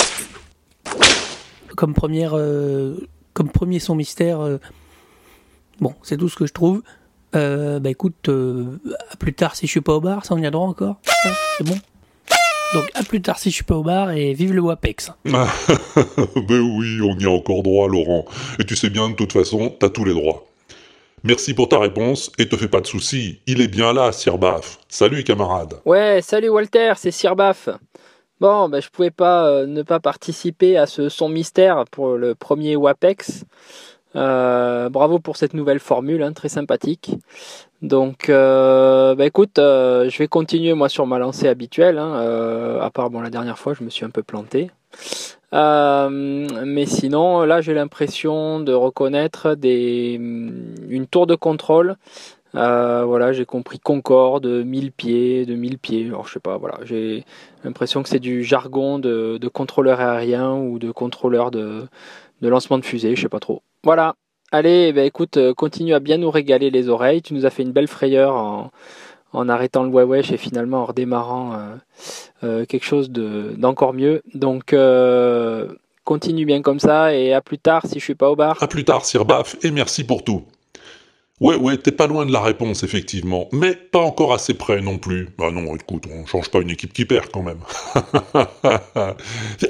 comme 1.78 1.94
première, 1.94 2.34
euh, 2.36 3.08
comme 3.34 3.50
premier 3.50 3.80
son 3.80 3.96
mystère. 3.96 4.42
euh, 4.42 4.58
bon, 5.80 5.96
c'est 6.04 6.18
tout 6.18 6.28
ce 6.28 6.36
que 6.36 6.46
je 6.46 6.54
trouve. 6.54 6.84
Euh, 7.36 7.80
bah 7.80 7.90
écoute, 7.90 8.30
euh, 8.30 8.80
à 9.10 9.16
plus 9.16 9.34
tard 9.34 9.56
si 9.56 9.66
je 9.66 9.72
suis 9.72 9.82
pas 9.82 9.94
au 9.94 10.02
bar, 10.02 10.26
ça 10.26 10.34
on 10.34 10.38
y 10.38 10.46
a 10.46 10.52
droit 10.52 10.68
encore? 10.68 10.98
C'est 11.58 11.64
bon 11.64 11.78
Donc 12.74 12.90
à 12.94 13.04
plus 13.04 13.22
tard 13.22 13.40
si 13.40 13.50
je 13.50 13.56
suis 13.56 13.64
pas 13.64 13.76
au 13.76 13.84
bar 13.84 14.12
et 14.12 14.34
vive 14.34 14.54
le 14.54 14.62
WAPEX. 14.62 15.12
ben 15.26 15.40
oui, 16.60 17.00
on 17.02 17.18
y 17.18 17.26
a 17.26 17.30
encore 17.30 17.64
droit, 17.64 17.88
Laurent. 17.88 18.26
Et 18.60 18.66
tu 18.66 18.76
sais 18.76 18.90
bien, 18.90 19.10
de 19.10 19.16
toute 19.16 19.34
façon, 19.34 19.74
t'as 19.80 19.90
tous 19.90 20.04
les 20.04 20.14
droits. 20.14 20.46
Merci 21.24 21.54
pour 21.54 21.70
ta 21.70 21.78
réponse, 21.78 22.32
et 22.40 22.50
te 22.50 22.58
fais 22.58 22.68
pas 22.68 22.82
de 22.82 22.88
soucis, 22.88 23.42
il 23.46 23.62
est 23.62 23.68
bien 23.68 23.94
là, 23.94 24.12
Sir 24.12 24.40
Baff. 24.40 24.80
Salut, 24.90 25.24
camarade. 25.24 25.76
Ouais, 25.86 26.20
salut 26.24 26.50
Walter, 26.50 26.94
c'est 26.98 27.12
Sir 27.12 27.36
Baff. 27.36 27.70
Bon, 28.40 28.70
bah, 28.70 28.80
je 28.80 28.90
pouvais 28.90 29.12
pas 29.12 29.48
euh, 29.48 29.68
ne 29.68 29.84
pas 29.84 30.00
participer 30.00 30.76
à 30.76 30.88
ce 30.88 31.10
son 31.10 31.30
mystère 31.30 31.86
pour 31.92 32.18
le 32.18 32.34
premier 32.34 32.76
WAPEX. 32.76 33.46
Euh, 34.16 34.90
bravo 34.90 35.20
pour 35.20 35.38
cette 35.38 35.54
nouvelle 35.54 35.80
formule, 35.80 36.22
hein, 36.24 36.34
très 36.34 36.50
sympathique. 36.50 37.12
Donc, 37.82 38.30
euh, 38.30 39.16
bah, 39.16 39.26
écoute, 39.26 39.58
euh, 39.60 40.10
je 40.10 40.18
vais 40.18 40.28
continuer 40.28 40.74
moi 40.74 40.90
sur 40.90 41.08
ma 41.08 41.18
lancée 41.18 41.48
habituelle. 41.48 41.98
hein, 41.98 42.80
à 42.82 42.90
part 42.90 43.10
bon, 43.10 43.22
la 43.22 43.30
dernière 43.30 43.58
fois, 43.58 43.74
je 43.74 43.84
me 43.84 43.90
suis 43.90 44.06
un 44.06 44.10
peu 44.10 44.24
planté. 44.24 44.72
Mais 45.54 46.86
sinon, 46.86 47.42
là, 47.44 47.62
j'ai 47.62 47.74
l'impression 47.74 48.60
de 48.60 48.74
reconnaître 48.74 49.56
des, 49.56 50.14
une 50.16 51.08
tour 51.10 51.28
de 51.28 51.36
contrôle. 51.36 51.96
Voilà, 52.54 53.32
j'ai 53.32 53.46
compris 53.46 53.80
Concorde, 53.80 54.46
1000 54.46 54.92
pieds, 54.92 55.46
2000 55.46 55.78
pieds. 55.80 56.12
Je 56.26 56.32
sais 56.32 56.40
pas, 56.40 56.60
j'ai 56.84 57.26
l'impression 57.64 58.04
que 58.04 58.10
c'est 58.10 58.20
du 58.20 58.44
jargon 58.44 59.00
de 59.00 59.48
contrôleur 59.48 60.00
aérien 60.02 60.54
ou 60.54 60.80
de 60.80 60.92
contrôleur 60.92 61.52
de, 61.52 61.88
de 62.42 62.50
lancement 62.50 62.78
de 62.78 62.86
fusée, 62.86 63.16
je 63.16 63.22
sais 63.22 63.30
pas 63.30 63.40
trop. 63.40 63.62
Voilà. 63.84 64.16
Allez, 64.52 64.92
ben, 64.92 65.06
écoute, 65.06 65.38
euh, 65.38 65.54
continue 65.54 65.94
à 65.94 66.00
bien 66.00 66.18
nous 66.18 66.30
régaler 66.30 66.72
les 66.72 66.90
oreilles. 66.90 67.22
Tu 67.22 67.34
nous 67.34 67.46
as 67.46 67.50
fait 67.50 67.64
une 67.64 67.72
belle 67.72 67.88
frayeur 67.88 68.36
en, 69.34 69.50
arrêtant 69.50 69.84
le 69.84 69.90
Wewesh 69.90 70.32
et 70.32 70.38
finalement 70.38 70.82
en 70.82 70.86
redémarrant 70.86 71.54
euh, 71.54 71.58
euh, 72.44 72.66
quelque 72.66 72.84
chose 72.86 73.10
de- 73.12 73.54
d'encore 73.58 73.94
mieux. 73.94 74.22
Donc, 74.34 74.76
continue 76.04 76.46
bien 76.46 76.62
comme 76.62 76.80
ça 76.80 77.14
et 77.16 77.32
à 77.34 77.42
plus 77.42 77.60
tard 77.60 77.86
si 77.86 78.00
je 78.00 78.04
suis 78.04 78.16
pas 78.16 78.30
au 78.30 78.36
bar. 78.36 78.62
À 78.62 78.68
plus 78.68 78.84
tard, 78.84 79.06
Sir 79.06 79.24
Baff, 79.24 79.56
et 79.64 79.72
merci 79.72 80.04
pour 80.04 80.24
tout. 80.24 80.44
Ouais, 81.42 81.56
ouais, 81.56 81.76
t'es 81.76 81.92
pas 81.92 82.06
loin 82.06 82.28
de 82.28 82.32
la 82.32 82.40
réponse, 82.40 82.84
effectivement. 82.84 83.50
Mais 83.52 83.74
pas 83.74 83.98
encore 84.00 84.32
assez 84.32 84.54
près 84.54 84.80
non 84.80 85.00
plus. 85.00 85.28
Bah 85.40 85.50
non, 85.50 85.76
écoute, 85.76 86.04
on 86.08 86.24
change 86.28 86.50
pas 86.50 86.60
une 86.60 86.70
équipe 86.70 86.94
qui 86.94 87.06
perd 87.06 87.32
quand 87.32 87.42
même. 87.42 87.58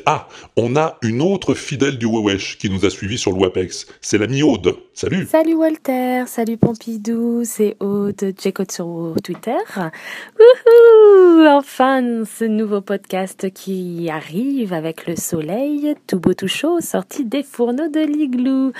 ah, 0.06 0.28
on 0.58 0.76
a 0.76 0.98
une 1.02 1.22
autre 1.22 1.54
fidèle 1.54 1.98
du 1.98 2.08
Wewesh 2.08 2.58
qui 2.58 2.70
nous 2.70 2.86
a 2.86 2.90
suivis 2.90 3.18
sur 3.18 3.32
le 3.32 3.38
WAPEX. 3.38 3.88
C'est 4.02 4.18
l'ami 4.18 4.44
Aude. 4.44 4.76
Salut 4.94 5.26
Salut 5.26 5.56
Walter, 5.56 6.26
salut 6.28 6.58
Pompidou, 6.58 7.44
c'est 7.46 7.78
Aude, 7.80 8.34
j'écoute 8.38 8.74
sur 8.74 9.16
Twitter. 9.24 9.56
Wouhou 9.78 11.48
Enfin, 11.48 12.26
ce 12.26 12.44
nouveau 12.44 12.82
podcast 12.82 13.52
qui 13.54 14.10
arrive 14.12 14.74
avec 14.74 15.08
le 15.08 15.16
soleil, 15.16 15.96
tout 16.08 16.20
beau 16.20 16.34
tout 16.34 16.50
chaud, 16.50 16.82
sorti 16.82 17.24
des 17.24 17.42
fourneaux 17.42 17.88
de 17.88 18.02
l'igloo. 18.02 18.74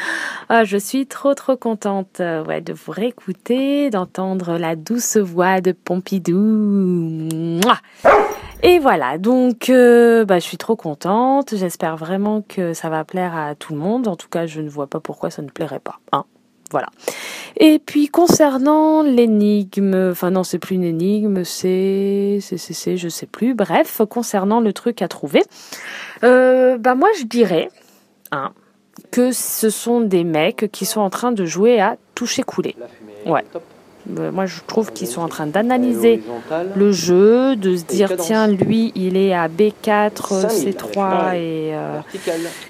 Ah, 0.50 0.66
je 0.66 0.78
suis 0.78 1.08
trop 1.08 1.34
trop 1.34 1.56
contente 1.56 2.20
ouais, 2.20 2.60
de 2.60 2.74
vous 2.74 2.92
réécouter, 2.92 3.90
d'entendre 3.90 4.58
la 4.58 4.76
douce 4.76 5.16
voix 5.16 5.62
de 5.62 5.72
Pompidou. 5.72 7.30
Et 8.64 8.78
voilà, 8.78 9.18
donc 9.18 9.72
euh, 9.72 10.24
bah, 10.24 10.38
je 10.38 10.44
suis 10.44 10.58
trop 10.58 10.76
contente. 10.76 11.56
J'espère 11.56 11.98
vraiment 11.98 12.44
que 12.48 12.74
ça 12.74 12.90
va 12.90 13.04
plaire 13.04 13.36
à 13.36 13.56
tout 13.56 13.74
le 13.74 13.80
monde. 13.80 14.08
En 14.08 14.16
tout 14.16 14.30
cas, 14.30 14.46
je 14.46 14.62
ne 14.62 14.70
vois 14.70 14.86
pas 14.86 15.00
pourquoi 15.00 15.32
ça 15.32 15.42
ne 15.42 15.50
plairait 15.50 15.80
pas. 15.80 16.00
Voilà. 16.72 16.88
Et 17.58 17.80
puis 17.80 18.08
concernant 18.08 19.04
l'énigme, 19.04 20.10
enfin 20.12 20.32
non, 20.32 20.44
c'est 20.44 20.58
plus 20.58 20.76
une 20.76 20.84
énigme, 20.84 21.44
c'est, 21.44 22.40
c'est, 22.42 22.58
c'est, 22.58 22.74
c'est, 22.74 22.98
je 22.98 23.10
sais 23.10 23.26
plus. 23.26 23.54
Bref, 23.54 24.02
concernant 24.10 24.62
le 24.62 24.74
truc 24.74 25.02
à 25.02 25.08
trouver, 25.08 25.44
euh, 26.24 26.78
bah 26.78 26.96
moi 26.96 27.10
je 27.20 27.26
dirais, 27.26 27.70
hein, 28.32 28.52
que 29.12 29.32
ce 29.32 29.70
sont 29.70 30.02
des 30.02 30.24
mecs 30.24 30.70
qui 30.72 30.86
sont 30.86 31.02
en 31.02 31.10
train 31.10 31.32
de 31.32 31.46
jouer 31.46 31.80
à 31.80 31.98
toucher 32.16 32.44
couler. 32.44 32.76
Ouais. 33.26 33.44
Euh, 34.20 34.32
Moi, 34.32 34.46
je 34.46 34.60
trouve 34.68 34.92
qu'ils 34.92 35.08
sont 35.08 35.22
en 35.22 35.28
train 35.28 35.48
d'analyser 35.48 36.24
le 36.76 36.92
jeu, 36.92 37.56
de 37.56 37.76
se 37.76 37.84
dire 37.84 38.12
tiens, 38.18 38.48
lui, 38.48 38.92
il 38.96 39.18
est 39.18 39.34
à 39.34 39.48
B4, 39.48 40.48
C3 40.48 41.36
et 41.36 41.72
euh, 41.74 42.00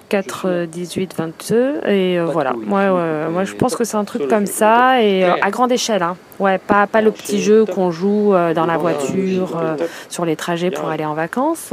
4, 0.10 0.66
18, 0.66 1.16
22. 1.18 1.82
Et 1.88 2.20
euh, 2.20 2.26
voilà. 2.26 2.54
Moi, 2.54 3.30
moi, 3.30 3.44
je 3.44 3.54
pense 3.56 3.76
que 3.76 3.84
c'est 3.84 3.98
un 3.98 4.04
truc 4.06 4.28
comme 4.28 4.46
ça 4.46 5.02
et 5.02 5.26
euh, 5.26 5.34
à 5.42 5.50
grande 5.52 5.72
échelle. 5.72 6.04
Hein. 6.04 6.16
Ouais, 6.39 6.58
pas, 6.58 6.88
pas 6.88 7.02
le 7.02 7.12
petit 7.12 7.39
jeu 7.39 7.66
qu'on 7.66 7.92
joue 7.92 8.34
euh, 8.34 8.54
dans 8.56 8.66
la 8.66 8.78
voiture, 8.78 9.58
euh, 9.62 9.76
sur 10.10 10.26
les 10.26 10.36
trajets 10.36 10.72
pour 10.72 10.89
aller 10.89 11.06
en 11.06 11.14
vacances, 11.14 11.72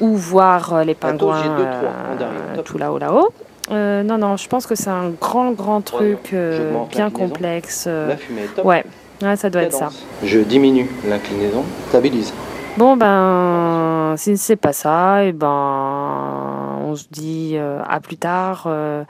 ou 0.00 0.14
voir 0.14 0.72
euh, 0.74 0.84
les 0.84 0.94
pingouins 0.94 1.42
euh, 1.58 2.62
tout 2.64 2.78
là-haut, 2.78 2.98
là-haut. 2.98 3.30
Euh, 3.70 4.02
non, 4.02 4.18
non, 4.18 4.36
je 4.36 4.46
pense 4.48 4.66
que 4.66 4.74
c'est 4.74 4.90
un 4.90 5.10
grand, 5.10 5.52
grand 5.52 5.80
truc 5.80 6.30
euh, 6.32 6.72
bien 6.90 7.10
complexe. 7.10 7.84
euh, 7.88 8.08
La 8.08 8.16
fumée 8.16 8.42
est 8.42 8.54
top. 8.54 8.64
ouais. 8.64 8.84
ouais, 9.22 9.36
ça 9.36 9.50
doit 9.50 9.62
être 9.62 9.76
ça. 9.76 9.88
Je 10.22 10.38
diminue 10.40 10.88
l'inclinaison, 11.06 11.64
stabilise. 11.88 12.32
Bon, 12.76 12.96
ben, 12.96 14.14
si 14.18 14.36
c'est 14.36 14.56
pas 14.56 14.72
ça, 14.74 15.24
et 15.24 15.32
ben, 15.32 16.78
on 16.84 16.94
se 16.94 17.06
dit 17.10 17.52
euh, 17.54 17.80
à 17.88 18.00
plus 18.00 18.18
tard 18.18 18.64
euh, 18.66 19.02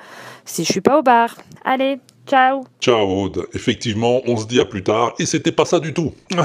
si 0.44 0.64
je 0.64 0.70
suis 0.70 0.80
pas 0.80 1.00
au 1.00 1.02
bar. 1.02 1.34
Allez, 1.64 1.98
ciao 2.26 2.62
Ciao 2.80 3.04
Aude. 3.06 3.46
Effectivement, 3.54 4.20
on 4.26 4.36
se 4.36 4.46
dit 4.46 4.60
à 4.60 4.64
plus 4.64 4.84
tard, 4.84 5.14
et 5.18 5.26
c'était 5.26 5.50
pas 5.52 5.64
ça 5.64 5.80
du 5.80 5.92
tout. 5.92 6.12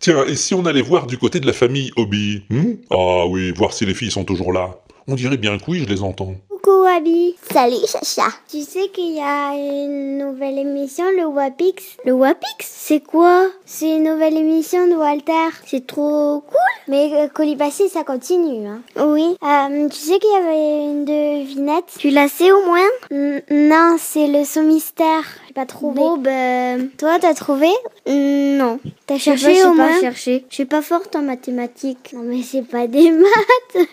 Tiens, 0.00 0.24
et 0.26 0.34
si 0.36 0.54
on 0.54 0.64
allait 0.64 0.80
voir 0.82 1.06
du 1.06 1.18
côté 1.18 1.40
de 1.40 1.46
la 1.46 1.52
famille 1.52 1.90
Hobby 1.96 2.44
hmm? 2.48 2.72
Ah 2.90 3.26
oui, 3.28 3.52
voir 3.52 3.72
si 3.72 3.84
les 3.84 3.92
filles 3.92 4.10
sont 4.10 4.24
toujours 4.24 4.52
là. 4.52 4.70
On 5.06 5.14
dirait 5.14 5.36
bien 5.36 5.58
que 5.58 5.70
oui, 5.70 5.80
je 5.80 5.86
les 5.86 6.02
entends. 6.02 6.34
Coucou 6.62 6.84
Abby. 6.84 7.36
Salut 7.52 7.76
Chacha. 7.86 8.28
Tu 8.50 8.60
sais 8.62 8.88
qu'il 8.88 9.14
y 9.14 9.20
a 9.20 9.54
une 9.54 10.18
nouvelle 10.18 10.58
émission, 10.58 11.04
le 11.16 11.26
Wapix? 11.26 11.96
Le 12.04 12.12
Wapix, 12.12 12.46
c'est 12.66 13.00
quoi? 13.00 13.46
C'est 13.64 13.96
une 13.96 14.04
nouvelle 14.04 14.36
émission 14.36 14.86
de 14.86 14.94
Walter. 14.94 15.48
C'est 15.66 15.86
trop 15.86 16.42
cool. 16.46 16.56
Mais 16.88 17.10
euh, 17.14 17.28
Colibassi, 17.28 17.88
ça 17.88 18.02
continue. 18.04 18.66
Hein. 18.66 18.80
Oui. 18.98 19.36
Euh, 19.42 19.88
tu 19.88 19.96
sais 19.96 20.18
qu'il 20.18 20.30
y 20.30 20.34
avait 20.34 20.84
une 20.90 21.04
devinette? 21.04 21.94
Tu 21.98 22.10
la 22.10 22.28
sais 22.28 22.50
au 22.50 22.62
moins? 22.64 22.88
N- 23.10 23.42
Non, 23.50 23.96
c'est 23.98 24.26
le 24.26 24.44
son 24.44 24.62
mystère. 24.64 25.22
J'ai 25.46 25.54
pas 25.54 25.66
trouvé. 25.66 25.96
Bon, 26.00 26.16
ben, 26.16 26.88
toi, 26.98 27.18
t'as 27.20 27.34
trouvé? 27.34 27.68
Non. 28.06 28.80
T'as 29.06 29.18
cherché 29.18 29.62
pas, 29.62 29.68
au 29.70 29.76
pas 29.76 29.86
moins? 29.88 30.00
cherché. 30.00 30.44
Je 30.50 30.54
suis 30.56 30.64
pas 30.64 30.82
forte 30.82 31.14
en 31.16 31.22
mathématiques. 31.22 32.12
Non, 32.12 32.22
mais 32.24 32.42
c'est 32.42 32.62
pas 32.66 32.86
des 32.86 33.10
maths. 33.12 33.86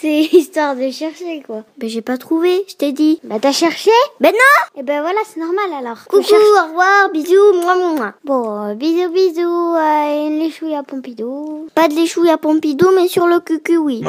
c'est 0.00 0.18
histoire 0.32 0.76
de 0.76 0.90
chercher, 0.90 1.31
quoi. 1.40 1.64
Ben, 1.78 1.88
j'ai 1.88 2.02
pas 2.02 2.18
trouvé, 2.18 2.64
je 2.68 2.74
t'ai 2.74 2.92
dit. 2.92 3.20
Bah, 3.24 3.36
t'as 3.40 3.52
cherché 3.52 3.90
Ben 4.20 4.32
non 4.32 4.80
Et 4.80 4.82
ben 4.82 5.00
voilà, 5.00 5.18
c'est 5.26 5.40
normal 5.40 5.70
alors. 5.78 6.04
Coucou, 6.08 6.22
au 6.22 6.68
revoir, 6.68 7.10
bisous, 7.12 7.62
moi, 7.62 7.76
moi, 7.76 7.94
moi. 7.96 8.14
Bon, 8.24 8.62
euh, 8.62 8.74
bisous, 8.74 9.10
bisous, 9.12 9.74
euh, 9.76 10.26
une 10.28 10.38
léchouille 10.38 10.74
à 10.74 10.82
Pompidou. 10.82 11.68
Pas 11.74 11.88
de 11.88 11.94
léchouille 11.94 12.30
à 12.30 12.38
Pompidou, 12.38 12.88
mais 12.94 13.08
sur 13.08 13.26
le 13.26 13.40
cucu, 13.40 13.76
oui. 13.78 14.02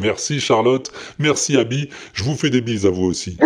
Merci 0.00 0.40
Charlotte, 0.40 0.90
merci 1.18 1.56
Abby, 1.56 1.88
je 2.12 2.24
vous 2.24 2.34
fais 2.34 2.50
des 2.50 2.60
bises 2.60 2.86
à 2.86 2.90
vous 2.90 3.04
aussi. 3.04 3.36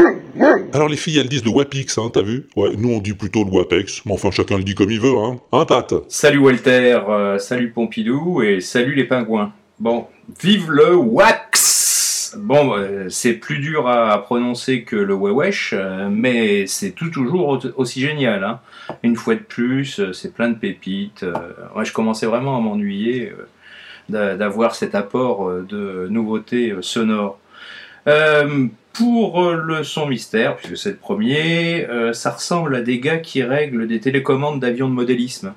Alors 0.72 0.88
les 0.88 0.96
filles, 0.96 1.18
elles 1.18 1.28
disent 1.28 1.44
le 1.44 1.50
WAPX, 1.50 1.98
hein, 1.98 2.10
t'as 2.12 2.22
vu? 2.22 2.48
Ouais, 2.56 2.70
nous 2.76 2.90
on 2.90 2.98
dit 2.98 3.12
plutôt 3.14 3.44
le 3.44 3.50
WAPEX, 3.50 4.02
mais 4.06 4.12
enfin 4.12 4.30
chacun 4.30 4.56
le 4.56 4.64
dit 4.64 4.74
comme 4.74 4.90
il 4.90 5.00
veut, 5.00 5.16
hein. 5.16 5.38
Hein, 5.52 5.64
Pat 5.66 5.94
Salut 6.08 6.38
Walter, 6.38 7.00
euh, 7.08 7.38
salut 7.38 7.70
Pompidou 7.70 8.42
et 8.42 8.60
salut 8.60 8.94
les 8.94 9.04
pingouins. 9.04 9.52
Bon, 9.78 10.06
vive 10.42 10.70
le 10.70 10.94
wax 10.96 11.63
Bon, 12.36 12.76
euh, 12.76 13.08
c'est 13.10 13.34
plus 13.34 13.58
dur 13.58 13.86
à 13.88 14.20
prononcer 14.22 14.82
que 14.82 14.96
le 14.96 15.14
wewesh, 15.14 15.72
euh, 15.72 16.08
mais 16.10 16.66
c'est 16.66 16.90
tout 16.92 17.08
toujours 17.10 17.48
au- 17.48 17.60
aussi 17.80 18.00
génial. 18.00 18.42
Hein. 18.44 18.60
Une 19.02 19.14
fois 19.16 19.34
de 19.34 19.40
plus, 19.40 20.00
euh, 20.00 20.12
c'est 20.12 20.34
plein 20.34 20.48
de 20.48 20.54
pépites. 20.56 21.24
moi, 21.74 21.84
je 21.84 21.92
commençais 21.92 22.26
vraiment 22.26 22.56
à 22.56 22.60
m'ennuyer 22.60 23.32
d'a- 24.08 24.36
d'avoir 24.36 24.74
cet 24.74 24.94
apport 24.94 25.50
de 25.62 26.06
nouveautés 26.10 26.74
sonores. 26.80 27.38
Pour 28.92 29.50
le 29.50 29.82
son 29.82 30.06
mystère, 30.06 30.56
puisque 30.56 30.76
c'est 30.76 30.90
le 30.90 30.96
premier, 30.96 31.84
ça 32.12 32.30
ressemble 32.30 32.76
à 32.76 32.80
des 32.80 33.00
gars 33.00 33.16
qui 33.18 33.42
règlent 33.42 33.88
des 33.88 33.98
télécommandes 33.98 34.60
d'avions 34.60 34.88
de 34.88 34.94
modélisme. 34.94 35.52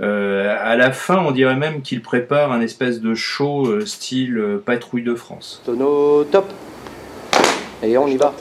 Euh, 0.00 0.56
à 0.60 0.76
la 0.76 0.92
fin, 0.92 1.18
on 1.18 1.32
dirait 1.32 1.56
même 1.56 1.82
qu'ils 1.82 2.02
préparent 2.02 2.52
un 2.52 2.60
espèce 2.60 3.00
de 3.00 3.14
show 3.14 3.66
euh, 3.66 3.84
style 3.84 4.38
euh, 4.38 4.62
patrouille 4.64 5.02
de 5.02 5.14
France. 5.14 5.62
Tonneau 5.64 6.24
top. 6.24 6.52
Et 7.82 7.96
on 7.96 8.06
y 8.06 8.16
va. 8.16 8.32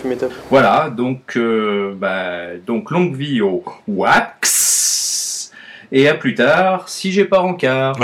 Fumée 0.00 0.16
top. 0.16 0.32
Voilà, 0.50 0.90
donc, 0.90 1.36
euh, 1.36 1.94
bah, 1.96 2.56
donc 2.64 2.90
longue 2.90 3.14
vie 3.14 3.40
au 3.40 3.64
wax. 3.88 5.52
Et 5.92 6.08
à 6.08 6.14
plus 6.14 6.34
tard, 6.34 6.88
si 6.88 7.12
j'ai 7.12 7.24
pas 7.24 7.38
rencard. 7.38 7.96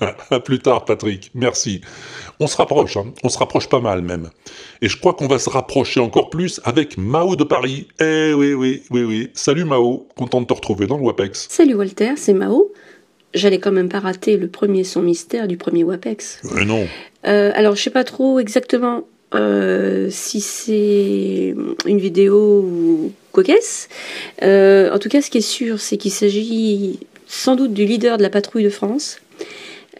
à 0.30 0.40
plus 0.40 0.60
tard 0.60 0.84
Patrick, 0.84 1.30
merci. 1.34 1.80
On 2.38 2.46
se 2.46 2.56
rapproche, 2.56 2.96
hein. 2.98 3.06
on 3.24 3.30
se 3.30 3.38
rapproche 3.38 3.68
pas 3.68 3.80
mal 3.80 4.02
même. 4.02 4.28
Et 4.82 4.88
je 4.88 4.98
crois 4.98 5.14
qu'on 5.14 5.26
va 5.26 5.38
se 5.38 5.48
rapprocher 5.48 6.00
encore 6.00 6.28
plus 6.28 6.60
avec 6.64 6.98
Mao 6.98 7.34
de 7.34 7.44
Paris. 7.44 7.88
Eh 8.00 8.34
oui, 8.34 8.52
oui, 8.52 8.82
oui, 8.90 9.04
oui. 9.04 9.30
Salut 9.32 9.64
Mao, 9.64 10.06
content 10.16 10.42
de 10.42 10.46
te 10.46 10.52
retrouver 10.52 10.86
dans 10.86 10.98
le 10.98 11.04
WAPEX. 11.04 11.46
Salut 11.48 11.74
Walter, 11.74 12.12
c'est 12.16 12.34
Mao. 12.34 12.72
J'allais 13.32 13.58
quand 13.58 13.72
même 13.72 13.88
pas 13.88 14.00
rater 14.00 14.36
le 14.36 14.48
premier 14.48 14.84
son 14.84 15.02
mystère 15.02 15.48
du 15.48 15.56
premier 15.56 15.82
WAPEX. 15.84 16.42
Mais 16.54 16.64
non. 16.64 16.86
Euh, 17.26 17.52
alors, 17.54 17.74
je 17.74 17.82
sais 17.82 17.90
pas 17.90 18.04
trop 18.04 18.38
exactement 18.38 19.04
euh, 19.34 20.08
si 20.10 20.40
c'est 20.40 21.54
une 21.86 21.98
vidéo 21.98 22.60
ou 22.60 23.12
quoi 23.32 23.44
qu'est-ce. 23.44 23.88
Euh, 24.42 24.92
en 24.92 24.98
tout 24.98 25.08
cas, 25.08 25.22
ce 25.22 25.30
qui 25.30 25.38
est 25.38 25.40
sûr, 25.40 25.80
c'est 25.80 25.96
qu'il 25.96 26.12
s'agit 26.12 27.00
sans 27.26 27.56
doute 27.56 27.72
du 27.72 27.84
leader 27.84 28.18
de 28.18 28.22
la 28.22 28.30
patrouille 28.30 28.64
de 28.64 28.70
France. 28.70 29.18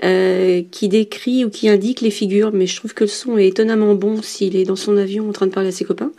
Euh, 0.04 0.62
qui 0.70 0.88
décrit 0.88 1.44
ou 1.44 1.50
qui 1.50 1.68
indique 1.68 2.00
les 2.00 2.10
figures, 2.10 2.50
mais 2.52 2.66
je 2.66 2.76
trouve 2.76 2.94
que 2.94 3.04
le 3.04 3.08
son 3.08 3.38
est 3.38 3.48
étonnamment 3.48 3.94
bon 3.94 4.22
s'il 4.22 4.56
est 4.56 4.64
dans 4.64 4.76
son 4.76 4.96
avion 4.96 5.28
en 5.28 5.32
train 5.32 5.46
de 5.46 5.52
parler 5.52 5.70
à 5.70 5.72
ses 5.72 5.84
copains. 5.84 6.12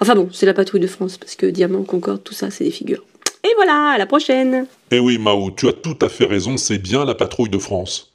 Enfin 0.00 0.14
bon, 0.14 0.28
c'est 0.32 0.46
la 0.46 0.54
patrouille 0.54 0.80
de 0.80 0.86
France, 0.86 1.18
parce 1.18 1.34
que 1.34 1.46
Diamant, 1.46 1.82
Concorde, 1.82 2.22
tout 2.24 2.34
ça, 2.34 2.50
c'est 2.50 2.64
des 2.64 2.70
figures. 2.70 3.04
Et 3.44 3.54
voilà, 3.56 3.90
à 3.90 3.98
la 3.98 4.06
prochaine 4.06 4.66
Eh 4.90 4.98
oui 4.98 5.18
Mao, 5.18 5.50
tu 5.50 5.68
as 5.68 5.72
tout 5.72 5.98
à 6.00 6.08
fait 6.08 6.26
raison, 6.26 6.56
c'est 6.56 6.78
bien 6.78 7.04
la 7.04 7.14
patrouille 7.14 7.50
de 7.50 7.58
France. 7.58 8.12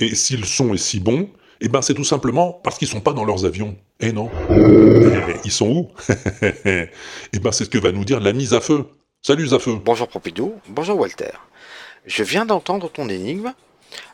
Et 0.00 0.14
si 0.14 0.36
le 0.36 0.44
son 0.44 0.74
est 0.74 0.78
si 0.78 1.00
bon, 1.00 1.28
eh 1.60 1.68
ben 1.68 1.80
c'est 1.80 1.94
tout 1.94 2.04
simplement 2.04 2.60
parce 2.64 2.78
qu'ils 2.78 2.88
sont 2.88 3.00
pas 3.00 3.12
dans 3.12 3.24
leurs 3.24 3.44
avions. 3.44 3.76
Eh 4.00 4.12
non. 4.12 4.30
Eh, 4.50 5.36
ils 5.44 5.52
sont 5.52 5.68
où? 5.68 5.90
Eh 6.66 7.38
ben 7.38 7.52
c'est 7.52 7.64
ce 7.64 7.70
que 7.70 7.78
va 7.78 7.92
nous 7.92 8.04
dire 8.04 8.20
la 8.20 8.32
mise 8.32 8.54
à 8.54 8.60
feu. 8.60 8.84
Salut 9.22 9.46
Zafeu. 9.48 9.76
Bonjour 9.82 10.08
Pompidou, 10.08 10.54
bonjour 10.68 10.98
Walter. 10.98 11.30
Je 12.06 12.22
viens 12.22 12.44
d'entendre 12.44 12.90
ton 12.90 13.08
énigme, 13.08 13.54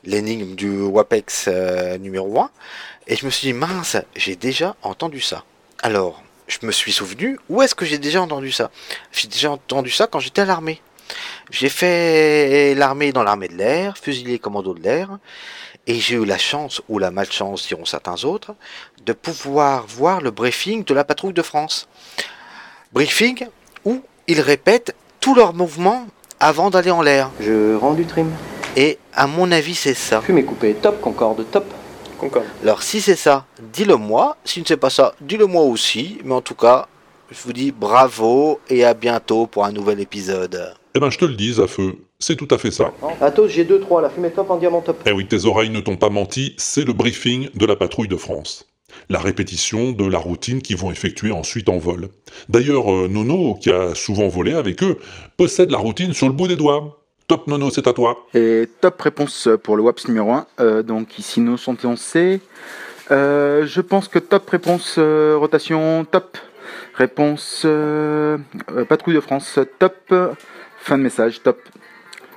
l'énigme 0.05 0.55
du 0.55 0.81
WAPEX 0.83 1.47
euh, 1.49 1.99
numéro 1.99 2.41
1, 2.41 2.51
et 3.07 3.17
je 3.17 3.25
me 3.27 3.31
suis 3.31 3.49
dit, 3.49 3.53
mince, 3.53 3.97
j'ai 4.17 4.37
déjà 4.37 4.77
entendu 4.83 5.21
ça. 5.21 5.45
Alors, 5.83 6.23
je 6.47 6.59
me 6.63 6.73
suis 6.73 6.93
souvenu, 6.93 7.39
où 7.49 7.63
est-ce 7.63 7.75
que 7.75 7.85
j'ai 7.85 7.99
déjà 7.99 8.21
entendu 8.21 8.53
ça? 8.53 8.71
J'ai 9.13 9.29
déjà 9.29 9.51
entendu 9.51 9.91
ça 9.91 10.07
quand 10.07 10.21
j'étais 10.21 10.43
à 10.43 10.45
l'armée. 10.45 10.81
J'ai 11.51 11.69
fait 11.69 12.75
l'armée 12.75 13.13
dans 13.13 13.23
l'armée 13.23 13.49
de 13.49 13.55
l'air, 13.55 13.99
fusilier 13.99 14.39
commando 14.39 14.75
de 14.75 14.83
l'air, 14.83 15.19
et 15.87 15.95
j'ai 15.95 16.17
eu 16.17 16.25
la 16.25 16.39
chance, 16.39 16.83
ou 16.89 16.99
la 16.99 17.11
malchance 17.11 17.67
diront 17.67 17.85
certains 17.85 18.25
autres, 18.25 18.55
de 19.05 19.13
pouvoir 19.13 19.87
voir 19.87 20.21
le 20.21 20.31
briefing 20.31 20.85
de 20.85 20.95
la 20.95 21.05
patrouille 21.05 21.33
de 21.33 21.43
France. 21.43 21.89
briefing 22.93 23.47
où 23.85 24.03
ils 24.27 24.41
répètent 24.41 24.95
tous 25.21 25.35
leurs 25.35 25.55
mouvements 25.55 26.07
avant 26.39 26.71
d'aller 26.71 26.91
en 26.91 27.03
l'air. 27.03 27.31
Je 27.41 27.75
rends 27.75 27.95
du 27.95 28.07
trim. 28.07 28.31
Et 28.77 28.99
à 29.13 29.27
mon 29.27 29.51
avis, 29.51 29.75
c'est 29.75 29.95
ça. 29.95 30.21
Fumée 30.21 30.45
coupée, 30.45 30.75
top, 30.75 31.01
concorde, 31.01 31.45
top. 31.51 31.65
Concorde. 32.19 32.45
Alors 32.63 32.83
si 32.83 33.01
c'est 33.01 33.17
ça, 33.17 33.47
dis-le 33.73 33.97
moi. 33.97 34.37
Si 34.45 34.63
ce 34.65 34.73
n'est 34.73 34.77
pas 34.77 34.91
ça, 34.91 35.15
dis-le 35.21 35.47
moi 35.47 35.63
aussi. 35.63 36.19
Mais 36.25 36.35
en 36.35 36.41
tout 36.41 36.55
cas, 36.55 36.87
je 37.31 37.39
vous 37.45 37.53
dis 37.53 37.73
bravo 37.73 38.61
et 38.69 38.85
à 38.85 38.95
bientôt 38.95 39.47
pour 39.47 39.65
un 39.65 39.73
nouvel 39.73 40.01
épisode. 40.01 40.75
Eh 40.95 41.01
ben, 41.01 41.11
je 41.11 41.19
te 41.19 41.25
le 41.25 41.35
dis, 41.35 41.61
à 41.61 41.69
feu, 41.69 41.97
c'est 42.19 42.37
tout 42.37 42.49
à 42.51 42.59
fait 42.59 42.73
ça. 42.73 42.93
Athos, 43.21 43.49
j'ai 43.49 43.65
2-3, 43.65 44.03
la 44.03 44.11
fumée 44.11 44.31
top 44.31 44.51
en 44.51 44.57
diamant 44.57 44.81
top. 44.81 45.01
Eh 45.07 45.13
oui, 45.13 45.27
tes 45.27 45.45
oreilles 45.45 45.71
ne 45.71 45.81
t'ont 45.81 45.97
pas 45.97 46.11
menti, 46.11 46.55
c'est 46.59 46.85
le 46.85 46.93
briefing 46.93 47.49
de 47.55 47.67
la 47.67 47.77
patrouille 47.77 48.09
de 48.09 48.17
France. 48.17 48.67
La 49.09 49.21
répétition 49.21 49.93
de 49.93 50.05
la 50.05 50.19
routine 50.19 50.61
qu'ils 50.61 50.77
vont 50.77 50.91
effectuer 50.91 51.31
ensuite 51.31 51.69
en 51.69 51.79
vol. 51.79 52.09
D'ailleurs, 52.49 52.93
euh, 52.93 53.09
Nono, 53.09 53.55
qui 53.55 53.71
a 53.71 53.95
souvent 53.95 54.27
volé 54.27 54.53
avec 54.53 54.83
eux, 54.83 54.99
possède 55.37 55.71
la 55.71 55.79
routine 55.79 56.13
sur 56.13 56.27
le 56.27 56.33
bout 56.33 56.49
des 56.49 56.57
doigts. 56.57 57.00
Top 57.31 57.47
Nono, 57.47 57.71
c'est 57.71 57.87
à 57.87 57.93
toi. 57.93 58.27
Et 58.35 58.69
top 58.81 59.01
réponse 59.01 59.49
pour 59.63 59.77
le 59.77 59.85
WAPS 59.85 60.09
numéro 60.09 60.33
1, 60.59 60.83
donc 60.83 61.17
ici 61.17 61.41
nos 61.41 61.55
71C. 61.55 62.41
Euh, 63.13 63.65
je 63.65 63.81
pense 63.81 64.09
que 64.09 64.19
top 64.19 64.51
réponse 64.51 64.97
euh, 64.99 65.37
rotation, 65.39 66.05
top 66.05 66.37
réponse 66.95 67.63
euh, 67.67 68.37
euh, 68.73 68.85
patrouille 68.85 69.15
de 69.15 69.21
France, 69.21 69.61
top 69.79 70.13
fin 70.79 70.99
de 70.99 71.05
message, 71.05 71.41
top. 71.45 71.61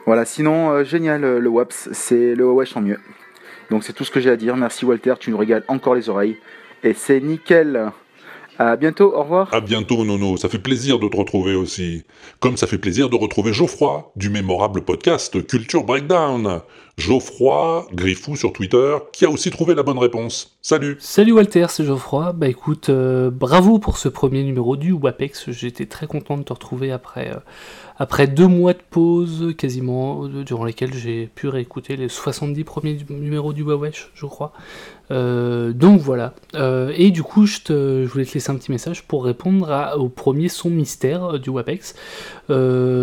Voilà, 0.06 0.26
sinon 0.26 0.70
euh, 0.70 0.84
génial 0.84 1.24
euh, 1.24 1.40
le 1.40 1.50
WAPS, 1.50 1.90
c'est 1.92 2.36
le 2.36 2.46
Wesh 2.46 2.78
en 2.78 2.82
mieux. 2.82 3.00
Donc 3.72 3.84
c'est 3.84 3.94
tout 3.94 4.04
ce 4.04 4.12
que 4.12 4.20
j'ai 4.20 4.30
à 4.30 4.36
dire. 4.36 4.56
Merci 4.58 4.86
Walter, 4.86 5.16
tu 5.20 5.32
nous 5.32 5.38
régales 5.40 5.64
encore 5.70 5.96
les 5.96 6.08
oreilles. 6.08 6.38
Et 6.84 6.94
c'est 6.94 7.20
nickel. 7.20 7.92
À 8.60 8.76
bientôt, 8.76 9.14
au 9.16 9.24
revoir. 9.24 9.54
À 9.54 9.62
bientôt, 9.62 10.06
Nono. 10.06 10.38
Ça 10.38 10.50
fait 10.50 10.60
plaisir 10.60 11.00
de 11.00 11.08
te 11.08 11.18
retrouver 11.18 11.56
aussi. 11.56 12.04
Comme 12.40 12.58
ça 12.58 12.68
fait 12.68 12.78
plaisir 12.78 13.10
de 13.10 13.16
retrouver 13.16 13.52
Geoffroy, 13.54 14.12
du 14.16 14.30
mémorable 14.30 14.84
podcast 14.84 15.46
Culture 15.48 15.84
Breakdown. 15.84 16.62
Geoffroy, 16.98 17.88
Griffou 17.92 18.36
sur 18.36 18.54
Twitter, 18.54 18.98
qui 19.12 19.26
a 19.26 19.30
aussi 19.30 19.50
trouvé 19.50 19.74
la 19.74 19.82
bonne 19.82 19.98
réponse. 19.98 20.56
Salut 20.62 20.96
Salut 21.00 21.32
Walter, 21.32 21.66
c'est 21.70 21.84
Geoffroy. 21.84 22.34
Bah 22.34 22.48
écoute, 22.48 22.90
euh, 22.90 23.32
bravo 23.32 23.80
pour 23.80 23.98
ce 23.98 24.10
premier 24.10 24.44
numéro 24.44 24.78
du 24.78 24.92
WAPEX. 24.92 25.50
J'étais 25.50 25.88
très 25.88 26.06
content 26.06 26.38
de 26.38 26.44
te 26.44 26.54
retrouver 26.54 26.92
après, 26.92 27.32
euh, 27.32 27.40
après 27.98 28.28
deux 28.28 28.48
mois 28.48 28.74
de 28.74 28.82
pause, 28.92 29.56
quasiment, 29.58 30.26
euh, 30.26 30.44
durant 30.44 30.66
lesquels 30.66 30.94
j'ai 30.94 31.26
pu 31.26 31.48
réécouter 31.48 31.96
les 31.96 32.10
70 32.10 32.64
premiers 32.64 32.98
numéros 33.10 33.54
du 33.54 33.64
Wawesh, 33.64 34.12
je 34.14 34.28
crois. 34.28 34.54
Euh, 35.14 35.74
donc 35.74 36.02
voilà. 36.02 36.34
Euh, 36.56 36.92
et 36.98 37.12
du 37.12 37.22
coup, 37.24 37.46
je, 37.46 37.60
te- 37.60 38.04
je 38.04 38.10
voulais 38.12 38.26
te 38.26 38.34
laisser 38.34 38.52
un 38.52 38.56
petit 38.56 38.72
message 38.72 39.04
pour 39.04 39.24
répondre 39.26 39.94
au 39.98 40.10
premier 40.10 40.50
son 40.50 40.70
mystère 40.72 41.36
euh, 41.36 41.38
du 41.40 41.50
WAPEX. 41.52 41.96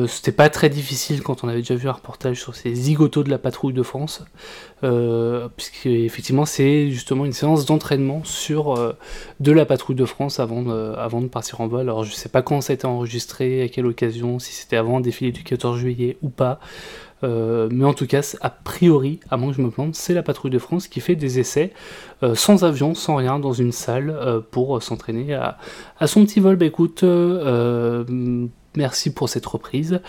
C'était 0.09 0.33
pas 0.33 0.51
très 0.51 0.69
difficile 0.69 1.23
quand 1.23 1.45
on 1.45 1.49
avait 1.49 1.61
déjà 1.61 1.77
vu 1.77 1.89
un 1.89 1.93
reportage 1.93 2.41
sur 2.41 2.55
ces 2.57 2.75
zigotos 2.75 3.23
de 3.23 3.31
la 3.31 3.39
patrouille 3.39 3.73
de 3.73 3.83
France. 3.83 4.25
Puisque 5.57 5.87
effectivement 5.87 6.47
c'est 6.47 6.91
justement 6.91 7.25
une 7.27 7.33
séance 7.33 7.67
d'entraînement 7.67 8.23
sur 8.25 8.95
de 9.41 9.53
la 9.53 9.67
patrouille 9.67 9.97
de 9.97 10.05
France 10.05 10.41
avant 10.41 10.63
de, 10.63 10.95
avant 10.97 11.21
de 11.21 11.27
partir 11.29 11.61
en 11.61 11.69
vol. 11.69 11.83
Alors 11.83 12.05
je 12.05 12.13
sais 12.13 12.29
pas 12.29 12.43
quand 12.43 12.61
ça 12.61 12.73
a 12.73 12.75
été 12.75 12.87
enregistré, 12.87 13.63
à 13.63 13.69
quelle 13.69 13.87
occasion, 13.87 14.39
si 14.39 14.53
c'était 14.53 14.77
avant 14.77 14.97
le 14.99 15.03
défilé 15.03 15.33
du 15.33 15.43
14 15.43 15.79
juillet 15.79 16.17
ou 16.23 16.29
pas. 16.31 16.61
Euh, 17.23 17.69
mais 17.71 17.85
en 17.85 17.95
tout 17.95 18.07
cas, 18.07 18.21
a 18.41 18.51
priori, 18.51 19.21
à 19.31 19.37
moins 19.37 19.51
que 19.51 19.57
je 19.57 19.63
me 19.63 19.71
plante, 19.71 19.95
c'est 19.95 20.15
la 20.15 20.23
patrouille 20.23 20.51
de 20.51 20.59
France 20.59 20.89
qui 20.89 21.01
fait 21.01 21.17
des 21.17 21.39
essais 21.39 21.73
euh, 22.23 22.35
sans 22.35 22.65
avion, 22.65 22.95
sans 22.95 23.17
rien, 23.17 23.39
dans 23.39 23.53
une 23.53 23.73
salle 23.73 24.11
euh, 24.11 24.41
pour 24.41 24.83
s'entraîner 24.83 25.35
à, 25.35 25.59
son 26.07 26.25
petit 26.25 26.41
vol. 26.41 26.57
Bah 26.57 26.67
écoute, 26.67 27.05
merci 28.77 29.13
pour 29.13 29.29
cette 29.29 29.47
reprise. 29.47 30.01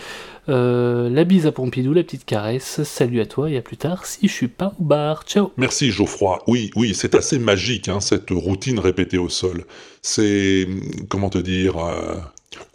La 0.48 1.24
bise 1.24 1.46
à 1.46 1.52
Pompidou, 1.52 1.92
la 1.92 2.02
petite 2.02 2.24
caresse. 2.24 2.82
Salut 2.82 3.20
à 3.20 3.26
toi 3.26 3.50
et 3.50 3.56
à 3.56 3.62
plus 3.62 3.76
tard 3.76 4.06
si 4.06 4.28
je 4.28 4.32
suis 4.32 4.48
pas 4.48 4.74
au 4.80 4.84
bar. 4.84 5.24
Ciao 5.24 5.52
Merci 5.56 5.90
Geoffroy. 5.90 6.42
Oui, 6.46 6.70
oui, 6.76 6.94
c'est 6.94 7.14
assez 7.14 7.38
magique, 7.38 7.88
hein, 7.88 8.00
cette 8.00 8.30
routine 8.30 8.78
répétée 8.78 9.18
au 9.18 9.28
sol. 9.28 9.64
C'est... 10.00 10.66
comment 11.08 11.30
te 11.30 11.38
dire... 11.38 11.76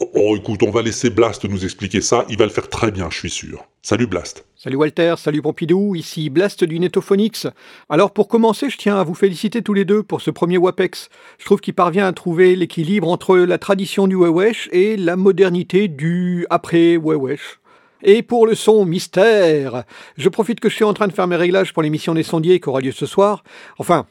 Oh, 0.00 0.36
écoute, 0.36 0.62
on 0.62 0.70
va 0.70 0.82
laisser 0.82 1.10
Blast 1.10 1.44
nous 1.44 1.64
expliquer 1.64 2.00
ça, 2.00 2.24
il 2.28 2.38
va 2.38 2.44
le 2.44 2.50
faire 2.50 2.68
très 2.68 2.90
bien, 2.90 3.08
je 3.10 3.18
suis 3.18 3.30
sûr. 3.30 3.64
Salut 3.82 4.06
Blast. 4.06 4.44
Salut 4.56 4.76
Walter, 4.76 5.14
salut 5.16 5.42
Pompidou, 5.42 5.94
ici 5.94 6.30
Blast 6.30 6.64
du 6.64 6.78
Netophonix. 6.80 7.46
Alors 7.88 8.12
pour 8.12 8.28
commencer, 8.28 8.70
je 8.70 8.76
tiens 8.76 8.96
à 8.96 9.04
vous 9.04 9.14
féliciter 9.14 9.62
tous 9.62 9.74
les 9.74 9.84
deux 9.84 10.02
pour 10.02 10.20
ce 10.20 10.30
premier 10.30 10.58
WAPEX. 10.58 11.08
Je 11.38 11.44
trouve 11.44 11.60
qu'il 11.60 11.74
parvient 11.74 12.06
à 12.06 12.12
trouver 12.12 12.56
l'équilibre 12.56 13.08
entre 13.08 13.36
la 13.36 13.58
tradition 13.58 14.06
du 14.06 14.16
Wewesh 14.16 14.68
et 14.72 14.96
la 14.96 15.16
modernité 15.16 15.88
du 15.88 16.46
après-Wewesh. 16.50 17.60
Et 18.02 18.22
pour 18.22 18.46
le 18.46 18.54
son 18.54 18.84
mystère, 18.84 19.84
je 20.16 20.28
profite 20.28 20.60
que 20.60 20.68
je 20.68 20.74
suis 20.74 20.84
en 20.84 20.94
train 20.94 21.08
de 21.08 21.12
faire 21.12 21.26
mes 21.26 21.36
réglages 21.36 21.72
pour 21.72 21.82
l'émission 21.82 22.14
des 22.14 22.22
qui 22.22 22.68
aura 22.68 22.80
lieu 22.80 22.92
ce 22.92 23.06
soir. 23.06 23.42
Enfin, 23.78 24.06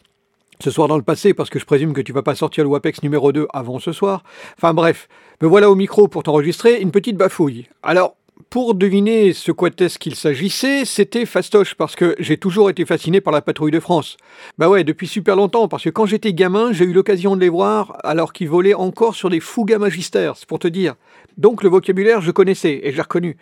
ce 0.63 0.71
soir 0.71 0.87
dans 0.87 0.97
le 0.97 1.03
passé, 1.03 1.33
parce 1.33 1.49
que 1.49 1.59
je 1.59 1.65
présume 1.65 1.93
que 1.93 2.01
tu 2.01 2.13
vas 2.13 2.23
pas 2.23 2.35
sortir 2.35 2.63
le 2.63 2.69
WAPEX 2.69 3.03
numéro 3.03 3.31
2 3.31 3.47
avant 3.53 3.79
ce 3.79 3.91
soir. 3.91 4.23
Enfin 4.57 4.73
bref, 4.73 5.07
me 5.41 5.47
voilà 5.47 5.69
au 5.69 5.75
micro 5.75 6.07
pour 6.07 6.23
t'enregistrer 6.23 6.81
une 6.81 6.91
petite 6.91 7.17
bafouille. 7.17 7.67
Alors, 7.83 8.15
pour 8.49 8.75
deviner 8.75 9.33
ce 9.33 9.51
quoi 9.51 9.69
est-ce 9.77 9.99
qu'il 9.99 10.15
s'agissait, 10.15 10.85
c'était 10.85 11.25
fastoche, 11.25 11.75
parce 11.75 11.95
que 11.95 12.15
j'ai 12.19 12.37
toujours 12.37 12.69
été 12.69 12.85
fasciné 12.85 13.19
par 13.19 13.33
la 13.33 13.41
patrouille 13.41 13.71
de 13.71 13.79
France. 13.79 14.15
Bah 14.57 14.69
ouais, 14.69 14.83
depuis 14.83 15.07
super 15.07 15.35
longtemps, 15.35 15.67
parce 15.67 15.83
que 15.83 15.89
quand 15.89 16.05
j'étais 16.05 16.33
gamin, 16.33 16.71
j'ai 16.71 16.85
eu 16.85 16.93
l'occasion 16.93 17.35
de 17.35 17.41
les 17.41 17.49
voir 17.49 17.97
alors 18.03 18.33
qu'ils 18.33 18.49
volaient 18.49 18.73
encore 18.73 19.15
sur 19.15 19.29
des 19.29 19.39
fougas 19.39 19.79
magistères, 19.79 20.37
c'est 20.37 20.47
pour 20.47 20.59
te 20.59 20.67
dire. 20.67 20.95
Donc 21.37 21.61
le 21.61 21.69
vocabulaire, 21.69 22.21
je 22.21 22.31
connaissais, 22.31 22.79
et 22.83 22.93
j'ai 22.93 23.01
reconnu. 23.01 23.37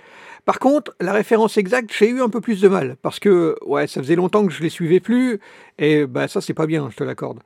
Par 0.45 0.59
contre, 0.59 0.95
la 1.01 1.11
référence 1.11 1.57
exacte, 1.57 1.91
j'ai 1.97 2.07
eu 2.07 2.21
un 2.21 2.29
peu 2.29 2.39
plus 2.39 2.61
de 2.61 2.67
mal, 2.67 2.97
parce 3.01 3.19
que, 3.19 3.55
ouais, 3.65 3.87
ça 3.87 3.99
faisait 3.99 4.15
longtemps 4.15 4.45
que 4.45 4.53
je 4.53 4.61
les 4.61 4.69
suivais 4.69 4.99
plus, 4.99 5.39
et 5.79 6.05
bah 6.05 6.27
ça 6.27 6.39
c'est 6.39 6.53
pas 6.53 6.67
bien, 6.67 6.87
je 6.91 6.95
te 6.95 7.03
l'accorde. 7.03 7.39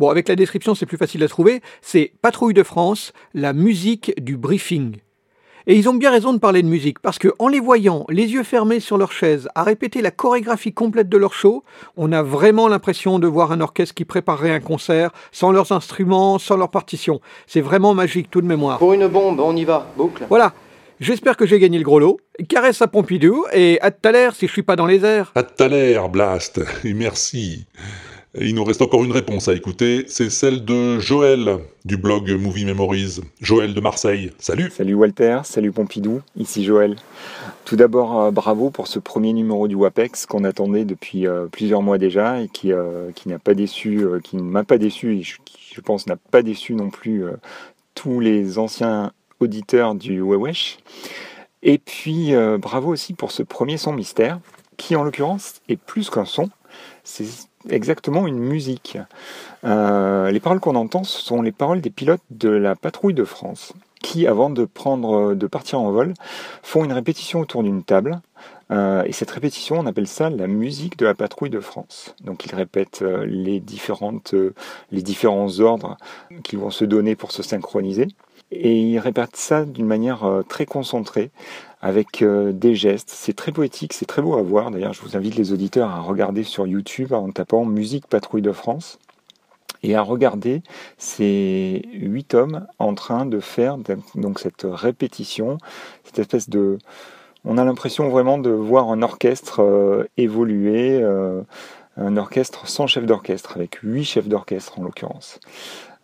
Bon, 0.00 0.10
avec 0.10 0.26
la 0.26 0.34
description, 0.34 0.74
c'est 0.74 0.86
plus 0.86 0.96
facile 0.96 1.22
à 1.22 1.28
trouver. 1.28 1.62
C'est 1.80 2.10
Patrouille 2.20 2.54
de 2.54 2.64
France, 2.64 3.12
la 3.34 3.52
musique 3.52 4.12
du 4.20 4.36
briefing. 4.36 4.96
Et 5.68 5.76
ils 5.76 5.88
ont 5.88 5.94
bien 5.94 6.10
raison 6.10 6.32
de 6.32 6.38
parler 6.38 6.62
de 6.62 6.68
musique, 6.68 6.98
parce 6.98 7.20
que 7.20 7.28
en 7.38 7.46
les 7.46 7.60
voyant, 7.60 8.04
les 8.10 8.32
yeux 8.32 8.42
fermés 8.42 8.80
sur 8.80 8.98
leur 8.98 9.12
chaise, 9.12 9.48
à 9.54 9.62
répéter 9.62 10.02
la 10.02 10.10
chorégraphie 10.10 10.74
complète 10.74 11.08
de 11.08 11.16
leur 11.16 11.32
show, 11.32 11.62
on 11.96 12.10
a 12.10 12.22
vraiment 12.22 12.66
l'impression 12.66 13.20
de 13.20 13.28
voir 13.28 13.52
un 13.52 13.60
orchestre 13.60 13.94
qui 13.94 14.04
préparerait 14.04 14.50
un 14.50 14.60
concert, 14.60 15.12
sans 15.30 15.52
leurs 15.52 15.70
instruments, 15.70 16.40
sans 16.40 16.56
leurs 16.56 16.70
partitions. 16.70 17.20
C'est 17.46 17.60
vraiment 17.60 17.94
magique, 17.94 18.28
tout 18.30 18.40
de 18.42 18.46
mémoire. 18.46 18.78
Pour 18.78 18.92
une 18.92 19.06
bombe, 19.06 19.40
on 19.40 19.56
y 19.56 19.64
va. 19.64 19.86
Boucle. 19.96 20.26
Voilà. 20.28 20.52
J'espère 21.00 21.36
que 21.36 21.44
j'ai 21.44 21.58
gagné 21.58 21.78
le 21.78 21.84
gros 21.84 21.98
lot. 21.98 22.20
Caresse 22.48 22.80
à 22.80 22.86
Pompidou 22.86 23.44
et 23.52 23.80
à 23.80 23.90
tout 23.90 24.08
à 24.08 24.12
l'heure 24.12 24.34
si 24.36 24.46
je 24.46 24.52
suis 24.52 24.62
pas 24.62 24.76
dans 24.76 24.86
les 24.86 25.04
airs. 25.04 25.32
À 25.34 25.42
tout 25.42 25.60
à 25.62 25.68
l'heure, 25.68 26.08
Blast, 26.08 26.60
et 26.84 26.94
merci. 26.94 27.66
Et 28.36 28.46
il 28.46 28.54
nous 28.54 28.64
reste 28.64 28.80
encore 28.80 29.04
une 29.04 29.12
réponse 29.12 29.48
à 29.48 29.54
écouter, 29.54 30.04
c'est 30.08 30.30
celle 30.30 30.64
de 30.64 30.98
Joël, 30.98 31.58
du 31.84 31.96
blog 31.96 32.30
Movie 32.32 32.64
Memories. 32.64 33.20
Joël 33.40 33.74
de 33.74 33.80
Marseille, 33.80 34.32
salut 34.38 34.70
Salut 34.70 34.94
Walter, 34.94 35.40
salut 35.44 35.72
Pompidou, 35.72 36.20
ici 36.36 36.64
Joël. 36.64 36.96
Tout 37.64 37.76
d'abord, 37.76 38.20
euh, 38.20 38.30
bravo 38.30 38.70
pour 38.70 38.86
ce 38.86 39.00
premier 39.00 39.32
numéro 39.32 39.66
du 39.66 39.74
WAPEX 39.74 40.26
qu'on 40.26 40.44
attendait 40.44 40.84
depuis 40.84 41.26
euh, 41.26 41.46
plusieurs 41.46 41.82
mois 41.82 41.98
déjà 41.98 42.40
et 42.40 42.48
qui, 42.48 42.72
euh, 42.72 43.10
qui 43.14 43.28
n'a 43.28 43.38
pas 43.38 43.54
déçu, 43.54 43.98
euh, 43.98 44.20
qui 44.20 44.36
ne 44.36 44.42
m'a 44.42 44.64
pas 44.64 44.78
déçu 44.78 45.16
et 45.16 45.22
je, 45.22 45.38
qui, 45.44 45.74
je 45.74 45.80
pense 45.80 46.06
n'a 46.06 46.16
pas 46.16 46.42
déçu 46.42 46.74
non 46.74 46.90
plus 46.90 47.24
euh, 47.24 47.32
tous 47.94 48.20
les 48.20 48.58
anciens 48.58 49.12
auditeurs 49.44 49.94
du 49.94 50.20
Wewesh. 50.20 50.78
Et 51.64 51.78
puis, 51.78 52.34
euh, 52.34 52.58
bravo 52.58 52.90
aussi 52.90 53.14
pour 53.14 53.32
ce 53.32 53.42
premier 53.42 53.78
son 53.78 53.92
mystère, 53.92 54.38
qui 54.76 54.96
en 54.96 55.02
l'occurrence 55.02 55.62
est 55.68 55.76
plus 55.76 56.10
qu'un 56.10 56.26
son, 56.26 56.50
c'est 57.04 57.26
exactement 57.70 58.26
une 58.26 58.38
musique. 58.38 58.98
Euh, 59.64 60.30
les 60.30 60.40
paroles 60.40 60.60
qu'on 60.60 60.74
entend, 60.74 61.04
ce 61.04 61.22
sont 61.22 61.40
les 61.40 61.52
paroles 61.52 61.80
des 61.80 61.90
pilotes 61.90 62.20
de 62.30 62.50
la 62.50 62.76
patrouille 62.76 63.14
de 63.14 63.24
France, 63.24 63.72
qui, 64.02 64.26
avant 64.26 64.50
de, 64.50 64.66
prendre, 64.66 65.34
de 65.34 65.46
partir 65.46 65.80
en 65.80 65.90
vol, 65.90 66.12
font 66.62 66.84
une 66.84 66.92
répétition 66.92 67.40
autour 67.40 67.62
d'une 67.62 67.82
table. 67.82 68.20
Euh, 68.70 69.02
et 69.04 69.12
cette 69.12 69.30
répétition, 69.30 69.78
on 69.78 69.86
appelle 69.86 70.06
ça 70.06 70.28
la 70.28 70.46
musique 70.46 70.98
de 70.98 71.06
la 71.06 71.14
patrouille 71.14 71.50
de 71.50 71.60
France. 71.60 72.14
Donc 72.22 72.44
ils 72.44 72.54
répètent 72.54 73.02
les, 73.26 73.60
différentes, 73.60 74.34
les 74.92 75.02
différents 75.02 75.60
ordres 75.60 75.96
qu'ils 76.42 76.58
vont 76.58 76.70
se 76.70 76.84
donner 76.84 77.16
pour 77.16 77.32
se 77.32 77.42
synchroniser. 77.42 78.08
Et 78.50 78.80
il 78.80 78.98
répète 78.98 79.36
ça 79.36 79.64
d'une 79.64 79.86
manière 79.86 80.24
euh, 80.24 80.42
très 80.42 80.66
concentrée, 80.66 81.30
avec 81.80 82.22
euh, 82.22 82.52
des 82.52 82.74
gestes. 82.74 83.10
C'est 83.10 83.34
très 83.34 83.52
poétique, 83.52 83.92
c'est 83.92 84.06
très 84.06 84.22
beau 84.22 84.34
à 84.36 84.42
voir. 84.42 84.70
D'ailleurs, 84.70 84.92
je 84.92 85.02
vous 85.02 85.16
invite 85.16 85.36
les 85.36 85.52
auditeurs 85.52 85.90
à 85.90 86.00
regarder 86.00 86.44
sur 86.44 86.66
YouTube 86.66 87.12
en 87.12 87.30
tapant 87.30 87.64
Musique 87.64 88.06
Patrouille 88.06 88.42
de 88.42 88.52
France 88.52 88.98
et 89.82 89.94
à 89.94 90.02
regarder 90.02 90.62
ces 90.96 91.82
huit 91.92 92.32
hommes 92.34 92.66
en 92.78 92.94
train 92.94 93.26
de 93.26 93.40
faire 93.40 93.76
donc 94.14 94.38
cette 94.38 94.66
répétition, 94.66 95.58
cette 96.04 96.18
espèce 96.18 96.48
de... 96.48 96.78
On 97.44 97.58
a 97.58 97.64
l'impression 97.66 98.08
vraiment 98.08 98.38
de 98.38 98.48
voir 98.48 98.90
un 98.90 99.02
orchestre 99.02 99.60
euh, 99.60 100.08
évoluer, 100.16 101.02
un 101.96 102.16
orchestre 102.16 102.68
sans 102.68 102.86
chef 102.86 103.06
d'orchestre, 103.06 103.52
avec 103.56 103.76
huit 103.82 104.04
chefs 104.04 104.28
d'orchestre 104.28 104.78
en 104.78 104.82
l'occurrence. 104.84 105.40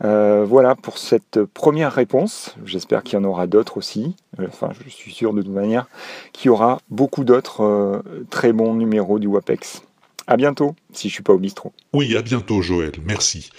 Euh, 0.03 0.45
voilà 0.47 0.74
pour 0.74 0.99
cette 0.99 1.45
première 1.45 1.93
réponse. 1.93 2.55
J'espère 2.64 3.03
qu'il 3.03 3.14
y 3.14 3.22
en 3.22 3.24
aura 3.24 3.47
d'autres 3.47 3.76
aussi. 3.76 4.16
Euh, 4.38 4.47
Enfin, 4.49 4.70
je 4.72 4.88
suis 4.88 5.12
sûr 5.12 5.34
de 5.34 5.43
toute 5.43 5.53
manière 5.53 5.86
qu'il 6.32 6.47
y 6.47 6.49
aura 6.49 6.80
beaucoup 6.88 7.24
d'autres 7.24 7.62
euh, 7.62 8.24
très 8.30 8.53
bons 8.53 8.74
numéros 8.74 9.18
du 9.18 9.26
WAPEX. 9.26 9.82
À 10.26 10.36
bientôt, 10.36 10.74
si 10.93 11.09
je 11.09 11.14
suis 11.14 11.22
pas 11.22 11.32
au 11.32 11.38
bistrot. 11.38 11.72
Oui, 11.93 12.16
à 12.16 12.22
bientôt 12.22 12.62
Joël, 12.62 12.93
merci. 13.05 13.51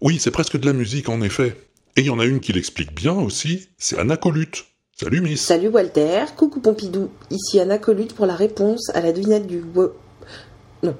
Oui, 0.00 0.18
c'est 0.18 0.30
presque 0.30 0.58
de 0.58 0.66
la 0.66 0.72
musique 0.72 1.08
en 1.08 1.20
effet. 1.20 1.56
Et 1.96 2.00
il 2.00 2.06
y 2.06 2.10
en 2.10 2.18
a 2.18 2.24
une 2.24 2.40
qui 2.40 2.52
l'explique 2.52 2.94
bien 2.94 3.14
aussi, 3.14 3.68
c'est 3.78 3.98
Anna 3.98 4.16
Colute. 4.16 4.64
Salut 4.96 5.20
Miss. 5.20 5.44
Salut 5.44 5.68
Walter, 5.68 6.24
coucou 6.36 6.60
Pompidou, 6.60 7.10
ici 7.30 7.58
Anna 7.58 7.78
Colute 7.78 8.14
pour 8.14 8.26
la 8.26 8.36
réponse 8.36 8.90
à 8.94 9.00
la 9.00 9.12
devinette 9.12 9.46
du 9.46 9.62
non, 10.84 10.94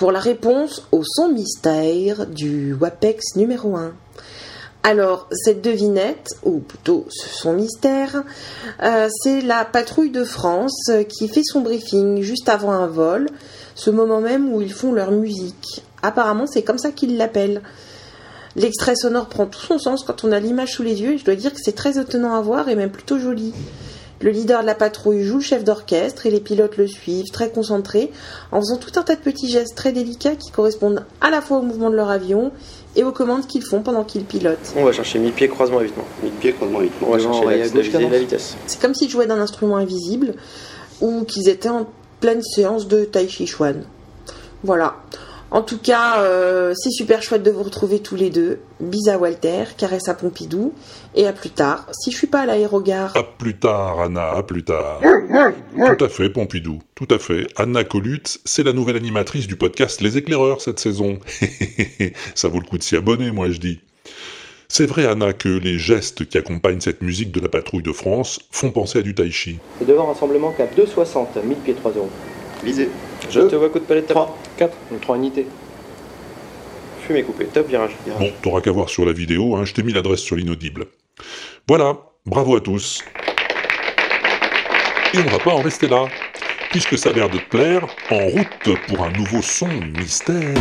pour 0.00 0.12
la 0.12 0.18
réponse 0.18 0.82
au 0.92 1.02
son 1.04 1.28
mystère 1.28 2.24
du 2.24 2.72
WAPEX 2.72 3.36
numéro 3.36 3.76
1. 3.76 3.92
Alors, 4.82 5.28
cette 5.30 5.60
devinette, 5.60 6.38
ou 6.42 6.60
plutôt 6.60 7.04
ce 7.10 7.28
son 7.28 7.52
mystère, 7.52 8.24
euh, 8.82 9.10
c'est 9.22 9.42
la 9.42 9.66
patrouille 9.66 10.10
de 10.10 10.24
France 10.24 10.90
qui 11.06 11.28
fait 11.28 11.42
son 11.44 11.60
briefing 11.60 12.22
juste 12.22 12.48
avant 12.48 12.72
un 12.72 12.86
vol, 12.86 13.28
ce 13.74 13.90
moment 13.90 14.22
même 14.22 14.50
où 14.50 14.62
ils 14.62 14.72
font 14.72 14.92
leur 14.92 15.10
musique. 15.10 15.82
Apparemment, 16.02 16.46
c'est 16.46 16.62
comme 16.62 16.78
ça 16.78 16.92
qu'ils 16.92 17.18
l'appellent. 17.18 17.60
L'extrait 18.56 18.96
sonore 18.96 19.28
prend 19.28 19.44
tout 19.44 19.60
son 19.60 19.78
sens 19.78 20.02
quand 20.02 20.24
on 20.24 20.32
a 20.32 20.40
l'image 20.40 20.72
sous 20.72 20.82
les 20.82 21.02
yeux 21.02 21.12
et 21.12 21.18
je 21.18 21.26
dois 21.26 21.36
dire 21.36 21.52
que 21.52 21.60
c'est 21.62 21.76
très 21.76 22.00
étonnant 22.00 22.34
à 22.34 22.40
voir 22.40 22.70
et 22.70 22.74
même 22.74 22.90
plutôt 22.90 23.18
joli. 23.18 23.52
Le 24.22 24.30
leader 24.30 24.60
de 24.60 24.66
la 24.66 24.74
patrouille 24.74 25.22
joue 25.22 25.36
le 25.36 25.42
chef 25.42 25.64
d'orchestre 25.64 26.26
et 26.26 26.30
les 26.30 26.40
pilotes 26.40 26.76
le 26.76 26.86
suivent, 26.86 27.30
très 27.32 27.48
concentrés, 27.50 28.10
en 28.52 28.60
faisant 28.60 28.76
tout 28.76 28.90
un 29.00 29.02
tas 29.02 29.16
de 29.16 29.20
petits 29.20 29.48
gestes 29.48 29.74
très 29.74 29.92
délicats 29.92 30.36
qui 30.36 30.50
correspondent 30.50 31.06
à 31.22 31.30
la 31.30 31.40
fois 31.40 31.58
au 31.58 31.62
mouvement 31.62 31.88
de 31.88 31.96
leur 31.96 32.10
avion 32.10 32.52
et 32.96 33.02
aux 33.02 33.12
commandes 33.12 33.46
qu'ils 33.46 33.64
font 33.64 33.80
pendant 33.80 34.04
qu'ils 34.04 34.24
pilotent. 34.24 34.74
On 34.76 34.84
va 34.84 34.92
chercher 34.92 35.18
mi-pied, 35.18 35.48
croisement, 35.48 35.80
évitement. 35.80 36.04
Mi-pied, 36.22 36.52
croisement, 36.52 36.82
évitement. 36.82 37.08
On 37.08 37.12
va 37.12 37.18
chercher 37.18 37.70
gauche, 37.70 37.92
la 37.94 38.00
la 38.00 38.18
vitesse. 38.18 38.56
C'est 38.66 38.78
comme 38.78 38.94
s'ils 38.94 39.08
jouaient 39.08 39.26
d'un 39.26 39.40
instrument 39.40 39.78
invisible 39.78 40.34
ou 41.00 41.24
qu'ils 41.24 41.48
étaient 41.48 41.70
en 41.70 41.86
pleine 42.20 42.42
séance 42.42 42.88
de 42.88 43.06
Tai 43.06 43.26
Chi 43.26 43.46
Chuan. 43.46 43.84
Voilà. 44.64 44.96
En 45.52 45.62
tout 45.62 45.78
cas, 45.78 46.22
euh, 46.22 46.74
c'est 46.76 46.90
super 46.90 47.22
chouette 47.22 47.42
de 47.42 47.50
vous 47.50 47.64
retrouver 47.64 47.98
tous 47.98 48.14
les 48.14 48.30
deux. 48.30 48.60
Bis 48.78 49.08
à 49.08 49.18
Walter, 49.18 49.64
caresse 49.76 50.08
à 50.08 50.14
Pompidou, 50.14 50.72
et 51.16 51.26
à 51.26 51.32
plus 51.32 51.50
tard. 51.50 51.86
Si 51.90 52.12
je 52.12 52.16
suis 52.16 52.28
pas 52.28 52.40
à 52.40 52.46
l'aérogare, 52.46 53.16
À 53.16 53.24
plus 53.24 53.56
tard, 53.56 54.00
Anna, 54.00 54.30
à 54.30 54.42
plus 54.44 54.62
tard. 54.62 55.00
Tout 55.02 56.04
à 56.04 56.08
fait, 56.08 56.30
Pompidou, 56.30 56.78
tout 56.94 57.08
à 57.10 57.18
fait. 57.18 57.48
Anna 57.56 57.82
Colute, 57.82 58.38
c'est 58.44 58.62
la 58.62 58.72
nouvelle 58.72 58.96
animatrice 58.96 59.48
du 59.48 59.56
podcast 59.56 60.00
Les 60.00 60.16
Éclaireurs 60.16 60.60
cette 60.60 60.78
saison. 60.78 61.18
Ça 62.36 62.46
vaut 62.48 62.60
le 62.60 62.66
coup 62.66 62.78
de 62.78 62.84
s'y 62.84 62.94
abonner, 62.94 63.32
moi 63.32 63.50
je 63.50 63.58
dis. 63.58 63.80
C'est 64.68 64.86
vrai, 64.86 65.04
Anna, 65.04 65.32
que 65.32 65.48
les 65.48 65.78
gestes 65.80 66.28
qui 66.28 66.38
accompagnent 66.38 66.80
cette 66.80 67.02
musique 67.02 67.32
de 67.32 67.40
la 67.40 67.48
patrouille 67.48 67.82
de 67.82 67.92
France 67.92 68.38
font 68.52 68.70
penser 68.70 69.00
à 69.00 69.02
du 69.02 69.16
tai 69.16 69.32
chi. 69.32 69.58
C'est 69.80 69.86
devant 69.86 70.06
rassemblement 70.06 70.52
cap 70.52 70.72
260, 70.76 71.42
1000 71.42 71.56
pieds 71.58 71.74
3 71.74 71.90
euros. 71.96 72.10
Visée. 72.62 72.88
Je 73.30 73.40
te 73.42 73.54
vois 73.54 73.68
coup 73.68 73.78
de 73.78 73.84
palette 73.84 74.08
3, 74.08 74.36
4, 74.56 74.76
3 75.00 75.16
unités. 75.16 75.46
Fumée 77.02 77.22
coupée, 77.22 77.46
top 77.46 77.68
virage. 77.68 77.92
virage. 78.04 78.20
Bon, 78.20 78.32
t'auras 78.42 78.60
qu'à 78.60 78.72
voir 78.72 78.88
sur 78.88 79.04
la 79.04 79.12
vidéo, 79.12 79.54
hein, 79.54 79.64
je 79.64 79.72
t'ai 79.72 79.84
mis 79.84 79.92
l'adresse 79.92 80.20
sur 80.20 80.34
l'inaudible. 80.34 80.86
Voilà, 81.68 81.96
bravo 82.26 82.56
à 82.56 82.60
tous. 82.60 83.04
Et 85.14 85.18
on 85.18 85.30
va 85.30 85.38
pas 85.38 85.52
en 85.52 85.62
rester 85.62 85.86
là, 85.86 86.06
puisque 86.70 86.98
ça 86.98 87.10
a 87.10 87.12
l'air 87.12 87.28
de 87.28 87.38
te 87.38 87.48
plaire, 87.48 87.86
en 88.10 88.26
route 88.26 88.78
pour 88.88 89.02
un 89.02 89.12
nouveau 89.12 89.42
son 89.42 89.68
mystère. 89.68 90.54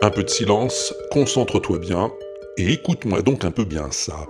Un 0.00 0.10
peu 0.10 0.22
de 0.22 0.30
silence, 0.30 0.94
concentre-toi 1.10 1.78
bien, 1.78 2.10
et 2.56 2.72
écoute-moi 2.72 3.22
donc 3.22 3.44
un 3.44 3.50
peu 3.50 3.64
bien 3.64 3.90
ça. 3.90 4.26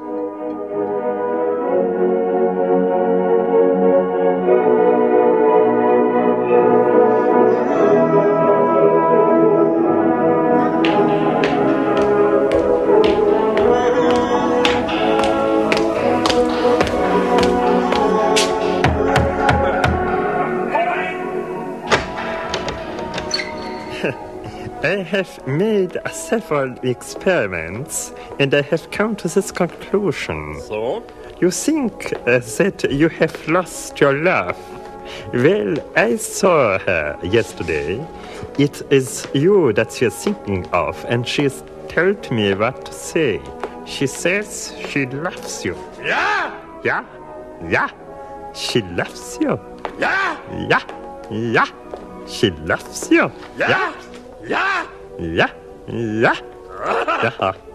Have 25.13 25.47
made 25.47 25.99
several 26.11 26.75
experiments 26.83 28.15
and 28.39 28.55
I 28.55 28.63
have 28.63 28.91
come 28.91 29.15
to 29.17 29.29
this 29.29 29.53
conclusion. 29.53 30.59
So? 30.63 31.05
You 31.39 31.51
think 31.51 32.15
uh, 32.27 32.39
that 32.39 32.91
you 32.91 33.11
have 33.11 33.37
lost 33.47 34.01
your 34.01 34.15
love. 34.15 34.57
Well, 35.35 35.77
I 35.97 36.17
saw 36.17 36.79
her 36.79 37.19
yesterday. 37.23 38.01
It 38.59 38.81
is 38.91 39.27
you 39.35 39.75
that 39.75 39.93
she 39.93 40.07
is 40.07 40.15
thinking 40.15 40.67
of, 40.73 41.05
and 41.09 41.29
she 41.29 41.43
has 41.43 41.63
told 41.89 42.31
me 42.31 42.55
what 42.55 42.87
to 42.87 42.93
say. 42.93 43.41
She 43.85 44.07
says 44.07 44.75
she 44.89 45.05
loves 45.05 45.63
you. 45.63 45.77
Yeah! 46.03 46.55
Yeah? 46.83 47.05
Yeah! 47.69 47.91
She 48.55 48.81
loves 48.81 49.37
you. 49.43 49.61
Yeah! 49.99 50.39
Yeah! 50.71 50.85
Yeah! 51.31 51.67
She 52.27 52.51
loves 52.51 53.11
you. 53.11 53.31
Yeah! 53.59 53.69
Yeah! 53.69 53.93
Yeah! 54.45 54.87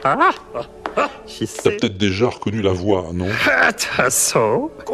Ah! 0.03 0.27
She 1.27 1.45
T'as 1.45 1.71
peut-être 1.71 1.97
déjà 1.97 2.27
reconnu 2.27 2.61
la 2.61 2.71
voix, 2.71 3.11
non? 3.13 3.27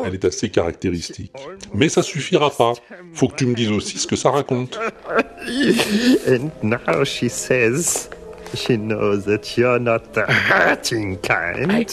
Elle 0.05 0.13
est 0.15 0.25
assez 0.25 0.49
caractéristique. 0.49 1.31
Mais 1.73 1.87
ça 1.87 2.01
suffira 2.01 2.49
pas. 2.49 2.73
Faut 3.13 3.29
que 3.29 3.35
tu 3.35 3.45
me 3.45 3.55
dises 3.55 3.71
aussi 3.71 3.97
ce 3.97 4.07
que 4.07 4.15
ça 4.17 4.31
raconte. 4.31 4.77
And 6.27 6.51
now 6.61 7.03
she 7.05 7.29
says 7.29 8.09
she 8.53 8.77
knows 8.77 9.23
that 9.25 9.57
you're 9.57 9.79
not 9.79 10.13
the 10.13 10.25
hurting 10.27 11.17
kind. 11.19 11.87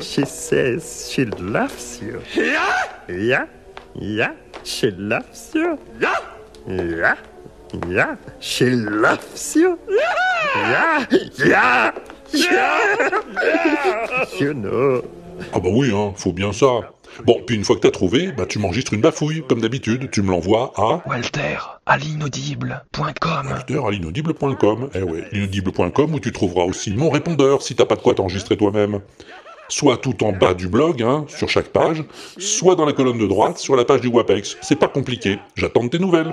She 0.00 0.26
says 0.26 1.10
she 1.10 1.24
loves 1.38 2.00
you. 2.02 2.20
Yeah? 2.36 2.88
Yeah? 3.08 3.46
Yeah? 3.94 4.34
She 4.64 4.90
loves 4.90 5.52
you? 5.54 5.78
Yeah? 5.98 6.20
Yeah? 6.68 7.16
Yeah? 7.88 8.16
She 8.40 8.64
loves 8.70 9.54
you? 9.56 9.78
Yeah? 9.88 11.06
Yeah? 11.38 11.92
Yeah? 12.32 12.72
You 14.38 14.54
know. 14.54 15.02
Ah 15.52 15.58
bah 15.60 15.70
oui, 15.72 15.90
hein, 15.92 16.12
faut 16.16 16.32
bien 16.32 16.52
ça. 16.52 16.92
Bon, 17.24 17.40
puis 17.44 17.56
une 17.56 17.64
fois 17.64 17.76
que 17.76 17.80
t'as 17.80 17.90
trouvé, 17.90 18.32
bah 18.32 18.46
tu 18.46 18.58
m'enregistres 18.58 18.92
une 18.92 19.00
bafouille, 19.00 19.42
comme 19.48 19.60
d'habitude. 19.60 20.10
Tu 20.10 20.22
me 20.22 20.30
l'envoies 20.30 20.72
à... 20.76 21.02
Walter, 21.08 21.56
à 21.86 21.96
l'inaudible.com. 21.98 23.46
Walter 23.50 23.80
à 23.86 23.90
l'inaudible.com. 23.90 24.90
Eh 24.94 25.02
ouais, 25.02 25.24
l'inaudible.com 25.32 26.14
où 26.14 26.20
tu 26.20 26.32
trouveras 26.32 26.64
aussi 26.64 26.92
mon 26.94 27.10
répondeur 27.10 27.62
si 27.62 27.74
t'as 27.74 27.86
pas 27.86 27.96
de 27.96 28.02
quoi 28.02 28.14
t'enregistrer 28.14 28.56
toi-même. 28.56 29.00
Soit 29.68 29.98
tout 29.98 30.24
en 30.24 30.32
bas 30.32 30.54
du 30.54 30.68
blog, 30.68 31.02
hein, 31.02 31.24
sur 31.28 31.48
chaque 31.48 31.68
page, 31.68 32.02
soit 32.38 32.74
dans 32.74 32.84
la 32.84 32.92
colonne 32.92 33.18
de 33.18 33.26
droite, 33.26 33.58
sur 33.58 33.76
la 33.76 33.84
page 33.84 34.00
du 34.00 34.08
WAPEX. 34.08 34.56
C'est 34.62 34.78
pas 34.78 34.88
compliqué. 34.88 35.38
J'attends 35.54 35.84
de 35.84 35.88
tes 35.88 35.98
nouvelles. 35.98 36.32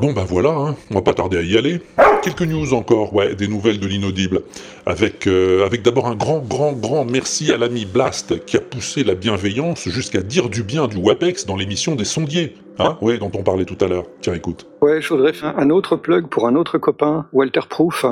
Bon, 0.00 0.12
ben 0.12 0.22
voilà, 0.22 0.50
hein, 0.50 0.76
on 0.92 0.94
va 0.94 1.02
pas 1.02 1.12
tarder 1.12 1.38
à 1.38 1.42
y 1.42 1.58
aller. 1.58 1.80
Quelques 2.22 2.42
news 2.42 2.72
encore, 2.72 3.12
ouais, 3.14 3.34
des 3.34 3.48
nouvelles 3.48 3.80
de 3.80 3.86
l'inaudible. 3.88 4.42
Avec, 4.86 5.26
euh, 5.26 5.66
avec 5.66 5.82
d'abord 5.82 6.06
un 6.06 6.14
grand, 6.14 6.38
grand, 6.38 6.72
grand 6.72 7.04
merci 7.04 7.52
à 7.52 7.56
l'ami 7.56 7.84
Blast 7.84 8.44
qui 8.44 8.56
a 8.56 8.60
poussé 8.60 9.02
la 9.02 9.16
bienveillance 9.16 9.88
jusqu'à 9.88 10.20
dire 10.20 10.50
du 10.50 10.62
bien 10.62 10.86
du 10.86 10.98
WAPEX 10.98 11.46
dans 11.46 11.56
l'émission 11.56 11.96
des 11.96 12.04
sondiers. 12.04 12.54
Hein, 12.80 12.96
dont 13.00 13.32
on 13.34 13.42
parlait 13.42 13.64
tout 13.64 13.84
à 13.84 13.88
l'heure. 13.88 14.04
Tiens, 14.20 14.34
écoute. 14.34 14.68
Ouais, 14.80 15.02
je 15.02 15.08
voudrais 15.08 15.32
faire 15.32 15.58
un 15.58 15.68
autre 15.70 15.96
plug 15.96 16.28
pour 16.28 16.46
un 16.46 16.54
autre 16.54 16.78
copain, 16.78 17.26
Walter 17.32 17.62
Proof. 17.68 18.06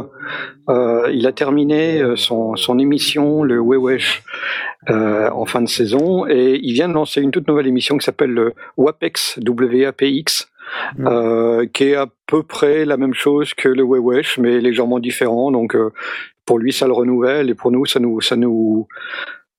Euh, 0.68 1.08
il 1.14 1.24
a 1.28 1.30
terminé 1.30 2.02
euh, 2.02 2.16
son, 2.16 2.56
son 2.56 2.80
émission, 2.80 3.44
le 3.44 3.60
Wewesh, 3.60 4.24
en 4.88 5.46
fin 5.46 5.62
de 5.62 5.68
saison, 5.68 6.26
et 6.26 6.58
il 6.60 6.72
vient 6.72 6.88
de 6.88 6.94
lancer 6.94 7.20
une 7.20 7.30
toute 7.30 7.46
nouvelle 7.46 7.68
émission 7.68 7.96
qui 7.96 8.04
s'appelle 8.04 8.32
le 8.32 8.54
WAPEX, 8.76 9.38
W-A-P-X, 9.38 10.48
euh, 11.00 11.66
qui 11.66 11.84
est 11.84 11.94
à 11.94 12.06
peu 12.26 12.42
près 12.42 12.84
la 12.84 12.96
même 12.96 13.14
chose 13.14 13.54
que 13.54 13.68
le 13.68 13.84
Wewesh, 13.84 14.38
mais 14.38 14.60
légèrement 14.60 14.98
différent. 14.98 15.50
Donc, 15.50 15.74
euh, 15.74 15.92
pour 16.44 16.58
lui, 16.58 16.72
ça 16.72 16.86
le 16.86 16.92
renouvelle, 16.92 17.50
et 17.50 17.54
pour 17.54 17.70
nous, 17.70 17.86
ça 17.86 18.00
nous, 18.00 18.20
ça 18.20 18.36
nous, 18.36 18.86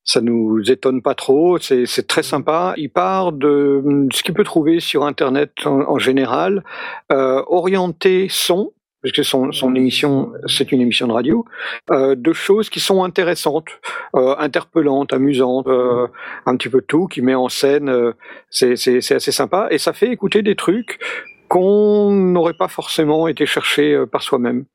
ça 0.03 0.21
nous 0.21 0.61
étonne 0.71 1.01
pas 1.01 1.15
trop, 1.15 1.57
c'est 1.57 2.07
très 2.07 2.23
sympa. 2.23 2.73
Il 2.77 2.89
part 2.89 3.33
de 3.33 4.07
ce 4.13 4.23
qu'il 4.23 4.33
peut 4.33 4.45
trouver 4.45 4.79
sur 4.79 5.05
Internet 5.05 5.51
en, 5.65 5.81
en 5.81 5.99
général, 5.99 6.63
euh, 7.11 7.43
orienté 7.47 8.27
son, 8.29 8.71
parce 9.01 9.13
que 9.13 9.23
son, 9.23 9.51
son 9.51 9.75
émission, 9.75 10.31
c'est 10.47 10.71
une 10.71 10.81
émission 10.81 11.07
de 11.07 11.13
radio, 11.13 11.45
euh, 11.91 12.15
de 12.15 12.33
choses 12.33 12.69
qui 12.69 12.79
sont 12.79 13.03
intéressantes, 13.03 13.69
euh, 14.15 14.35
interpellantes, 14.37 15.13
amusantes, 15.13 15.67
euh, 15.67 16.07
un 16.45 16.55
petit 16.55 16.69
peu 16.69 16.81
tout, 16.81 17.07
qui 17.07 17.21
met 17.21 17.35
en 17.35 17.49
scène, 17.49 17.89
euh, 17.89 18.13
c'est 18.49 18.73
assez 18.73 19.31
sympa, 19.31 19.67
et 19.71 19.77
ça 19.77 19.93
fait 19.93 20.11
écouter 20.11 20.41
des 20.41 20.55
trucs 20.55 20.99
qu'on 21.47 22.11
n'aurait 22.11 22.53
pas 22.53 22.67
forcément 22.67 23.27
été 23.27 23.45
chercher 23.45 23.93
euh, 23.93 24.05
par 24.05 24.21
soi-même. 24.21 24.65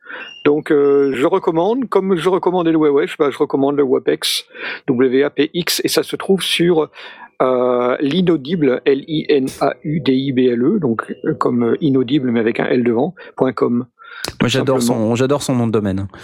Donc 0.44 0.70
euh, 0.70 1.12
je 1.14 1.26
recommande, 1.26 1.88
comme 1.88 2.16
je 2.16 2.28
recommandais 2.28 2.72
le 2.72 2.78
Wewesh, 2.78 3.16
bah, 3.18 3.30
je 3.30 3.38
recommande 3.38 3.76
le 3.76 3.82
WAPEX, 3.82 4.46
W-A-P-X, 4.88 5.82
et 5.84 5.88
ça 5.88 6.02
se 6.02 6.16
trouve 6.16 6.42
sur 6.42 6.88
euh, 7.42 7.96
l'inaudible, 8.00 8.80
L-I-N-A-U-D-I-B-L-E, 8.84 10.78
donc 10.78 11.12
euh, 11.24 11.34
comme 11.34 11.76
inaudible 11.80 12.30
mais 12.30 12.40
avec 12.40 12.60
un 12.60 12.66
L 12.66 12.84
devant, 12.84 13.14
.com. 13.54 13.86
Moi, 14.40 14.48
j'adore 14.48 14.82
son, 14.82 15.14
j'adore 15.14 15.42
son 15.42 15.54
nom 15.54 15.66
de 15.66 15.72
domaine. 15.72 16.08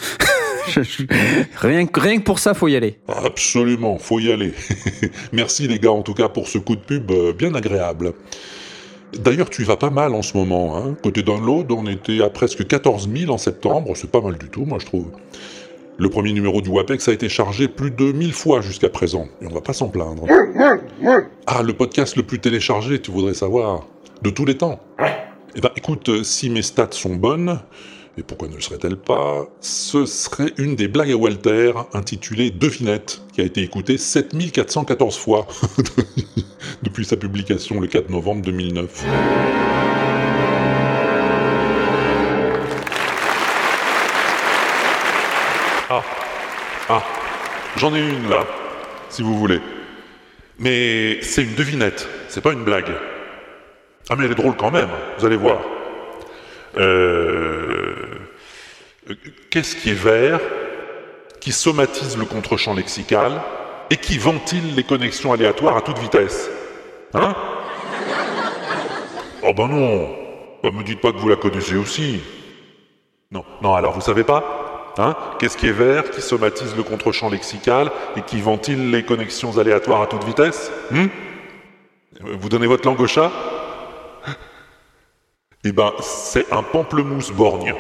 Rien, 1.61 1.87
que, 1.87 1.99
rien 1.99 2.19
que 2.19 2.25
pour 2.25 2.39
ça, 2.39 2.53
faut 2.53 2.69
y 2.69 2.77
aller. 2.77 2.99
Absolument, 3.09 3.97
faut 3.97 4.19
y 4.19 4.31
aller. 4.31 4.53
Merci 5.33 5.67
les 5.67 5.79
gars 5.79 5.93
en 5.93 6.03
tout 6.03 6.13
cas 6.13 6.29
pour 6.29 6.47
ce 6.47 6.59
coup 6.59 6.77
de 6.77 6.83
pub 6.83 7.11
euh, 7.11 7.33
bien 7.33 7.55
agréable. 7.55 8.13
D'ailleurs, 9.19 9.49
tu 9.49 9.63
y 9.63 9.65
vas 9.65 9.77
pas 9.77 9.91
mal 9.91 10.15
en 10.15 10.23
ce 10.23 10.37
moment. 10.37 10.77
Hein. 10.77 10.95
Côté 11.03 11.23
download, 11.23 11.73
on 11.73 11.87
était 11.87 12.23
à 12.23 12.29
presque 12.29 12.67
14 12.67 13.09
000 13.11 13.33
en 13.33 13.39
septembre. 13.39 13.93
C'est 13.95 14.11
pas 14.11 14.21
mal 14.21 14.37
du 14.37 14.51
tout, 14.51 14.67
moi 14.67 14.79
je 14.79 14.87
trouve. 14.87 15.11
Le 15.97 16.11
premier 16.11 16.33
numéro 16.33 16.61
du 16.61 16.69
WAPEX 16.69 17.09
a 17.09 17.13
été 17.13 17.29
chargé 17.29 17.67
plus 17.67 17.91
de 17.91 18.13
1000 18.13 18.33
fois 18.33 18.61
jusqu'à 18.61 18.89
présent. 18.89 19.27
Et 19.43 19.47
on 19.47 19.55
va 19.55 19.61
pas 19.61 19.73
s'en 19.73 19.89
plaindre. 19.89 20.27
Ah, 21.47 21.63
le 21.63 21.73
podcast 21.73 22.17
le 22.17 22.23
plus 22.23 22.39
téléchargé, 22.39 23.01
tu 23.01 23.11
voudrais 23.11 23.35
savoir 23.35 23.87
De 24.23 24.31
tous 24.31 24.45
les 24.45 24.57
temps 24.57 24.79
Eh 25.57 25.61
ben 25.61 25.71
écoute, 25.77 26.09
euh, 26.11 26.23
si 26.23 26.51
mes 26.51 26.63
stats 26.63 26.93
sont 26.93 27.15
bonnes, 27.15 27.61
et 28.19 28.23
pourquoi 28.23 28.49
ne 28.49 28.55
le 28.55 28.61
seraient-elles 28.61 28.99
pas 28.99 29.47
Ce 29.61 30.05
serait 30.05 30.53
une 30.59 30.77
des 30.77 30.89
blagues 30.89 31.11
à 31.11 31.17
Walter, 31.17 31.73
intitulée 31.95 32.51
Devinette, 32.51 33.23
qui 33.33 33.41
a 33.41 33.45
été 33.45 33.63
écoutée 33.63 33.97
7414 33.97 35.17
fois 35.17 35.47
depuis 36.83 37.05
sa 37.05 37.17
publication 37.17 37.81
le 37.81 37.87
4 37.87 38.11
novembre 38.11 38.43
2009. 38.43 39.05
Ah, 45.91 46.03
ah, 46.91 47.03
j'en 47.79 47.95
ai 47.95 48.01
une 48.01 48.29
là, 48.29 48.47
si 49.09 49.23
vous 49.23 49.39
voulez. 49.39 49.61
Mais 50.59 51.21
c'est 51.23 51.45
une 51.45 51.55
devinette, 51.55 52.07
c'est 52.29 52.43
pas 52.43 52.53
une 52.53 52.65
blague. 52.65 52.93
Ah 54.11 54.17
mais 54.17 54.25
elle 54.25 54.33
est 54.33 54.35
drôle 54.35 54.57
quand 54.57 54.71
même, 54.71 54.89
vous 55.19 55.27
allez 55.27 55.37
voir. 55.37 55.59
Euh... 56.77 58.07
Qu'est-ce 59.51 59.77
qui 59.77 59.91
est 59.91 59.95
vert, 59.95 60.41
qui 61.41 61.53
somatise 61.53 62.17
le 62.19 62.25
contre-champ 62.25 62.75
lexical 62.75 63.41
et 63.91 63.97
qui 63.97 64.19
ventile 64.19 64.75
les 64.75 64.85
connexions 64.85 65.33
aléatoires 65.33 65.77
à 65.77 65.81
toute 65.81 65.99
vitesse? 65.99 66.51
Hein? 67.15 67.35
Oh 69.43 69.53
ben 69.55 69.69
non. 69.69 70.09
Bah, 70.63 70.71
Me 70.73 70.83
dites 70.83 71.01
pas 71.01 71.13
que 71.13 71.19
vous 71.19 71.29
la 71.29 71.37
connaissez 71.37 71.77
aussi. 71.77 72.21
Non, 73.31 73.45
non, 73.63 73.75
alors 73.75 73.93
vous 73.93 74.01
savez 74.01 74.25
pas? 74.25 74.93
Hein? 74.99 75.17
Qu'est-ce 75.39 75.57
qui 75.57 75.69
est 75.69 75.73
vert, 75.73 76.11
qui 76.11 76.21
somatise 76.21 76.77
le 76.77 76.83
contre-champ 76.83 77.31
lexical 77.31 77.91
et 78.17 78.23
qui 78.23 78.41
ventile 78.41 78.91
les 78.91 79.05
connexions 79.05 79.59
aléatoires 79.59 80.03
à 80.03 80.07
toute 80.07 80.25
vitesse? 80.25 80.73
Hmm 80.91 81.07
Vous 82.21 82.49
donnez 82.49 82.67
votre 82.67 82.87
langue 82.87 83.01
au 83.01 83.07
chat? 83.07 83.31
Eh 85.65 85.73
ben, 85.73 85.93
c'est 86.01 86.53
un 86.53 86.63
pamplemousse 86.63 87.33
borgne. 87.33 87.75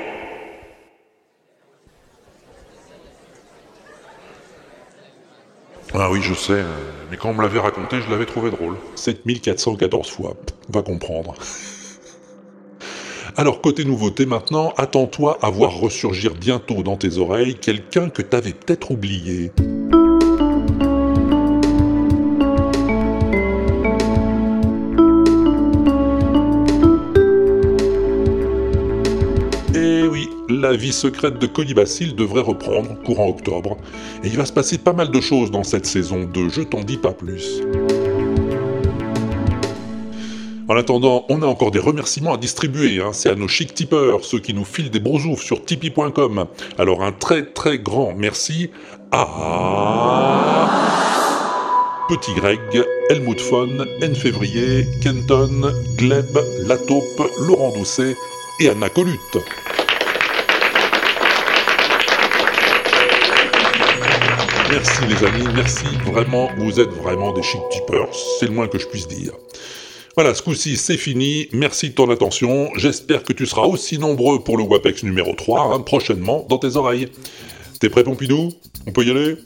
Ah 5.94 6.10
oui, 6.10 6.20
je 6.20 6.34
sais, 6.34 6.52
euh, 6.52 6.64
mais 7.10 7.16
quand 7.16 7.30
on 7.30 7.34
me 7.34 7.42
l'avait 7.42 7.60
raconté, 7.60 8.00
je 8.00 8.10
l'avais 8.10 8.26
trouvé 8.26 8.50
drôle. 8.50 8.76
7414 8.96 10.10
fois, 10.10 10.34
va 10.68 10.82
comprendre. 10.82 11.34
Alors, 13.36 13.60
côté 13.60 13.84
nouveauté 13.84 14.26
maintenant, 14.26 14.74
attends-toi 14.76 15.38
à 15.40 15.48
voir 15.48 15.72
ressurgir 15.72 16.34
bientôt 16.34 16.82
dans 16.82 16.96
tes 16.96 17.18
oreilles 17.18 17.54
quelqu'un 17.54 18.10
que 18.10 18.22
t'avais 18.22 18.52
peut-être 18.52 18.90
oublié. 18.90 19.52
La 30.60 30.76
vie 30.76 30.92
secrète 30.92 31.38
de 31.38 31.46
Colibacille 31.46 32.14
devrait 32.14 32.42
reprendre 32.42 32.96
courant 33.04 33.28
octobre. 33.28 33.76
Et 34.24 34.28
il 34.28 34.36
va 34.36 34.44
se 34.44 34.52
passer 34.52 34.78
pas 34.78 34.92
mal 34.92 35.10
de 35.10 35.20
choses 35.20 35.50
dans 35.50 35.64
cette 35.64 35.86
saison 35.86 36.24
2, 36.24 36.48
je 36.48 36.62
t'en 36.62 36.80
dis 36.80 36.96
pas 36.96 37.12
plus. 37.12 37.62
En 40.68 40.76
attendant, 40.76 41.24
on 41.30 41.40
a 41.40 41.46
encore 41.46 41.70
des 41.70 41.78
remerciements 41.78 42.34
à 42.34 42.36
distribuer. 42.36 43.00
hein. 43.00 43.12
C'est 43.12 43.30
à 43.30 43.34
nos 43.34 43.48
chic 43.48 43.72
tipeurs, 43.72 44.22
ceux 44.24 44.38
qui 44.38 44.52
nous 44.52 44.66
filent 44.66 44.90
des 44.90 45.00
brousoufs 45.00 45.40
sur 45.42 45.64
tipeee.com. 45.64 46.46
Alors 46.78 47.02
un 47.02 47.12
très 47.12 47.46
très 47.46 47.78
grand 47.78 48.12
merci 48.14 48.70
à... 49.10 50.68
Petit 52.08 52.32
Greg, 52.34 52.58
Helmut 53.10 53.40
Fon, 53.40 53.68
N 54.00 54.14
Février, 54.14 54.86
Kenton, 55.02 55.72
Gleb, 55.98 56.38
Lataupe, 56.66 57.30
Laurent 57.46 57.70
Doucet 57.76 58.16
et 58.60 58.70
Anna 58.70 58.88
Colute. 58.88 59.38
Merci 64.70 65.06
les 65.06 65.26
amis, 65.26 65.46
merci. 65.54 65.86
Vraiment, 66.04 66.50
vous 66.58 66.78
êtes 66.78 66.90
vraiment 66.90 67.32
des 67.32 67.42
chic 67.42 67.60
tipeurs, 67.70 68.08
c'est 68.38 68.46
le 68.46 68.52
moins 68.52 68.68
que 68.68 68.78
je 68.78 68.86
puisse 68.86 69.08
dire. 69.08 69.32
Voilà, 70.14 70.34
ce 70.34 70.42
coup-ci 70.42 70.76
c'est 70.76 70.96
fini, 70.96 71.48
merci 71.52 71.90
de 71.90 71.94
ton 71.94 72.10
attention, 72.10 72.68
j'espère 72.76 73.22
que 73.22 73.32
tu 73.32 73.46
seras 73.46 73.62
aussi 73.62 73.98
nombreux 73.98 74.40
pour 74.40 74.58
le 74.58 74.64
WAPEX 74.64 75.04
numéro 75.04 75.32
3 75.32 75.74
hein, 75.74 75.80
prochainement 75.80 76.44
dans 76.48 76.58
tes 76.58 76.76
oreilles. 76.76 77.08
T'es 77.80 77.88
prêt 77.88 78.04
Pompidou? 78.04 78.50
On 78.86 78.92
peut 78.92 79.04
y 79.04 79.10
aller? 79.10 79.36